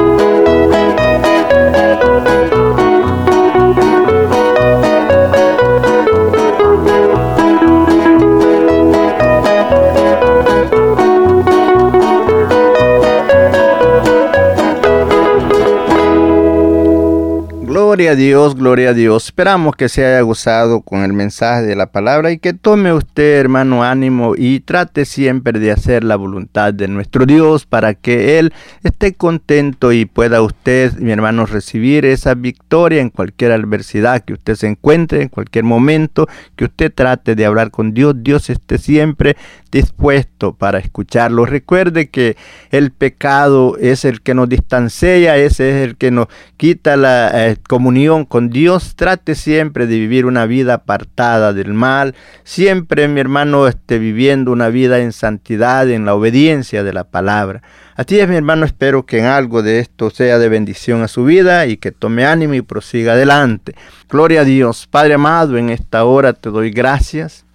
Gloria 17.93 18.13
a 18.13 18.15
Dios, 18.15 18.55
gloria 18.55 18.89
a 18.89 18.93
Dios. 18.95 19.25
Esperamos 19.25 19.75
que 19.75 19.87
se 19.87 20.03
haya 20.03 20.21
gozado 20.21 20.81
con 20.81 21.03
el 21.03 21.13
mensaje 21.13 21.61
de 21.61 21.75
la 21.75 21.91
palabra 21.91 22.31
y 22.31 22.39
que 22.39 22.53
tome 22.53 22.91
usted, 22.91 23.39
hermano, 23.39 23.83
ánimo 23.83 24.33
y 24.35 24.61
trate 24.61 25.05
siempre 25.05 25.59
de 25.59 25.71
hacer 25.71 26.03
la 26.03 26.15
voluntad 26.15 26.73
de 26.73 26.87
nuestro 26.87 27.27
Dios 27.27 27.67
para 27.67 27.93
que 27.93 28.39
Él 28.39 28.51
esté 28.83 29.13
contento 29.13 29.91
y 29.91 30.05
pueda 30.05 30.41
usted, 30.41 30.93
mi 30.97 31.11
hermano, 31.11 31.45
recibir 31.45 32.03
esa 32.05 32.33
victoria 32.33 32.99
en 32.99 33.11
cualquier 33.11 33.51
adversidad 33.51 34.23
que 34.23 34.33
usted 34.33 34.55
se 34.55 34.65
encuentre, 34.65 35.21
en 35.21 35.29
cualquier 35.29 35.63
momento 35.63 36.27
que 36.55 36.65
usted 36.65 36.91
trate 36.91 37.35
de 37.35 37.45
hablar 37.45 37.69
con 37.69 37.93
Dios. 37.93 38.15
Dios 38.23 38.49
esté 38.49 38.79
siempre 38.79 39.37
dispuesto 39.71 40.53
para 40.53 40.79
escucharlo. 40.79 41.45
Recuerde 41.45 42.09
que 42.09 42.37
el 42.71 42.91
pecado 42.91 43.77
es 43.77 44.03
el 44.03 44.21
que 44.21 44.33
nos 44.33 44.49
distancia, 44.49 45.37
ese 45.37 45.69
es 45.69 45.87
el 45.89 45.95
que 45.95 46.09
nos 46.09 46.27
quita 46.57 46.95
la 46.95 47.49
eh, 47.49 47.57
comunión 47.83 48.23
con 48.23 48.49
Dios. 48.49 48.95
Trate 48.95 49.35
siempre 49.35 49.87
de 49.87 49.99
vivir 49.99 50.25
una 50.25 50.45
vida 50.45 50.75
apartada 50.75 51.51
del 51.51 51.73
mal, 51.73 52.15
siempre 52.45 53.09
mi 53.09 53.19
hermano 53.19 53.67
esté 53.67 53.99
viviendo 53.99 54.53
una 54.53 54.69
vida 54.69 54.99
en 54.99 55.11
santidad, 55.11 55.89
en 55.89 56.05
la 56.05 56.15
obediencia 56.15 56.81
de 56.85 56.93
la 56.93 57.03
palabra. 57.03 57.61
Así 57.97 58.21
es 58.21 58.29
mi 58.29 58.37
hermano, 58.37 58.65
espero 58.65 59.05
que 59.05 59.19
en 59.19 59.25
algo 59.25 59.63
de 59.63 59.79
esto 59.79 60.11
sea 60.11 60.39
de 60.39 60.47
bendición 60.47 61.01
a 61.01 61.09
su 61.09 61.25
vida 61.25 61.65
y 61.65 61.75
que 61.75 61.91
tome 61.91 62.25
ánimo 62.25 62.53
y 62.53 62.61
prosiga 62.61 63.13
adelante. 63.13 63.75
Gloria 64.09 64.41
a 64.41 64.45
Dios. 64.45 64.87
Padre 64.89 65.15
amado, 65.15 65.57
en 65.57 65.69
esta 65.69 66.05
hora 66.05 66.31
te 66.31 66.51
doy 66.51 66.71
gracias 66.71 67.45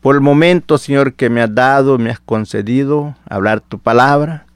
por 0.00 0.14
el 0.14 0.20
momento, 0.20 0.78
Señor, 0.78 1.14
que 1.14 1.28
me 1.28 1.42
has 1.42 1.52
dado, 1.52 1.98
me 1.98 2.10
has 2.10 2.20
concedido 2.20 3.16
hablar 3.28 3.60
tu 3.60 3.80
palabra. 3.80 4.46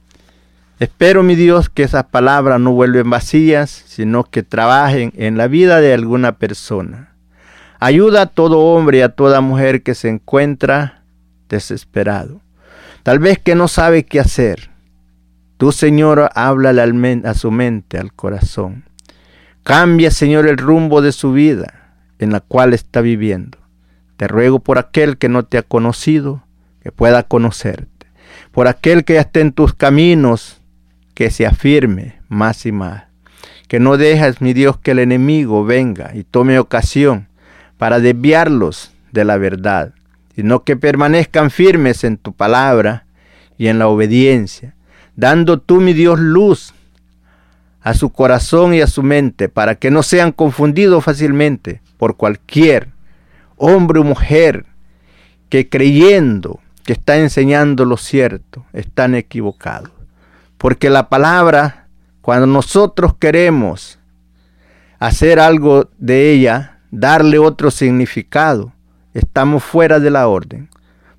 Espero, 0.79 1.23
mi 1.23 1.33
Dios, 1.35 1.69
que 1.69 1.81
esas 1.81 2.05
palabras 2.05 2.59
no 2.59 2.71
vuelven 2.71 3.09
vacías, 3.09 3.71
sino 3.87 4.23
que 4.23 4.43
trabajen 4.43 5.11
en 5.15 5.35
la 5.35 5.47
vida 5.47 5.81
de 5.81 5.91
alguna 5.91 6.37
persona. 6.37 7.15
Ayuda 7.79 8.21
a 8.21 8.25
todo 8.27 8.59
hombre 8.59 8.99
y 8.99 9.01
a 9.01 9.09
toda 9.09 9.41
mujer 9.41 9.81
que 9.81 9.95
se 9.95 10.09
encuentra 10.09 11.03
desesperado. 11.49 12.41
Tal 13.01 13.17
vez 13.17 13.39
que 13.39 13.55
no 13.55 13.67
sabe 13.67 14.05
qué 14.05 14.19
hacer. 14.19 14.69
Tú, 15.57 15.71
Señor, 15.71 16.29
háblale 16.35 16.83
a 17.25 17.33
su 17.33 17.49
mente, 17.49 17.97
al 17.97 18.13
corazón. 18.13 18.83
Cambia, 19.63 20.11
Señor, 20.11 20.47
el 20.47 20.57
rumbo 20.57 21.01
de 21.01 21.11
su 21.11 21.33
vida 21.33 21.87
en 22.19 22.31
la 22.31 22.39
cual 22.39 22.73
está 22.73 23.01
viviendo. 23.01 23.57
Te 24.15 24.27
ruego 24.27 24.59
por 24.59 24.77
aquel 24.77 25.17
que 25.17 25.29
no 25.29 25.43
te 25.43 25.57
ha 25.57 25.63
conocido, 25.63 26.43
que 26.81 26.91
pueda 26.91 27.23
conocerte. 27.23 28.07
Por 28.51 28.67
aquel 28.67 29.05
que 29.05 29.15
ya 29.15 29.21
esté 29.21 29.41
en 29.41 29.51
tus 29.51 29.73
caminos, 29.73 30.56
que 31.17 31.31
se 31.31 31.47
afirme 31.47 32.19
más 32.27 32.67
y 32.67 32.71
más. 32.71 33.05
Que 33.67 33.79
no 33.79 33.97
dejas, 33.97 34.39
mi 34.39 34.53
Dios, 34.53 34.77
que 34.77 34.91
el 34.91 34.99
enemigo 34.99 35.65
venga 35.65 36.11
y 36.13 36.23
tome 36.23 36.59
ocasión 36.59 37.27
para 37.79 37.99
desviarlos 37.99 38.91
de 39.11 39.25
la 39.25 39.37
verdad, 39.37 39.95
sino 40.35 40.63
que 40.63 40.77
permanezcan 40.77 41.49
firmes 41.49 42.03
en 42.03 42.17
tu 42.17 42.33
palabra 42.33 43.07
y 43.57 43.65
en 43.65 43.79
la 43.79 43.87
obediencia, 43.87 44.75
dando 45.15 45.59
tú, 45.59 45.81
mi 45.81 45.93
Dios, 45.93 46.19
luz 46.19 46.75
a 47.81 47.95
su 47.95 48.11
corazón 48.11 48.75
y 48.75 48.81
a 48.81 48.87
su 48.87 49.01
mente, 49.01 49.49
para 49.49 49.73
que 49.73 49.89
no 49.89 50.03
sean 50.03 50.31
confundidos 50.31 51.03
fácilmente 51.03 51.81
por 51.97 52.15
cualquier 52.15 52.89
hombre 53.55 54.01
o 54.01 54.03
mujer 54.03 54.67
que 55.49 55.67
creyendo 55.67 56.59
que 56.85 56.93
está 56.93 57.17
enseñando 57.17 57.85
lo 57.85 57.97
cierto, 57.97 58.67
están 58.71 59.15
equivocados. 59.15 59.96
Porque 60.57 60.89
la 60.89 61.09
palabra, 61.09 61.87
cuando 62.21 62.47
nosotros 62.47 63.15
queremos 63.19 63.99
hacer 64.99 65.39
algo 65.39 65.89
de 65.97 66.31
ella, 66.31 66.79
darle 66.91 67.37
otro 67.37 67.71
significado, 67.71 68.73
estamos 69.13 69.63
fuera 69.63 69.99
de 69.99 70.09
la 70.09 70.27
orden. 70.27 70.69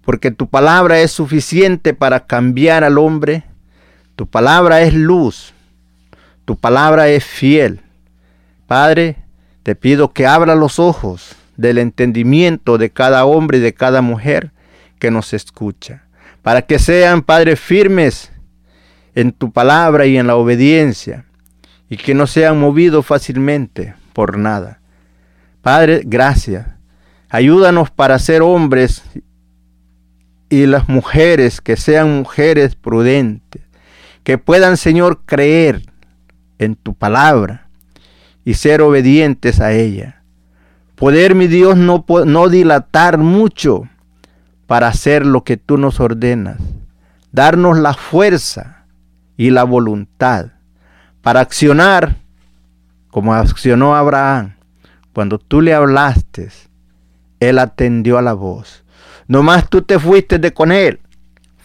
Porque 0.04 0.30
tu 0.30 0.48
palabra 0.48 1.00
es 1.00 1.12
suficiente 1.12 1.94
para 1.94 2.26
cambiar 2.26 2.82
al 2.82 2.98
hombre. 2.98 3.44
Tu 4.16 4.26
palabra 4.26 4.80
es 4.80 4.94
luz. 4.94 5.52
Tu 6.44 6.56
palabra 6.56 7.08
es 7.08 7.24
fiel. 7.24 7.80
Padre, 8.66 9.16
te 9.62 9.74
pido 9.74 10.12
que 10.12 10.26
abra 10.26 10.54
los 10.54 10.78
ojos 10.78 11.36
del 11.56 11.78
entendimiento 11.78 12.78
de 12.78 12.90
cada 12.90 13.26
hombre 13.26 13.58
y 13.58 13.60
de 13.60 13.74
cada 13.74 14.00
mujer 14.00 14.50
que 14.98 15.10
nos 15.10 15.34
escucha. 15.34 16.04
Para 16.42 16.62
que 16.62 16.78
sean, 16.78 17.20
Padre, 17.22 17.56
firmes 17.56 18.32
en 19.18 19.32
tu 19.32 19.50
palabra 19.50 20.06
y 20.06 20.16
en 20.16 20.28
la 20.28 20.36
obediencia, 20.36 21.24
y 21.90 21.96
que 21.96 22.14
no 22.14 22.28
sean 22.28 22.60
movidos 22.60 23.04
fácilmente 23.04 23.96
por 24.12 24.38
nada. 24.38 24.78
Padre, 25.60 26.02
gracias. 26.04 26.68
Ayúdanos 27.28 27.90
para 27.90 28.16
ser 28.20 28.42
hombres 28.42 29.02
y 30.48 30.66
las 30.66 30.88
mujeres 30.88 31.60
que 31.60 31.76
sean 31.76 32.16
mujeres 32.16 32.76
prudentes, 32.76 33.62
que 34.22 34.38
puedan, 34.38 34.76
Señor, 34.76 35.22
creer 35.26 35.82
en 36.60 36.76
tu 36.76 36.94
palabra 36.94 37.68
y 38.44 38.54
ser 38.54 38.82
obedientes 38.82 39.60
a 39.60 39.72
ella. 39.72 40.22
Poder, 40.94 41.34
mi 41.34 41.48
Dios, 41.48 41.76
no, 41.76 42.04
no 42.24 42.48
dilatar 42.48 43.18
mucho 43.18 43.82
para 44.68 44.86
hacer 44.86 45.26
lo 45.26 45.42
que 45.42 45.56
tú 45.56 45.76
nos 45.76 45.98
ordenas. 45.98 46.58
Darnos 47.32 47.78
la 47.78 47.94
fuerza 47.94 48.77
y 49.38 49.50
la 49.50 49.64
voluntad 49.64 50.48
para 51.22 51.40
accionar 51.40 52.16
como 53.10 53.32
accionó 53.32 53.96
Abraham. 53.96 54.56
Cuando 55.14 55.38
tú 55.38 55.62
le 55.62 55.72
hablaste, 55.72 56.50
él 57.40 57.58
atendió 57.58 58.18
a 58.18 58.22
la 58.22 58.34
voz. 58.34 58.84
Nomás 59.26 59.70
tú 59.70 59.82
te 59.82 59.98
fuiste 59.98 60.38
de 60.38 60.52
con 60.52 60.72
él, 60.72 61.00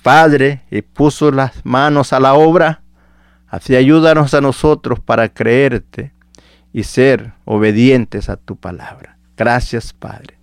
Padre, 0.02 0.62
y 0.72 0.82
puso 0.82 1.32
las 1.32 1.66
manos 1.66 2.14
a 2.14 2.20
la 2.20 2.36
obra. 2.36 2.82
Así 3.48 3.76
ayúdanos 3.76 4.34
a 4.34 4.42
nosotros 4.42 5.00
para 5.00 5.30
creerte 5.30 6.14
y 6.72 6.84
ser 6.84 7.34
obedientes 7.46 8.30
a 8.30 8.38
tu 8.38 8.56
palabra. 8.56 9.18
Gracias, 9.36 9.94
Padre. 9.94 10.38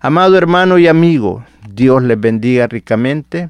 Amado 0.00 0.36
hermano 0.36 0.78
y 0.78 0.88
amigo, 0.88 1.44
Dios 1.68 2.02
les 2.02 2.20
bendiga 2.20 2.66
ricamente. 2.66 3.48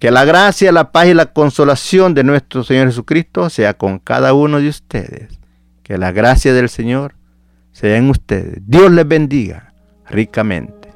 Que 0.00 0.10
la 0.10 0.24
gracia, 0.24 0.72
la 0.72 0.90
paz 0.92 1.08
y 1.08 1.14
la 1.14 1.26
consolación 1.26 2.14
de 2.14 2.24
nuestro 2.24 2.64
Señor 2.64 2.86
Jesucristo 2.86 3.50
sea 3.50 3.74
con 3.74 3.98
cada 3.98 4.32
uno 4.32 4.58
de 4.58 4.70
ustedes. 4.70 5.38
Que 5.82 5.98
la 5.98 6.10
gracia 6.10 6.54
del 6.54 6.70
Señor 6.70 7.16
sea 7.72 7.98
en 7.98 8.08
ustedes. 8.08 8.62
Dios 8.66 8.90
les 8.90 9.06
bendiga 9.06 9.74
ricamente. 10.08 10.88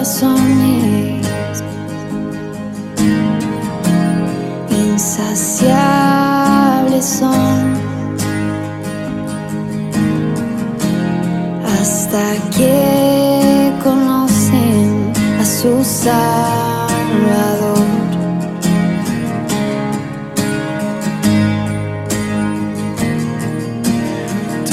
corazones 0.00 1.26
insaciables 4.70 5.84
son 7.04 7.74
hasta 11.66 12.24
que 12.56 13.74
conocen 13.84 15.12
a 15.38 15.44
su 15.44 15.84
Salvador. 15.84 16.16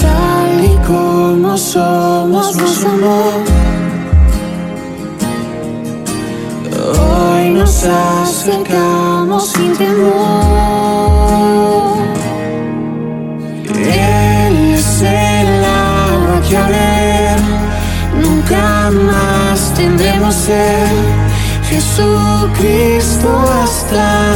Tal 0.02 0.64
y 0.64 0.78
como 0.88 1.58
somos, 1.58 2.56
nos. 2.56 3.47
Nos 7.78 7.86
acercamos 7.86 9.50
sin 9.52 9.76
temor. 9.78 9.98
Él 13.70 14.74
es 14.74 15.02
el 15.02 15.64
agua 15.64 16.42
que 16.48 16.58
a 16.58 16.68
ver 16.68 17.40
nunca 18.22 18.90
más 18.92 19.74
tendremos 19.76 20.34
ser. 20.34 20.88
Jesucristo 21.70 23.30
hasta, 23.62 24.36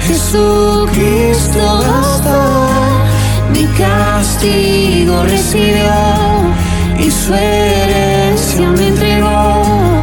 Jesucristo 0.00 1.60
hasta. 2.00 2.58
Mi 3.52 3.66
castigo 3.76 5.22
recibió 5.24 5.92
y 6.98 7.10
su 7.10 7.34
herencia 7.34 8.70
me 8.70 8.88
entregó. 8.88 10.02